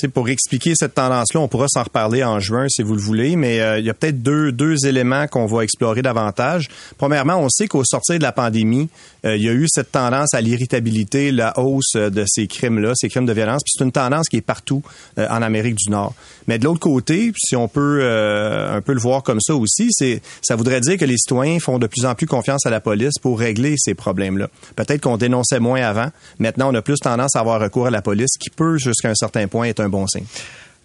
Pour 0.09 0.29
expliquer 0.29 0.75
cette 0.75 0.95
tendance-là, 0.95 1.41
on 1.41 1.49
pourra 1.49 1.67
s'en 1.69 1.83
reparler 1.83 2.25
en 2.25 2.41
juin 2.41 2.67
si 2.69 2.83
vous 2.83 2.95
le 2.95 3.01
voulez, 3.01 3.37
mais 3.37 3.61
euh, 3.61 3.79
il 3.79 3.85
y 3.85 3.91
a 3.91 3.95
peut-être 3.95 4.23
deux, 4.23 4.53
deux 4.53 4.87
éléments 4.87 5.27
qu'on 5.27 5.47
va 5.47 5.63
explorer 5.63 6.03
davantage. 6.03 6.69
Premièrement, 6.99 7.37
on 7.37 7.49
sait 7.49 7.69
qu'au 7.69 7.85
sortir 7.85 8.19
de 8.19 8.23
la 8.23 8.33
pandémie, 8.33 8.89
euh, 9.25 9.37
il 9.37 9.43
y 9.43 9.49
a 9.49 9.53
eu 9.53 9.67
cette 9.69 9.93
tendance 9.93 10.35
à 10.35 10.41
l'irritabilité, 10.41 11.31
la 11.31 11.59
hausse 11.59 11.93
de 11.95 12.25
ces 12.27 12.47
crimes-là, 12.47 12.93
ces 12.95 13.09
crimes 13.09 13.27
de 13.27 13.33
violence, 13.33 13.63
puis 13.65 13.73
c'est 13.77 13.85
une 13.85 13.93
tendance 13.93 14.29
qui 14.29 14.37
est 14.37 14.43
partout 14.43 14.83
euh, 15.19 15.27
en 15.29 15.43
Amérique 15.43 15.77
du 15.77 15.91
Nord. 15.91 16.15
Mais 16.49 16.59
de 16.59 16.65
l'autre 16.65 16.81
côté, 16.81 17.33
si 17.37 17.55
on 17.55 17.69
peut 17.69 18.03
un 18.03 18.81
peu 18.81 18.93
le 18.93 19.01
voir 19.01 19.23
comme 19.23 19.41
ça 19.41 19.55
aussi, 19.55 19.89
c'est 19.91 20.21
ça 20.43 20.57
voudrait 20.57 20.81
dire 20.81 20.97
que 20.97 21.05
les 21.05 21.17
citoyens 21.17 21.59
font 21.61 21.79
de 21.79 21.87
plus 21.87 22.05
en 22.05 22.15
plus 22.15 22.27
confiance 22.27 22.67
à 22.67 22.71
la 22.71 22.81
police 22.81 23.19
pour 23.21 23.39
régler 23.39 23.77
ces 23.79 23.95
problèmes-là. 23.95 24.49
Peut-être 24.75 25.01
qu'on 25.01 25.17
dénonçait 25.17 25.61
moins 25.61 25.83
avant. 25.83 26.09
Maintenant, 26.39 26.71
on 26.73 26.75
a 26.75 26.83
plus 26.83 26.99
tendance 26.99 27.37
à 27.37 27.41
avoir 27.41 27.61
recours 27.61 27.87
à 27.87 27.91
la 27.91 28.03
police, 28.03 28.37
qui 28.39 28.51
peut 28.51 28.77
jusqu'à 28.79 29.11
un 29.11 29.15
certain 29.15 29.47
point 29.47 29.67
être 29.67 29.81
un 29.81 29.89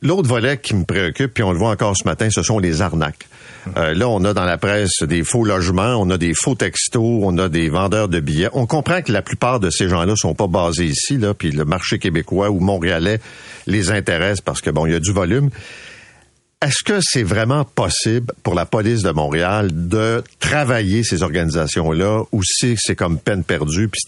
L'autre 0.03 0.29
volet 0.29 0.57
qui 0.57 0.75
me 0.75 0.85
préoccupe, 0.85 1.33
puis 1.33 1.43
on 1.43 1.51
le 1.51 1.57
voit 1.57 1.71
encore 1.71 1.95
ce 1.97 2.07
matin, 2.07 2.29
ce 2.29 2.43
sont 2.43 2.59
les 2.59 2.81
arnaques. 2.81 3.27
Euh, 3.75 3.93
là, 3.93 4.07
on 4.07 4.23
a 4.23 4.33
dans 4.33 4.45
la 4.45 4.57
presse 4.57 5.01
des 5.01 5.23
faux 5.23 5.43
logements, 5.43 5.95
on 5.95 6.09
a 6.09 6.17
des 6.17 6.33
faux 6.35 6.55
textos, 6.55 7.21
on 7.23 7.37
a 7.37 7.49
des 7.49 7.69
vendeurs 7.69 8.07
de 8.07 8.19
billets. 8.19 8.49
On 8.53 8.65
comprend 8.65 9.01
que 9.01 9.11
la 9.11 9.21
plupart 9.21 9.59
de 9.59 9.69
ces 9.69 9.89
gens-là 9.89 10.13
sont 10.15 10.35
pas 10.35 10.47
basés 10.47 10.85
ici, 10.85 11.17
là, 11.17 11.33
puis 11.33 11.51
le 11.51 11.65
marché 11.65 11.99
québécois 11.99 12.49
ou 12.49 12.59
montréalais 12.59 13.19
les 13.65 13.91
intéresse 13.91 14.39
parce 14.39 14.61
que 14.61 14.69
bon, 14.69 14.85
il 14.85 14.93
y 14.93 14.95
a 14.95 14.99
du 14.99 15.11
volume. 15.11 15.49
Est-ce 16.65 16.83
que 16.83 16.97
c'est 17.03 17.21
vraiment 17.21 17.65
possible 17.65 18.33
pour 18.41 18.55
la 18.55 18.65
police 18.65 19.03
de 19.03 19.11
Montréal 19.11 19.69
de 19.71 20.23
travailler 20.39 21.03
ces 21.03 21.21
organisations-là 21.21 22.23
ou 22.31 22.41
si 22.43 22.75
c'est 22.79 22.95
comme 22.95 23.19
peine 23.19 23.43
perdue? 23.43 23.89
Puis 23.89 24.01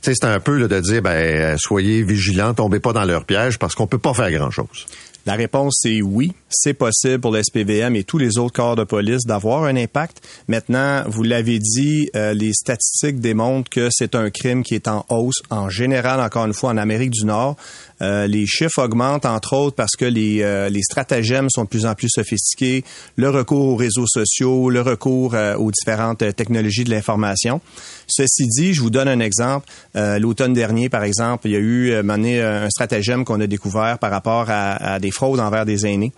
c'est 0.00 0.24
un 0.24 0.40
peu 0.40 0.66
de 0.66 0.80
dire, 0.80 1.02
ben, 1.02 1.58
soyez 1.58 2.02
vigilants, 2.02 2.54
tombez 2.54 2.80
pas 2.80 2.94
dans 2.94 3.04
leur 3.04 3.26
piège 3.26 3.58
parce 3.58 3.74
qu'on 3.74 3.86
peut 3.86 3.98
pas 3.98 4.14
faire 4.14 4.32
grand-chose. 4.32 4.86
La 5.24 5.34
réponse 5.34 5.84
est 5.84 6.02
oui, 6.02 6.32
c'est 6.48 6.74
possible 6.74 7.20
pour 7.20 7.30
le 7.30 7.42
SPVM 7.42 7.94
et 7.94 8.02
tous 8.02 8.18
les 8.18 8.38
autres 8.38 8.54
corps 8.54 8.74
de 8.74 8.82
police 8.82 9.24
d'avoir 9.24 9.64
un 9.64 9.76
impact. 9.76 10.20
Maintenant, 10.48 11.04
vous 11.06 11.22
l'avez 11.22 11.60
dit, 11.60 12.08
euh, 12.16 12.34
les 12.34 12.52
statistiques 12.52 13.20
démontrent 13.20 13.70
que 13.70 13.88
c'est 13.92 14.16
un 14.16 14.30
crime 14.30 14.64
qui 14.64 14.74
est 14.74 14.88
en 14.88 15.06
hausse 15.10 15.40
en 15.50 15.68
général, 15.68 16.20
encore 16.20 16.46
une 16.46 16.54
fois, 16.54 16.70
en 16.70 16.76
Amérique 16.76 17.12
du 17.12 17.24
Nord. 17.24 17.56
Euh, 18.02 18.26
les 18.26 18.46
chiffres 18.46 18.82
augmentent, 18.82 19.26
entre 19.26 19.54
autres, 19.54 19.76
parce 19.76 19.96
que 19.96 20.04
les, 20.04 20.42
euh, 20.42 20.68
stratagèmes 20.82 21.48
sont 21.48 21.64
de 21.64 21.68
plus 21.68 21.86
en 21.86 21.94
plus 21.94 22.08
sophistiqués, 22.08 22.84
le 23.16 23.30
recours 23.30 23.68
aux 23.68 23.76
réseaux 23.76 24.06
sociaux, 24.06 24.68
le 24.68 24.80
recours 24.80 25.36
aux 25.58 25.70
différentes 25.70 26.24
technologies 26.34 26.84
de 26.84 26.90
l'information. 26.90 27.60
Ceci 28.08 28.46
dit, 28.48 28.74
je 28.74 28.80
vous 28.80 28.90
donne 28.90 29.08
un 29.08 29.20
exemple. 29.20 29.68
L'automne 29.94 30.52
dernier, 30.52 30.88
par 30.88 31.04
exemple, 31.04 31.46
il 31.46 31.52
y 31.52 31.56
a 31.56 31.60
eu 31.60 31.94
un 31.94 32.70
stratagème 32.70 33.24
qu'on 33.24 33.40
a 33.40 33.46
découvert 33.46 33.98
par 33.98 34.10
rapport 34.10 34.50
à, 34.50 34.94
à 34.94 34.98
des 34.98 35.10
fraudes 35.10 35.40
envers 35.40 35.64
des 35.64 35.86
aînés. 35.86 36.12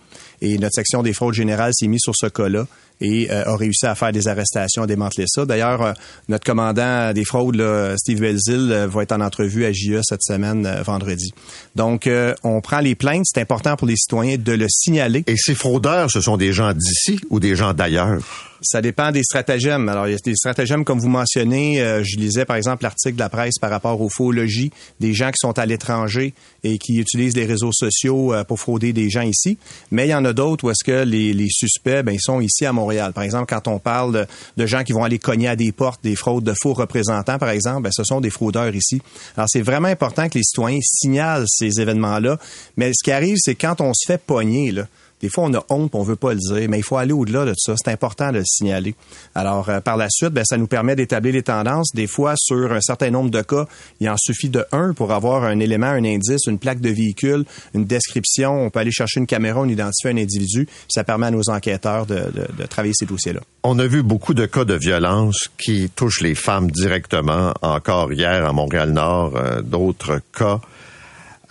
Et 0.45 0.59
notre 0.59 0.75
section 0.75 1.01
des 1.01 1.11
fraudes 1.11 1.33
générales 1.33 1.71
s'est 1.73 1.87
mise 1.87 2.01
sur 2.03 2.13
ce 2.15 2.27
cas-là 2.27 2.67
et 3.01 3.31
euh, 3.31 3.43
a 3.45 3.55
réussi 3.55 3.87
à 3.87 3.95
faire 3.95 4.11
des 4.11 4.27
arrestations, 4.27 4.83
à 4.83 4.87
démanteler 4.87 5.25
ça. 5.27 5.43
D'ailleurs, 5.43 5.81
euh, 5.81 5.93
notre 6.29 6.45
commandant 6.45 7.13
des 7.13 7.25
fraudes, 7.25 7.59
Steve 7.97 8.19
Belzil, 8.19 8.71
euh, 8.71 8.87
va 8.87 9.01
être 9.01 9.11
en 9.11 9.21
entrevue 9.21 9.65
à 9.65 9.71
JE 9.71 10.01
cette 10.03 10.21
semaine, 10.21 10.69
vendredi. 10.85 11.33
Donc, 11.75 12.07
on 12.43 12.61
prend 12.61 12.79
les 12.79 12.93
plaintes. 12.93 13.23
C'est 13.25 13.41
important 13.41 13.75
pour 13.75 13.87
les 13.87 13.95
citoyens 13.95 14.37
de 14.37 14.51
le 14.51 14.67
signaler. 14.69 15.23
Et 15.25 15.35
ces 15.35 15.55
fraudeurs, 15.55 16.11
ce 16.11 16.21
sont 16.21 16.37
des 16.37 16.53
gens 16.53 16.73
d'ici 16.73 17.19
ou 17.31 17.39
des 17.39 17.55
gens 17.55 17.73
d'ailleurs? 17.73 18.19
Ça 18.65 18.81
dépend 18.81 19.11
des 19.11 19.23
stratagèmes. 19.23 19.87
Alors, 19.89 20.07
il 20.07 20.11
y 20.11 20.15
a 20.15 20.17
des 20.17 20.35
stratagèmes, 20.35 20.83
comme 20.83 20.99
vous 20.99 21.09
mentionnez. 21.09 21.77
je 22.03 22.17
lisais, 22.17 22.45
par 22.45 22.55
exemple, 22.55 22.83
l'article 22.83 23.15
de 23.15 23.19
la 23.19 23.29
presse 23.29 23.57
par 23.59 23.69
rapport 23.69 23.99
aux 24.01 24.09
faux 24.09 24.31
logis, 24.31 24.71
des 24.99 25.13
gens 25.13 25.29
qui 25.29 25.37
sont 25.39 25.57
à 25.57 25.65
l'étranger 25.65 26.33
et 26.63 26.77
qui 26.77 26.97
utilisent 26.97 27.35
les 27.35 27.45
réseaux 27.45 27.71
sociaux 27.71 28.33
pour 28.47 28.59
frauder 28.59 28.93
des 28.93 29.09
gens 29.09 29.21
ici. 29.21 29.57
Mais 29.91 30.07
il 30.07 30.11
y 30.11 30.15
en 30.15 30.25
a 30.25 30.33
d'autres 30.33 30.65
où 30.65 30.69
est-ce 30.71 30.83
que 30.83 31.03
les, 31.03 31.33
les 31.33 31.49
suspects, 31.49 32.03
ben, 32.03 32.11
ils 32.11 32.21
sont 32.21 32.41
ici 32.41 32.65
à 32.65 32.73
Montréal 32.73 33.05
par 33.13 33.23
exemple, 33.23 33.45
quand 33.47 33.67
on 33.67 33.79
parle 33.79 34.27
de, 34.57 34.65
gens 34.65 34.83
qui 34.83 34.93
vont 34.93 35.03
aller 35.03 35.19
cogner 35.19 35.47
à 35.47 35.55
des 35.55 35.71
portes, 35.71 36.03
des 36.03 36.15
fraudes 36.15 36.43
de 36.43 36.53
faux 36.59 36.73
représentants, 36.73 37.37
par 37.37 37.49
exemple, 37.49 37.83
ben, 37.83 37.91
ce 37.91 38.03
sont 38.03 38.21
des 38.21 38.29
fraudeurs 38.29 38.73
ici. 38.75 39.01
Alors, 39.37 39.47
c'est 39.49 39.61
vraiment 39.61 39.87
important 39.87 40.27
que 40.27 40.37
les 40.37 40.43
citoyens 40.43 40.79
signalent 40.81 41.45
ces 41.47 41.79
événements-là. 41.79 42.37
Mais 42.77 42.91
ce 42.93 43.03
qui 43.03 43.11
arrive, 43.11 43.37
c'est 43.39 43.55
quand 43.55 43.81
on 43.81 43.93
se 43.93 44.05
fait 44.05 44.21
pogner, 44.21 44.71
là, 44.71 44.87
des 45.25 45.31
fois, 45.31 45.45
on 45.45 45.53
a 45.55 45.65
honte, 45.69 45.95
on 45.95 46.03
veut 46.03 46.15
pas 46.15 46.35
le 46.35 46.39
dire, 46.39 46.69
mais 46.69 46.77
il 46.77 46.83
faut 46.83 46.97
aller 46.97 47.11
au-delà 47.11 47.45
de 47.45 47.53
ça. 47.57 47.73
C'est 47.83 47.91
important 47.91 48.31
de 48.31 48.37
le 48.37 48.43
signaler. 48.45 48.93
Alors, 49.33 49.69
euh, 49.69 49.79
par 49.79 49.97
la 49.97 50.05
suite, 50.11 50.29
ben, 50.29 50.45
ça 50.45 50.55
nous 50.55 50.67
permet 50.67 50.95
d'établir 50.95 51.33
les 51.33 51.41
tendances. 51.41 51.89
Des 51.95 52.05
fois, 52.05 52.35
sur 52.37 52.71
un 52.71 52.79
certain 52.79 53.09
nombre 53.09 53.31
de 53.31 53.41
cas, 53.41 53.65
il 53.99 54.07
en 54.07 54.17
suffit 54.19 54.49
de 54.49 54.63
un 54.71 54.93
pour 54.93 55.11
avoir 55.11 55.43
un 55.43 55.59
élément, 55.59 55.87
un 55.87 56.05
indice, 56.05 56.45
une 56.45 56.59
plaque 56.59 56.79
de 56.79 56.91
véhicule, 56.91 57.43
une 57.73 57.85
description. 57.85 58.65
On 58.65 58.69
peut 58.69 58.77
aller 58.77 58.91
chercher 58.91 59.19
une 59.19 59.25
caméra, 59.25 59.61
on 59.61 59.67
identifie 59.67 60.09
un 60.09 60.17
individu. 60.17 60.67
Ça 60.89 61.03
permet 61.03 61.25
à 61.25 61.31
nos 61.31 61.49
enquêteurs 61.49 62.05
de, 62.05 62.31
travailler 62.69 62.93
ces 62.95 63.07
dossiers-là. 63.07 63.39
On 63.63 63.79
a 63.79 63.87
vu 63.87 64.03
beaucoup 64.03 64.35
de 64.35 64.45
cas 64.45 64.63
de 64.63 64.75
violence 64.75 65.49
qui 65.57 65.89
touchent 65.89 66.21
les 66.21 66.35
femmes 66.35 66.69
directement. 66.69 67.51
Encore 67.63 68.13
hier 68.13 68.45
à 68.45 68.53
Montréal-Nord, 68.53 69.37
euh, 69.37 69.61
d'autres 69.63 70.21
cas. 70.37 70.61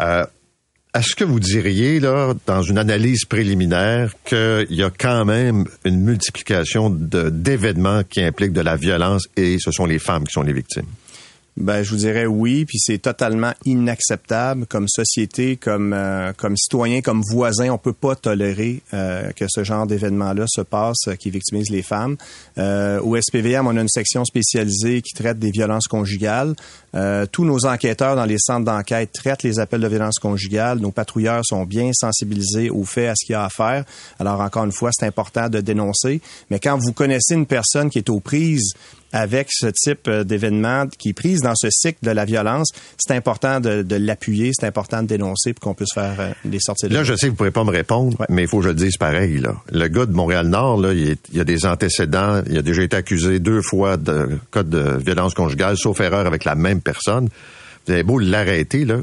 Euh, 0.01 0.25
est-ce 0.95 1.17
que 1.17 1.25
vous 1.25 1.41
diriez, 1.41 1.99
là, 1.99 2.35
dans 2.47 2.63
une 2.63 2.79
analyse 2.79 3.25
préliminaire, 3.25 4.15
qu'il 4.25 4.67
y 4.71 4.83
a 4.83 4.91
quand 4.91 5.25
même 5.25 5.65
une 5.85 6.01
multiplication 6.01 6.89
d'événements 6.89 8.03
qui 8.05 8.23
impliquent 8.23 8.53
de 8.53 8.61
la 8.61 8.77
violence 8.77 9.25
et 9.37 9.59
ce 9.59 9.73
sont 9.73 9.87
les 9.87 9.99
femmes 9.99 10.25
qui 10.25 10.33
sont 10.33 10.43
les 10.43 10.53
victimes? 10.53 10.87
Ben, 11.57 11.85
je 11.85 11.91
vous 11.91 11.99
dirais 11.99 12.27
oui, 12.27 12.65
puis 12.65 12.79
c'est 12.81 12.99
totalement 12.99 13.53
inacceptable 13.65 14.67
comme 14.67 14.89
société, 14.89 15.57
comme 15.57 15.93
euh, 15.93 16.33
comme 16.37 16.57
citoyen, 16.57 17.01
comme 17.01 17.23
voisin, 17.31 17.71
on 17.71 17.79
peut 17.79 17.93
pas 17.93 18.17
tolérer 18.17 18.83
euh, 18.93 19.31
que 19.31 19.45
ce 19.49 19.63
genre 19.63 19.87
d'événement-là 19.87 20.47
se 20.49 20.63
passe, 20.63 21.07
euh, 21.07 21.15
qui 21.15 21.31
victimise 21.31 21.71
les 21.71 21.83
femmes. 21.83 22.17
Au 22.57 23.17
SPVM, 23.17 23.67
on 23.67 23.77
a 23.77 23.81
une 23.81 23.89
section 23.89 24.25
spécialisée 24.25 25.03
qui 25.03 25.13
traite 25.15 25.39
des 25.39 25.51
violences 25.51 25.89
conjugales. 25.89 26.55
tous 27.33 27.45
nos 27.45 27.67
enquêteurs 27.67 28.17
dans 28.17 28.25
les 28.25 28.39
centres 28.39 28.65
d'enquête 28.65 29.11
traitent 29.13 29.43
les 29.43 29.59
appels 29.59 29.81
de 29.81 29.89
violence 29.89 30.19
conjugale. 30.19 30.79
Nos 30.79 30.93
patrouilleurs 30.93 31.43
sont 31.45 31.65
bien 31.65 31.91
sensibilisés 31.93 32.71
aux 32.71 32.85
faits, 32.85 33.11
à 33.11 33.15
ce 33.17 33.27
qu'il 33.27 33.33
y 33.33 33.37
a 33.37 33.45
à 33.45 33.51
faire. 33.51 33.85
Alors 34.19 34.41
encore 34.41 34.65
une 34.65 34.73
fois, 34.73 34.91
c'est 34.93 35.07
important 35.07 35.49
de 35.49 35.61
dénoncer. 35.61 36.21
Mais 36.51 36.59
quand 36.61 36.79
vous 36.79 36.93
connaissez 36.93 37.35
une 37.35 37.47
personne 37.47 37.91
qui 37.91 37.99
est 37.99 38.11
aux 38.11 38.21
prises 38.21 38.75
avec 39.15 39.47
ce 39.51 39.69
type 39.69 40.09
euh, 40.09 40.25
d'événement 40.25 40.87
qui 40.89 41.11
est 41.11 41.13
prise 41.13 41.41
dans 41.41 41.55
ce 41.55 41.69
cycle 41.71 42.01
de 42.03 42.11
la 42.11 42.25
violence, 42.25 42.73
c'est 42.99 43.15
important 43.15 43.61
de, 43.61 43.85
l'appuyer, 43.95 44.51
c'est 44.53 44.67
important 44.67 45.03
de 45.03 45.07
dénoncer 45.07 45.53
pour 45.53 45.63
qu'on 45.63 45.75
puisse 45.75 45.95
faire 45.95 46.17
euh, 46.19 46.31
des 46.45 46.59
sorties 46.59 46.89
de 46.89 46.95
Là, 46.95 47.05
je 47.05 47.15
sais 47.15 47.21
que 47.21 47.27
vous 47.27 47.33
ne 47.33 47.37
pourrez 47.37 47.51
pas 47.53 47.63
me 47.63 47.71
répondre, 47.71 48.27
mais 48.29 48.43
il 48.43 48.49
faut 48.49 48.59
que 48.59 48.65
je 48.65 48.69
le 48.71 48.75
dise 48.75 48.97
pareil. 48.97 49.39
Là. 49.39 49.55
Le 49.71 49.87
gars 49.87 50.07
de 50.07 50.13
Montréal-Nord, 50.13 50.81
là, 50.81 50.93
il, 50.93 51.17
y 51.33 51.41
a 51.41 51.45
des 51.45 51.65
antécédents, 51.65 52.43
il 52.49 52.59
a 52.59 52.63
déjà 52.63 52.83
été 52.83 52.97
accusé 52.97 53.39
deux 53.39 53.63
fois 53.63 53.97
de 53.97 54.39
code 54.51 54.71
de 54.71 54.99
violence 54.99 55.35
conjugale, 55.35 55.77
sauf 55.77 56.01
erreur 56.01 56.27
avec 56.27 56.45
la 56.45 56.55
même 56.55 56.81
personne. 56.81 57.29
Vous 57.87 57.93
avez 57.93 58.03
beau 58.03 58.19
l'arrêter, 58.19 58.85
là, 58.85 58.97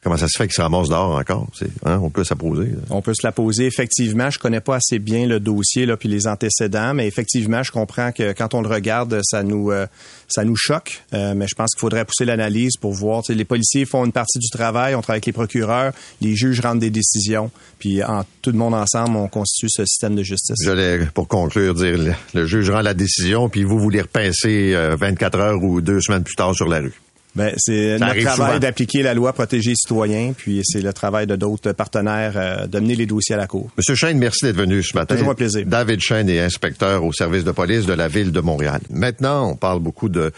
Comment 0.00 0.16
ça 0.16 0.28
se 0.28 0.38
fait 0.38 0.46
qu'il 0.46 0.54
se 0.54 0.62
ramasse 0.62 0.88
dehors 0.88 1.16
encore? 1.16 1.48
Hein, 1.84 1.98
on 2.00 2.08
peut 2.08 2.22
se 2.22 2.32
la 2.32 2.36
poser. 2.36 2.70
On 2.88 3.02
peut 3.02 3.14
se 3.14 3.26
la 3.26 3.32
poser. 3.32 3.66
Effectivement, 3.66 4.30
je 4.30 4.38
connais 4.38 4.60
pas 4.60 4.76
assez 4.76 5.00
bien 5.00 5.26
le 5.26 5.40
dossier 5.40 5.86
là, 5.86 5.96
puis 5.96 6.08
les 6.08 6.28
antécédents, 6.28 6.94
mais 6.94 7.08
effectivement, 7.08 7.64
je 7.64 7.72
comprends 7.72 8.12
que 8.12 8.32
quand 8.32 8.54
on 8.54 8.62
le 8.62 8.68
regarde, 8.68 9.20
ça 9.24 9.42
nous 9.42 9.72
euh, 9.72 9.86
ça 10.28 10.44
nous 10.44 10.54
choque. 10.54 11.02
Euh, 11.14 11.34
mais 11.34 11.48
je 11.48 11.56
pense 11.56 11.74
qu'il 11.74 11.80
faudrait 11.80 12.04
pousser 12.04 12.24
l'analyse 12.24 12.76
pour 12.80 12.92
voir. 12.92 13.24
Les 13.28 13.44
policiers 13.44 13.86
font 13.86 14.04
une 14.04 14.12
partie 14.12 14.38
du 14.38 14.48
travail, 14.50 14.94
on 14.94 15.00
travaille 15.00 15.16
avec 15.16 15.26
les 15.26 15.32
procureurs, 15.32 15.92
les 16.20 16.36
juges 16.36 16.60
rendent 16.60 16.78
des 16.78 16.90
décisions, 16.90 17.50
puis 17.80 18.04
en, 18.04 18.22
tout 18.40 18.52
le 18.52 18.58
monde 18.58 18.74
ensemble, 18.74 19.16
on 19.16 19.26
constitue 19.26 19.68
ce 19.68 19.84
système 19.84 20.14
de 20.14 20.22
justice. 20.22 20.58
J'allais, 20.64 21.06
pour 21.12 21.26
conclure, 21.26 21.74
dire 21.74 21.98
le, 22.34 22.46
juge 22.46 22.70
rend 22.70 22.82
la 22.82 22.94
décision, 22.94 23.48
puis 23.48 23.64
vous, 23.64 23.80
vous 23.80 23.90
les 23.90 24.02
repensez 24.02 24.74
24 24.96 25.38
heures 25.40 25.62
ou 25.62 25.80
deux 25.80 26.00
semaines 26.00 26.22
plus 26.22 26.36
tard 26.36 26.54
sur 26.54 26.68
la 26.68 26.78
rue. 26.78 26.94
Ben, 27.38 27.54
c'est 27.56 28.00
notre 28.00 28.20
travail 28.20 28.58
d'appliquer 28.58 29.02
la 29.02 29.14
loi 29.14 29.32
protéger 29.32 29.70
les 29.70 29.76
citoyens, 29.76 30.32
puis 30.36 30.60
c'est 30.64 30.80
le 30.80 30.92
travail 30.92 31.28
de 31.28 31.36
d'autres 31.36 31.70
partenaires 31.70 32.32
euh, 32.34 32.66
de 32.66 32.80
mener 32.80 32.96
les 32.96 33.06
dossiers 33.06 33.36
à 33.36 33.38
la 33.38 33.46
Cour. 33.46 33.70
Monsieur 33.76 33.94
Chêne, 33.94 34.18
merci 34.18 34.44
d'être 34.44 34.56
venu 34.56 34.82
ce 34.82 34.96
matin. 34.96 35.14
Toujours 35.14 35.30
un 35.30 35.36
plaisir. 35.36 35.64
David 35.64 36.00
Chêne 36.00 36.28
est 36.28 36.40
inspecteur 36.40 37.04
au 37.04 37.12
service 37.12 37.44
de 37.44 37.52
police 37.52 37.86
de 37.86 37.92
la 37.92 38.08
ville 38.08 38.32
de 38.32 38.40
Montréal. 38.40 38.80
Maintenant, 38.90 39.52
on 39.52 39.54
parle 39.54 39.78
beaucoup 39.78 40.08
de 40.08 40.32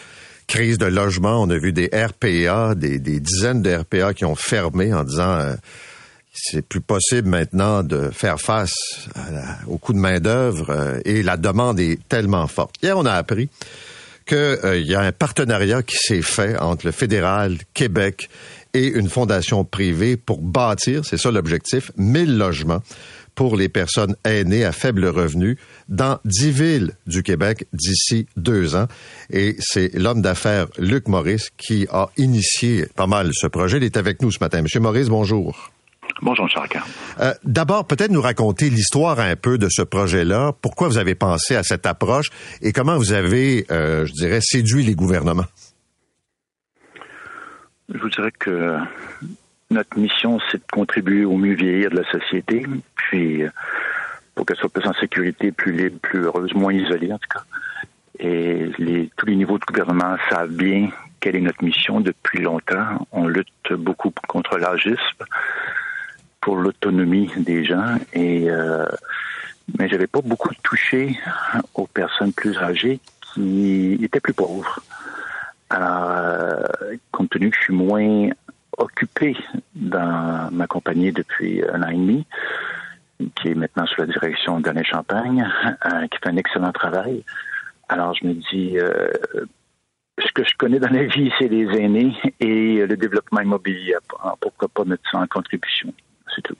crise 0.46 0.76
de 0.76 0.84
logement. 0.84 1.40
On 1.40 1.48
a 1.48 1.56
vu 1.56 1.72
des 1.72 1.86
RPA, 1.86 2.74
des, 2.74 2.98
dizaines 2.98 3.62
de 3.62 3.74
RPA 3.76 4.12
qui 4.12 4.26
ont 4.26 4.34
fermé 4.34 4.92
en 4.92 5.02
disant 5.02 5.38
euh, 5.38 5.54
c'est 6.34 6.60
plus 6.60 6.82
possible 6.82 7.30
maintenant 7.30 7.82
de 7.82 8.10
faire 8.12 8.38
face 8.42 8.74
au 9.66 9.78
coût 9.78 9.94
de 9.94 9.98
main 9.98 10.20
d'œuvre 10.20 10.68
euh, 10.68 11.00
et 11.06 11.22
la 11.22 11.38
demande 11.38 11.80
est 11.80 11.98
tellement 12.10 12.46
forte. 12.46 12.74
Hier, 12.82 12.98
on 12.98 13.06
a 13.06 13.12
appris 13.12 13.48
qu'il 14.30 14.38
euh, 14.38 14.78
y 14.78 14.94
a 14.94 15.00
un 15.00 15.10
partenariat 15.10 15.82
qui 15.82 15.96
s'est 15.96 16.22
fait 16.22 16.56
entre 16.56 16.86
le 16.86 16.92
fédéral, 16.92 17.58
Québec 17.74 18.30
et 18.74 18.86
une 18.86 19.08
fondation 19.08 19.64
privée 19.64 20.16
pour 20.16 20.40
bâtir, 20.40 21.04
c'est 21.04 21.16
ça 21.16 21.32
l'objectif, 21.32 21.90
1000 21.96 22.38
logements 22.38 22.80
pour 23.34 23.56
les 23.56 23.68
personnes 23.68 24.14
aînées 24.24 24.64
à 24.64 24.70
faible 24.70 25.06
revenu 25.06 25.58
dans 25.88 26.20
dix 26.24 26.52
villes 26.52 26.92
du 27.08 27.24
Québec 27.24 27.66
d'ici 27.72 28.26
deux 28.36 28.76
ans. 28.76 28.86
Et 29.30 29.56
c'est 29.58 29.92
l'homme 29.94 30.22
d'affaires 30.22 30.68
Luc 30.78 31.08
Maurice 31.08 31.50
qui 31.56 31.88
a 31.90 32.10
initié 32.16 32.86
pas 32.94 33.08
mal 33.08 33.30
ce 33.32 33.48
projet. 33.48 33.78
Il 33.78 33.84
est 33.84 33.96
avec 33.96 34.22
nous 34.22 34.30
ce 34.30 34.38
matin. 34.40 34.62
Monsieur 34.62 34.80
Maurice, 34.80 35.08
bonjour. 35.08 35.72
Bonjour, 36.22 36.48
Charles. 36.50 36.68
Euh, 37.20 37.32
D'abord, 37.44 37.86
peut-être 37.86 38.10
nous 38.10 38.20
raconter 38.20 38.68
l'histoire 38.68 39.20
un 39.20 39.36
peu 39.36 39.56
de 39.56 39.68
ce 39.70 39.82
projet-là. 39.82 40.52
Pourquoi 40.60 40.88
vous 40.88 40.98
avez 40.98 41.14
pensé 41.14 41.56
à 41.56 41.62
cette 41.62 41.86
approche 41.86 42.28
et 42.60 42.72
comment 42.72 42.96
vous 42.96 43.12
avez, 43.12 43.64
euh, 43.70 44.04
je 44.04 44.12
dirais, 44.12 44.40
séduit 44.42 44.84
les 44.84 44.94
gouvernements? 44.94 45.46
Je 47.92 47.98
vous 47.98 48.10
dirais 48.10 48.32
que 48.38 48.76
notre 49.70 49.98
mission, 49.98 50.38
c'est 50.50 50.58
de 50.58 50.70
contribuer 50.70 51.24
au 51.24 51.36
mieux 51.36 51.54
vieillir 51.54 51.90
de 51.90 51.96
la 52.00 52.10
société, 52.10 52.66
puis 52.94 53.42
euh, 53.42 53.50
pour 54.34 54.44
qu'elle 54.44 54.56
soit 54.56 54.68
plus 54.68 54.86
en 54.86 54.92
sécurité, 54.94 55.52
plus 55.52 55.72
libre, 55.72 55.98
plus 56.02 56.20
heureuse, 56.20 56.52
moins 56.54 56.72
isolée 56.72 57.12
en 57.12 57.18
tout 57.18 57.28
cas. 57.32 57.44
Et 58.18 58.70
les, 58.78 59.10
tous 59.16 59.26
les 59.26 59.36
niveaux 59.36 59.58
de 59.58 59.64
gouvernement 59.64 60.16
savent 60.28 60.50
bien 60.50 60.90
quelle 61.20 61.36
est 61.36 61.40
notre 61.40 61.64
mission 61.64 62.00
depuis 62.00 62.42
longtemps. 62.42 63.06
On 63.12 63.26
lutte 63.26 63.72
beaucoup 63.72 64.12
contre 64.28 64.58
l'agisme, 64.58 65.24
pour 66.40 66.56
l'autonomie 66.56 67.30
des 67.36 67.64
gens, 67.64 67.96
et 68.12 68.50
euh, 68.50 68.86
mais 69.78 69.88
j'avais 69.88 70.06
pas 70.06 70.20
beaucoup 70.22 70.54
touché 70.62 71.18
aux 71.74 71.86
personnes 71.86 72.32
plus 72.32 72.56
âgées 72.58 73.00
qui 73.34 73.98
étaient 74.02 74.20
plus 74.20 74.32
pauvres. 74.32 74.80
Alors, 75.68 76.10
euh, 76.10 76.64
compte 77.12 77.30
tenu 77.30 77.50
que 77.50 77.56
je 77.56 77.62
suis 77.62 77.74
moins 77.74 78.28
occupé 78.76 79.36
dans 79.74 80.48
ma 80.50 80.66
compagnie 80.66 81.12
depuis 81.12 81.62
un 81.72 81.82
an 81.82 81.88
et 81.88 81.94
demi, 81.96 82.26
qui 83.36 83.48
est 83.48 83.54
maintenant 83.54 83.86
sous 83.86 84.00
la 84.00 84.06
direction 84.06 84.58
d'Anne 84.60 84.84
Champagne, 84.84 85.48
euh, 85.86 86.06
qui 86.08 86.18
fait 86.18 86.30
un 86.30 86.36
excellent 86.36 86.72
travail. 86.72 87.22
Alors, 87.88 88.14
je 88.14 88.26
me 88.26 88.34
dis, 88.34 88.78
euh, 88.78 89.10
ce 90.18 90.32
que 90.32 90.44
je 90.44 90.56
connais 90.56 90.80
dans 90.80 90.90
la 90.90 91.04
vie, 91.04 91.30
c'est 91.38 91.48
les 91.48 91.66
aînés 91.78 92.16
et 92.40 92.86
le 92.86 92.96
développement 92.96 93.40
immobilier. 93.40 93.94
Pourquoi 94.40 94.68
pas 94.68 94.84
mettre 94.84 95.08
ça 95.10 95.18
en 95.18 95.26
contribution? 95.26 95.92
C'est 96.34 96.42
tout. 96.42 96.56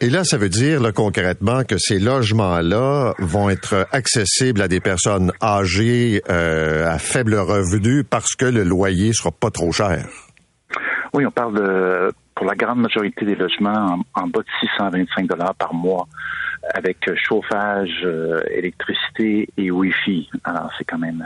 Et 0.00 0.10
là, 0.10 0.24
ça 0.24 0.36
veut 0.36 0.48
dire 0.48 0.80
concrètement 0.92 1.64
que 1.64 1.76
ces 1.78 1.98
logements-là 1.98 3.14
vont 3.18 3.48
être 3.48 3.86
accessibles 3.92 4.60
à 4.60 4.68
des 4.68 4.80
personnes 4.80 5.32
âgées 5.40 6.20
euh, 6.28 6.86
à 6.86 6.98
faible 6.98 7.36
revenu 7.36 8.04
parce 8.04 8.34
que 8.34 8.44
le 8.44 8.64
loyer 8.64 9.12
sera 9.12 9.30
pas 9.30 9.50
trop 9.50 9.72
cher. 9.72 10.06
Oui, 11.14 11.24
on 11.24 11.30
parle 11.30 11.54
de, 11.54 12.12
pour 12.34 12.44
la 12.44 12.54
grande 12.54 12.80
majorité 12.80 13.24
des 13.24 13.36
logements 13.36 14.00
en, 14.14 14.26
bas 14.26 14.40
de 14.40 14.66
625 14.66 15.26
dollars 15.28 15.54
par 15.54 15.72
mois 15.72 16.06
avec 16.74 16.98
chauffage, 17.16 18.02
euh, 18.04 18.42
électricité 18.50 19.48
et 19.56 19.70
Wi-Fi. 19.70 20.28
Alors, 20.44 20.70
c'est 20.76 20.84
quand 20.84 20.98
même 20.98 21.24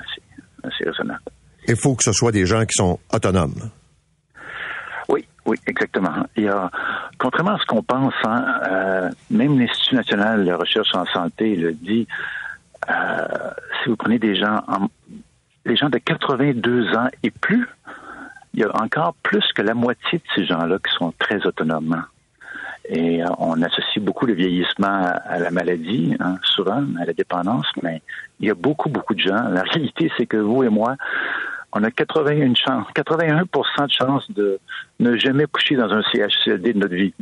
assez, 0.63 0.85
raisonnable. 0.85 1.23
Il 1.67 1.77
faut 1.77 1.95
que 1.95 2.03
ce 2.03 2.13
soit 2.13 2.33
des 2.33 2.45
gens 2.45 2.65
qui 2.65 2.75
sont 2.75 2.99
autonomes. 3.13 3.71
Oui, 5.49 5.57
exactement. 5.67 6.27
Il 6.37 6.45
y 6.45 6.49
a, 6.49 6.71
contrairement 7.19 7.53
à 7.55 7.59
ce 7.59 7.65
qu'on 7.65 7.83
pense, 7.83 8.13
hein, 8.25 8.45
euh, 8.69 9.11
même 9.31 9.59
l'Institut 9.59 9.95
national 9.95 10.45
de 10.45 10.53
recherche 10.53 10.95
en 10.95 11.07
santé 11.07 11.57
le 11.57 11.73
dit, 11.73 12.07
euh, 12.91 13.25
si 13.83 13.89
vous 13.89 13.97
prenez 13.97 14.19
des 14.19 14.37
gens, 14.37 14.63
en, 14.69 14.89
les 15.65 15.75
gens 15.75 15.89
de 15.89 15.97
82 15.97 16.95
ans 16.95 17.09
et 17.23 17.31
plus, 17.31 17.67
il 18.53 18.61
y 18.61 18.65
a 18.65 18.77
encore 18.77 19.15
plus 19.23 19.51
que 19.55 19.63
la 19.63 19.73
moitié 19.73 20.19
de 20.19 20.25
ces 20.35 20.45
gens-là 20.45 20.77
qui 20.87 20.95
sont 20.99 21.15
très 21.19 21.47
autonomes. 21.47 22.05
Et 22.91 23.25
euh, 23.25 23.27
on 23.39 23.63
associe 23.63 24.05
beaucoup 24.05 24.27
le 24.27 24.35
vieillissement 24.35 25.15
à 25.25 25.39
la 25.39 25.51
maladie, 25.51 26.15
hein, 26.21 26.37
souvent, 26.43 26.85
à 27.01 27.07
la 27.07 27.15
dépendance, 27.15 27.67
mais 27.83 28.03
il 28.39 28.49
y 28.49 28.51
a 28.51 28.55
beaucoup, 28.55 28.91
beaucoup 28.91 29.15
de 29.15 29.21
gens. 29.21 29.49
La 29.49 29.63
réalité, 29.63 30.13
c'est 30.19 30.27
que 30.27 30.37
vous 30.37 30.63
et 30.63 30.69
moi, 30.69 30.97
on 31.73 31.83
a 31.83 31.91
81 31.91 32.55
chance, 32.55 32.87
81 32.95 33.43
de 33.43 33.49
chance 33.91 34.31
de 34.31 34.59
ne 35.01 35.17
jamais 35.17 35.45
coucher 35.47 35.77
dans 35.77 35.91
un 35.91 36.03
CHCLD 36.03 36.73
de 36.73 36.79
notre 36.79 36.95
vie. 36.95 37.13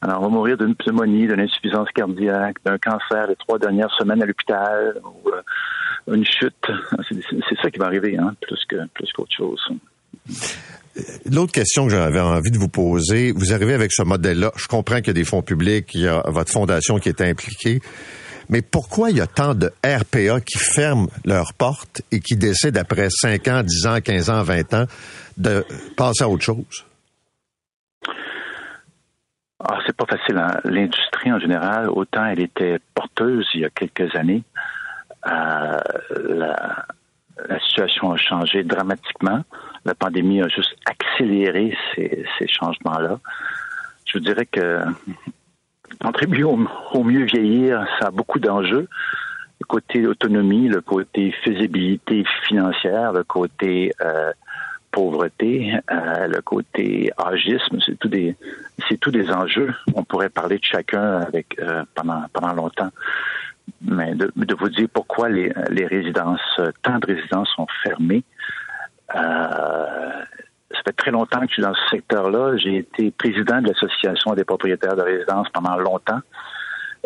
Alors, 0.00 0.20
on 0.20 0.24
va 0.24 0.28
mourir 0.28 0.56
d'une 0.56 0.74
pneumonie, 0.74 1.26
d'une 1.26 1.40
insuffisance 1.40 1.88
cardiaque, 1.94 2.56
d'un 2.64 2.78
cancer 2.78 3.26
les 3.28 3.36
trois 3.36 3.58
dernières 3.58 3.92
semaines 3.98 4.22
à 4.22 4.26
l'hôpital, 4.26 5.00
ou 5.04 5.30
euh, 5.30 6.14
une 6.14 6.24
chute. 6.24 6.54
C'est 7.10 7.58
ça 7.60 7.70
qui 7.70 7.78
va 7.78 7.86
arriver, 7.86 8.16
hein, 8.16 8.34
plus 8.40 8.64
que 8.68 8.76
plus 8.94 9.12
qu'autre 9.12 9.34
chose. 9.36 9.68
L'autre 11.30 11.52
question 11.52 11.86
que 11.86 11.92
j'avais 11.92 12.20
envie 12.20 12.50
de 12.50 12.58
vous 12.58 12.68
poser, 12.68 13.32
vous 13.32 13.52
arrivez 13.52 13.74
avec 13.74 13.92
ce 13.92 14.02
modèle-là. 14.02 14.52
Je 14.56 14.66
comprends 14.66 14.96
qu'il 14.96 15.08
y 15.08 15.10
a 15.10 15.14
des 15.14 15.24
fonds 15.24 15.42
publics, 15.42 15.94
il 15.94 16.02
y 16.02 16.08
a 16.08 16.22
votre 16.26 16.50
fondation 16.50 16.98
qui 16.98 17.08
est 17.08 17.20
impliquée. 17.20 17.80
Mais 18.50 18.62
pourquoi 18.62 19.10
il 19.10 19.18
y 19.18 19.20
a 19.20 19.26
tant 19.26 19.54
de 19.54 19.70
RPA 19.84 20.40
qui 20.40 20.58
ferment 20.58 21.08
leurs 21.24 21.52
portes 21.52 22.02
et 22.10 22.20
qui 22.20 22.36
décident 22.36 22.80
après 22.80 23.08
5 23.10 23.48
ans, 23.48 23.62
10 23.62 23.86
ans, 23.86 24.00
15 24.00 24.30
ans, 24.30 24.42
20 24.42 24.74
ans 24.74 24.84
de 25.36 25.64
passer 25.96 26.24
à 26.24 26.28
autre 26.28 26.44
chose? 26.44 26.84
Ah, 29.60 29.78
c'est 29.86 29.96
pas 29.96 30.06
facile. 30.06 30.38
Hein. 30.38 30.60
L'industrie 30.64 31.32
en 31.32 31.38
général, 31.38 31.90
autant 31.90 32.24
elle 32.26 32.40
était 32.40 32.78
porteuse 32.94 33.46
il 33.54 33.62
y 33.62 33.64
a 33.64 33.70
quelques 33.70 34.14
années, 34.14 34.44
euh, 35.26 35.80
la, 36.28 36.86
la 37.48 37.60
situation 37.60 38.12
a 38.12 38.16
changé 38.16 38.62
dramatiquement. 38.64 39.44
La 39.84 39.94
pandémie 39.94 40.42
a 40.42 40.48
juste 40.48 40.74
accéléré 40.86 41.76
ces, 41.94 42.24
changements-là. 42.46 43.18
Je 44.06 44.18
vous 44.18 44.24
dirais 44.24 44.46
que 44.46 44.80
contribuer 46.00 46.44
au, 46.44 46.56
mieux 47.04 47.24
vieillir, 47.24 47.86
ça 47.98 48.08
a 48.08 48.10
beaucoup 48.10 48.38
d'enjeux. 48.38 48.88
Le 49.60 49.66
côté 49.66 50.06
autonomie, 50.06 50.68
le 50.68 50.80
côté 50.80 51.32
faisabilité 51.44 52.24
financière, 52.46 53.12
le 53.12 53.24
côté 53.24 53.92
euh, 54.00 54.32
pauvreté, 54.92 55.74
euh, 55.90 56.28
le 56.28 56.40
côté 56.42 57.10
agisme, 57.18 57.78
c'est 57.84 57.98
tout 57.98 58.08
des 58.08 58.36
c'est 58.88 58.98
tous 58.98 59.10
des 59.10 59.30
enjeux. 59.30 59.74
On 59.94 60.04
pourrait 60.04 60.30
parler 60.30 60.58
de 60.58 60.64
chacun 60.64 61.20
avec 61.20 61.58
euh, 61.58 61.82
pendant 61.94 62.24
pendant 62.32 62.52
longtemps 62.52 62.90
mais 63.82 64.14
de, 64.14 64.54
vous 64.58 64.68
dire 64.70 64.88
pourquoi 64.92 65.28
les, 65.28 65.52
résidences, 65.86 66.60
tant 66.82 66.98
de 66.98 67.06
résidences 67.06 67.50
sont 67.54 67.66
fermées. 67.82 68.24
Ça 70.70 70.80
fait 70.84 70.92
très 70.92 71.10
longtemps 71.10 71.40
que 71.40 71.48
je 71.48 71.54
suis 71.54 71.62
dans 71.62 71.74
ce 71.74 71.96
secteur-là. 71.96 72.56
J'ai 72.58 72.78
été 72.78 73.10
président 73.10 73.60
de 73.60 73.68
l'Association 73.68 74.34
des 74.34 74.44
propriétaires 74.44 74.96
de 74.96 75.02
résidences 75.02 75.48
pendant 75.52 75.76
longtemps. 75.76 76.20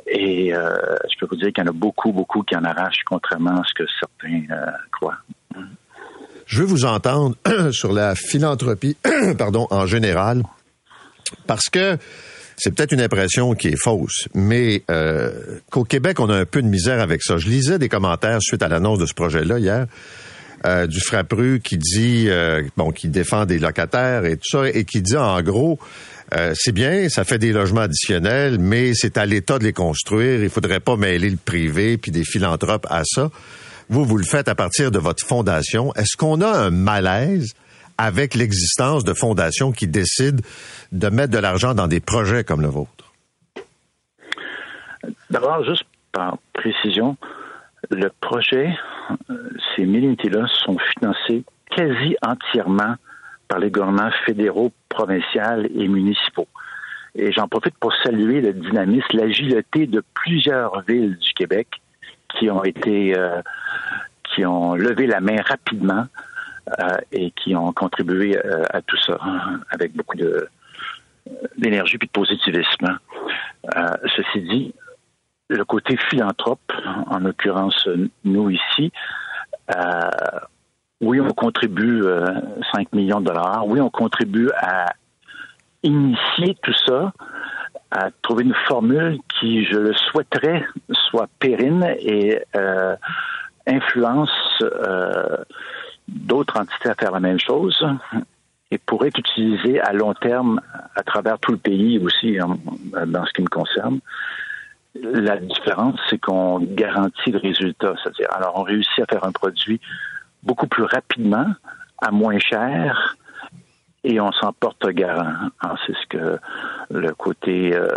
Et 0.06 0.54
euh, 0.54 0.74
je 1.10 1.18
peux 1.20 1.26
vous 1.30 1.36
dire 1.36 1.52
qu'il 1.52 1.64
y 1.64 1.66
en 1.66 1.70
a 1.70 1.74
beaucoup, 1.74 2.12
beaucoup 2.12 2.42
qui 2.42 2.56
en 2.56 2.64
arrachent, 2.64 3.02
contrairement 3.06 3.60
à 3.60 3.62
ce 3.64 3.74
que 3.74 3.88
certains 4.00 4.42
euh, 4.50 4.70
croient. 4.90 5.18
Je 6.46 6.60
veux 6.60 6.66
vous 6.66 6.84
entendre 6.84 7.36
sur 7.70 7.92
la 7.92 8.14
philanthropie, 8.14 8.96
pardon, 9.38 9.68
en 9.70 9.86
général, 9.86 10.42
parce 11.46 11.68
que 11.68 11.98
c'est 12.56 12.74
peut-être 12.74 12.92
une 12.92 13.00
impression 13.00 13.54
qui 13.54 13.68
est 13.68 13.76
fausse, 13.76 14.28
mais 14.34 14.82
euh, 14.90 15.58
qu'au 15.70 15.84
Québec, 15.84 16.20
on 16.20 16.28
a 16.28 16.36
un 16.36 16.44
peu 16.44 16.62
de 16.62 16.68
misère 16.68 17.00
avec 17.00 17.22
ça. 17.22 17.36
Je 17.36 17.48
lisais 17.48 17.78
des 17.78 17.88
commentaires 17.88 18.38
suite 18.40 18.62
à 18.62 18.68
l'annonce 18.68 18.98
de 18.98 19.06
ce 19.06 19.14
projet-là 19.14 19.58
hier. 19.58 19.86
Euh, 20.64 20.86
du 20.86 21.00
Frappru 21.00 21.60
qui 21.60 21.76
dit 21.76 22.26
euh, 22.28 22.62
bon 22.76 22.92
qui 22.92 23.08
défend 23.08 23.46
des 23.46 23.58
locataires 23.58 24.24
et 24.24 24.36
tout 24.36 24.48
ça 24.48 24.68
et 24.68 24.84
qui 24.84 25.02
dit 25.02 25.16
en 25.16 25.40
gros 25.42 25.78
c'est 26.54 26.72
bien, 26.72 27.10
ça 27.10 27.24
fait 27.24 27.36
des 27.36 27.52
logements 27.52 27.82
additionnels, 27.82 28.56
mais 28.58 28.94
c'est 28.94 29.18
à 29.18 29.26
l'État 29.26 29.58
de 29.58 29.64
les 29.64 29.74
construire. 29.74 30.42
Il 30.42 30.48
faudrait 30.48 30.80
pas 30.80 30.96
mêler 30.96 31.28
le 31.28 31.36
privé 31.36 31.98
puis 31.98 32.10
des 32.10 32.24
philanthropes 32.24 32.86
à 32.88 33.02
ça. 33.04 33.30
Vous, 33.90 34.06
vous 34.06 34.16
le 34.16 34.24
faites 34.24 34.48
à 34.48 34.54
partir 34.54 34.90
de 34.90 34.98
votre 34.98 35.22
fondation. 35.26 35.92
Est-ce 35.92 36.16
qu'on 36.16 36.40
a 36.40 36.48
un 36.48 36.70
malaise 36.70 37.52
avec 37.98 38.34
l'existence 38.34 39.04
de 39.04 39.12
fondations 39.12 39.72
qui 39.72 39.86
décident 39.86 40.42
de 40.92 41.08
mettre 41.08 41.32
de 41.32 41.38
l'argent 41.38 41.74
dans 41.74 41.86
des 41.86 42.00
projets 42.00 42.44
comme 42.44 42.62
le 42.62 42.68
vôtre? 42.68 43.12
D'abord, 45.30 45.64
juste 45.64 45.84
par 46.12 46.38
précision, 46.52 47.16
le 47.90 48.10
projet, 48.20 48.76
euh, 49.30 49.50
ces 49.74 49.84
mille 49.84 50.04
unités-là 50.04 50.46
sont 50.64 50.78
financées 50.78 51.44
quasi 51.70 52.16
entièrement 52.22 52.94
par 53.48 53.58
les 53.58 53.70
gouvernements 53.70 54.10
fédéraux, 54.24 54.72
provinciaux 54.88 55.64
et 55.74 55.88
municipaux. 55.88 56.48
Et 57.14 57.32
j'en 57.32 57.48
profite 57.48 57.74
pour 57.78 57.92
saluer 58.02 58.40
le 58.40 58.52
dynamisme, 58.54 59.06
l'agilité 59.12 59.86
de 59.86 60.02
plusieurs 60.14 60.80
villes 60.82 61.18
du 61.18 61.32
Québec 61.34 61.68
qui 62.38 62.50
ont 62.50 62.64
été, 62.64 63.16
euh, 63.16 63.42
qui 64.24 64.46
ont 64.46 64.74
levé 64.74 65.06
la 65.06 65.20
main 65.20 65.36
rapidement 65.44 66.06
euh, 66.80 66.96
et 67.12 67.30
qui 67.32 67.54
ont 67.54 67.72
contribué 67.72 68.38
euh, 68.38 68.64
à 68.70 68.80
tout 68.80 68.96
ça 68.96 69.18
hein, 69.20 69.60
avec 69.70 69.94
beaucoup 69.94 70.16
de 70.16 70.48
d'énergie 71.56 71.98
puis 71.98 72.08
de 72.08 72.12
positivisme. 72.12 72.98
ceci 74.16 74.40
dit, 74.40 74.74
le 75.56 75.64
côté 75.64 75.96
philanthrope, 76.10 76.72
en 77.06 77.18
l'occurrence 77.18 77.88
nous 78.24 78.50
ici, 78.50 78.92
oui, 81.00 81.20
on 81.20 81.32
contribue 81.32 82.02
5 82.72 82.92
millions 82.92 83.20
de 83.20 83.26
dollars. 83.26 83.66
Oui, 83.66 83.80
on 83.80 83.90
contribue 83.90 84.50
à 84.56 84.92
initier 85.82 86.56
tout 86.62 86.74
ça, 86.86 87.12
à 87.90 88.10
trouver 88.22 88.44
une 88.44 88.54
formule 88.66 89.18
qui, 89.38 89.64
je 89.64 89.76
le 89.76 89.92
souhaiterais, 89.92 90.64
soit 90.92 91.28
pérenne 91.38 91.84
et 91.98 92.40
euh, 92.56 92.96
influence 93.66 94.30
euh, 94.62 95.36
d'autres 96.08 96.58
entités 96.58 96.88
à 96.88 96.94
faire 96.94 97.10
la 97.10 97.20
même 97.20 97.38
chose 97.38 97.84
et 98.70 98.78
pourrait 98.78 99.08
être 99.08 99.18
utilisée 99.18 99.80
à 99.80 99.92
long 99.92 100.14
terme 100.14 100.60
à 100.96 101.02
travers 101.02 101.38
tout 101.38 101.52
le 101.52 101.58
pays 101.58 101.98
aussi, 101.98 102.38
dans 102.38 103.26
ce 103.26 103.32
qui 103.32 103.42
me 103.42 103.48
concerne. 103.48 104.00
La 104.94 105.38
différence, 105.38 105.98
c'est 106.10 106.18
qu'on 106.18 106.60
garantit 106.60 107.30
le 107.30 107.38
résultat. 107.38 107.94
C'est-à-dire, 108.02 108.28
alors, 108.32 108.58
on 108.58 108.62
réussit 108.62 109.00
à 109.00 109.06
faire 109.06 109.24
un 109.24 109.32
produit 109.32 109.80
beaucoup 110.42 110.66
plus 110.66 110.84
rapidement, 110.84 111.46
à 111.98 112.10
moins 112.10 112.38
cher, 112.38 113.16
et 114.04 114.20
on 114.20 114.32
s'en 114.32 114.52
porte 114.52 114.86
garant. 114.88 115.48
C'est 115.86 115.94
ce 115.94 116.06
que 116.08 116.38
le 116.90 117.12
côté 117.14 117.74
euh, 117.74 117.88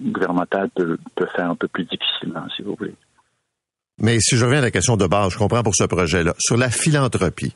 gouvernemental 0.00 0.68
peut, 0.70 0.98
faire 1.34 1.50
un 1.50 1.54
peu 1.54 1.68
plus 1.68 1.84
difficilement, 1.84 2.46
si 2.54 2.62
vous 2.62 2.74
voulez. 2.74 2.94
Mais 3.98 4.18
si 4.20 4.36
je 4.36 4.44
reviens 4.44 4.58
à 4.58 4.62
la 4.62 4.70
question 4.70 4.96
de 4.96 5.06
base, 5.06 5.32
je 5.32 5.38
comprends 5.38 5.62
pour 5.62 5.76
ce 5.76 5.84
projet-là, 5.84 6.34
sur 6.38 6.56
la 6.56 6.70
philanthropie, 6.70 7.54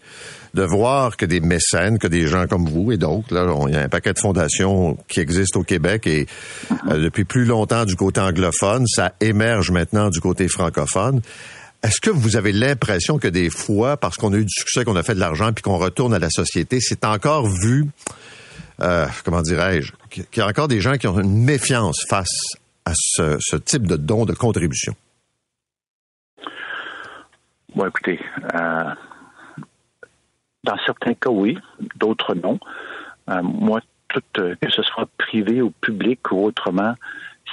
de 0.54 0.62
voir 0.62 1.16
que 1.16 1.26
des 1.26 1.40
mécènes, 1.40 1.98
que 1.98 2.06
des 2.06 2.26
gens 2.26 2.46
comme 2.46 2.68
vous 2.68 2.92
et 2.92 2.98
d'autres, 2.98 3.34
là, 3.34 3.46
il 3.68 3.74
y 3.74 3.76
a 3.76 3.82
un 3.82 3.88
paquet 3.88 4.12
de 4.12 4.18
fondations 4.18 4.96
qui 5.08 5.20
existent 5.20 5.60
au 5.60 5.64
Québec 5.64 6.06
et 6.06 6.26
euh, 6.90 7.02
depuis 7.02 7.24
plus 7.24 7.44
longtemps 7.46 7.84
du 7.84 7.96
côté 7.96 8.20
anglophone, 8.20 8.86
ça 8.86 9.14
émerge 9.20 9.70
maintenant 9.70 10.10
du 10.10 10.20
côté 10.20 10.48
francophone. 10.48 11.20
Est-ce 11.82 12.00
que 12.00 12.10
vous 12.10 12.36
avez 12.36 12.52
l'impression 12.52 13.18
que 13.18 13.28
des 13.28 13.50
fois, 13.50 13.96
parce 13.96 14.16
qu'on 14.16 14.32
a 14.32 14.36
eu 14.36 14.44
du 14.44 14.52
succès, 14.52 14.84
qu'on 14.84 14.96
a 14.96 15.02
fait 15.02 15.14
de 15.14 15.20
l'argent, 15.20 15.52
puis 15.52 15.62
qu'on 15.62 15.78
retourne 15.78 16.14
à 16.14 16.18
la 16.18 16.30
société, 16.30 16.80
c'est 16.80 17.04
encore 17.04 17.48
vu, 17.48 17.86
euh, 18.82 19.06
comment 19.24 19.42
dirais-je, 19.42 19.92
qu'il 20.10 20.24
y 20.36 20.40
a 20.40 20.46
encore 20.46 20.68
des 20.68 20.80
gens 20.80 20.96
qui 20.96 21.06
ont 21.06 21.18
une 21.20 21.44
méfiance 21.44 22.04
face 22.08 22.56
à 22.84 22.92
ce, 22.94 23.56
type 23.56 23.86
de 23.86 23.96
don 23.96 24.24
de 24.24 24.32
contribution? 24.32 24.94
Bon, 27.76 27.86
écoutez, 27.86 28.18
euh, 28.54 28.94
dans 30.64 30.78
certains 30.86 31.12
cas, 31.12 31.28
oui, 31.28 31.58
d'autres 31.96 32.34
non. 32.34 32.58
Euh, 33.28 33.42
moi, 33.42 33.80
tout, 34.08 34.22
que 34.32 34.70
ce 34.70 34.82
soit 34.82 35.06
privé 35.18 35.60
ou 35.60 35.70
public 35.82 36.32
ou 36.32 36.46
autrement, 36.46 36.94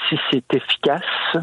si 0.08 0.18
c'est 0.32 0.54
efficace, 0.54 1.36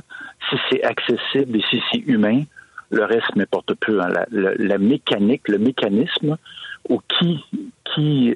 si 0.48 0.56
c'est 0.70 0.82
accessible 0.82 1.58
et 1.58 1.64
si 1.68 1.82
c'est 1.92 1.98
humain, 1.98 2.44
le 2.88 3.04
reste 3.04 3.36
m'importe 3.36 3.74
peu. 3.74 4.00
Hein. 4.00 4.08
La, 4.30 4.78
mécanique, 4.78 5.48
le 5.48 5.58
mécanisme 5.58 6.38
ou 6.88 7.02
qui, 7.06 7.44
qui, 7.84 8.34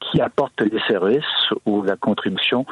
qui 0.00 0.20
apporte 0.20 0.60
les 0.60 0.80
services 0.80 1.24
ou 1.64 1.82
la 1.82 1.96
contribution, 1.96 2.66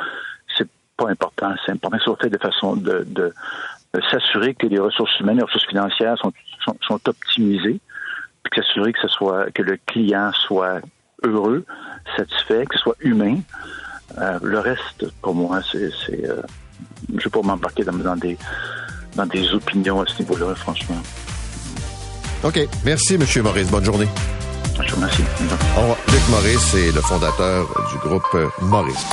c'est 0.59 0.69
pas 0.99 1.09
important. 1.09 1.55
C'est 1.65 1.73
important 1.73 1.99
sur 2.01 2.19
fait 2.19 2.29
de 2.29 2.37
façon 2.37 2.77
de, 2.77 3.33
s'assurer 4.11 4.55
que 4.55 4.67
les 4.67 4.79
ressources 4.79 5.19
humaines, 5.21 5.39
les 5.39 5.45
ressources 5.45 5.67
financières 5.67 6.17
sont, 6.19 6.33
sont, 6.87 7.01
optimisées, 7.09 7.81
puis 8.43 8.53
s'assurer 8.55 8.93
que 8.93 9.01
ce 9.03 9.09
soit 9.09 9.51
que 9.53 9.63
le 9.63 9.79
client 9.87 10.31
soit 10.47 10.81
heureux, 11.23 11.65
satisfait, 12.17 12.65
que 12.67 12.77
ce 12.77 12.81
soit 12.81 12.97
humain. 13.01 13.39
Euh, 14.19 14.39
le 14.43 14.59
reste, 14.59 15.11
pour 15.21 15.35
moi, 15.35 15.61
c'est, 15.71 15.91
c'est 16.07 16.29
euh, 16.29 16.43
je 17.09 17.15
ne 17.15 17.21
vais 17.21 17.31
pas 17.31 17.43
m'embarquer 17.43 17.85
dans, 17.85 17.93
dans 17.93 18.17
des 18.17 18.39
dans 19.17 19.27
des 19.27 19.53
opinions 19.53 20.01
à 20.01 20.07
ce 20.07 20.23
niveau-là, 20.23 20.55
franchement. 20.55 20.97
OK. 22.45 22.61
Merci, 22.85 23.15
M. 23.15 23.25
Maurice. 23.43 23.69
Bonne 23.71 23.85
journée. 23.85 24.09
Je 24.81 24.91
vous 24.91 24.97
remercie. 24.97 25.23
Luc 25.23 26.29
Maurice 26.31 26.75
est 26.75 26.95
le 26.95 27.01
fondateur 27.01 27.67
du 27.91 28.09
groupe 28.09 28.37
Maurice. 28.63 29.07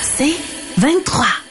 C'est 0.00 0.36
23. 0.78 1.45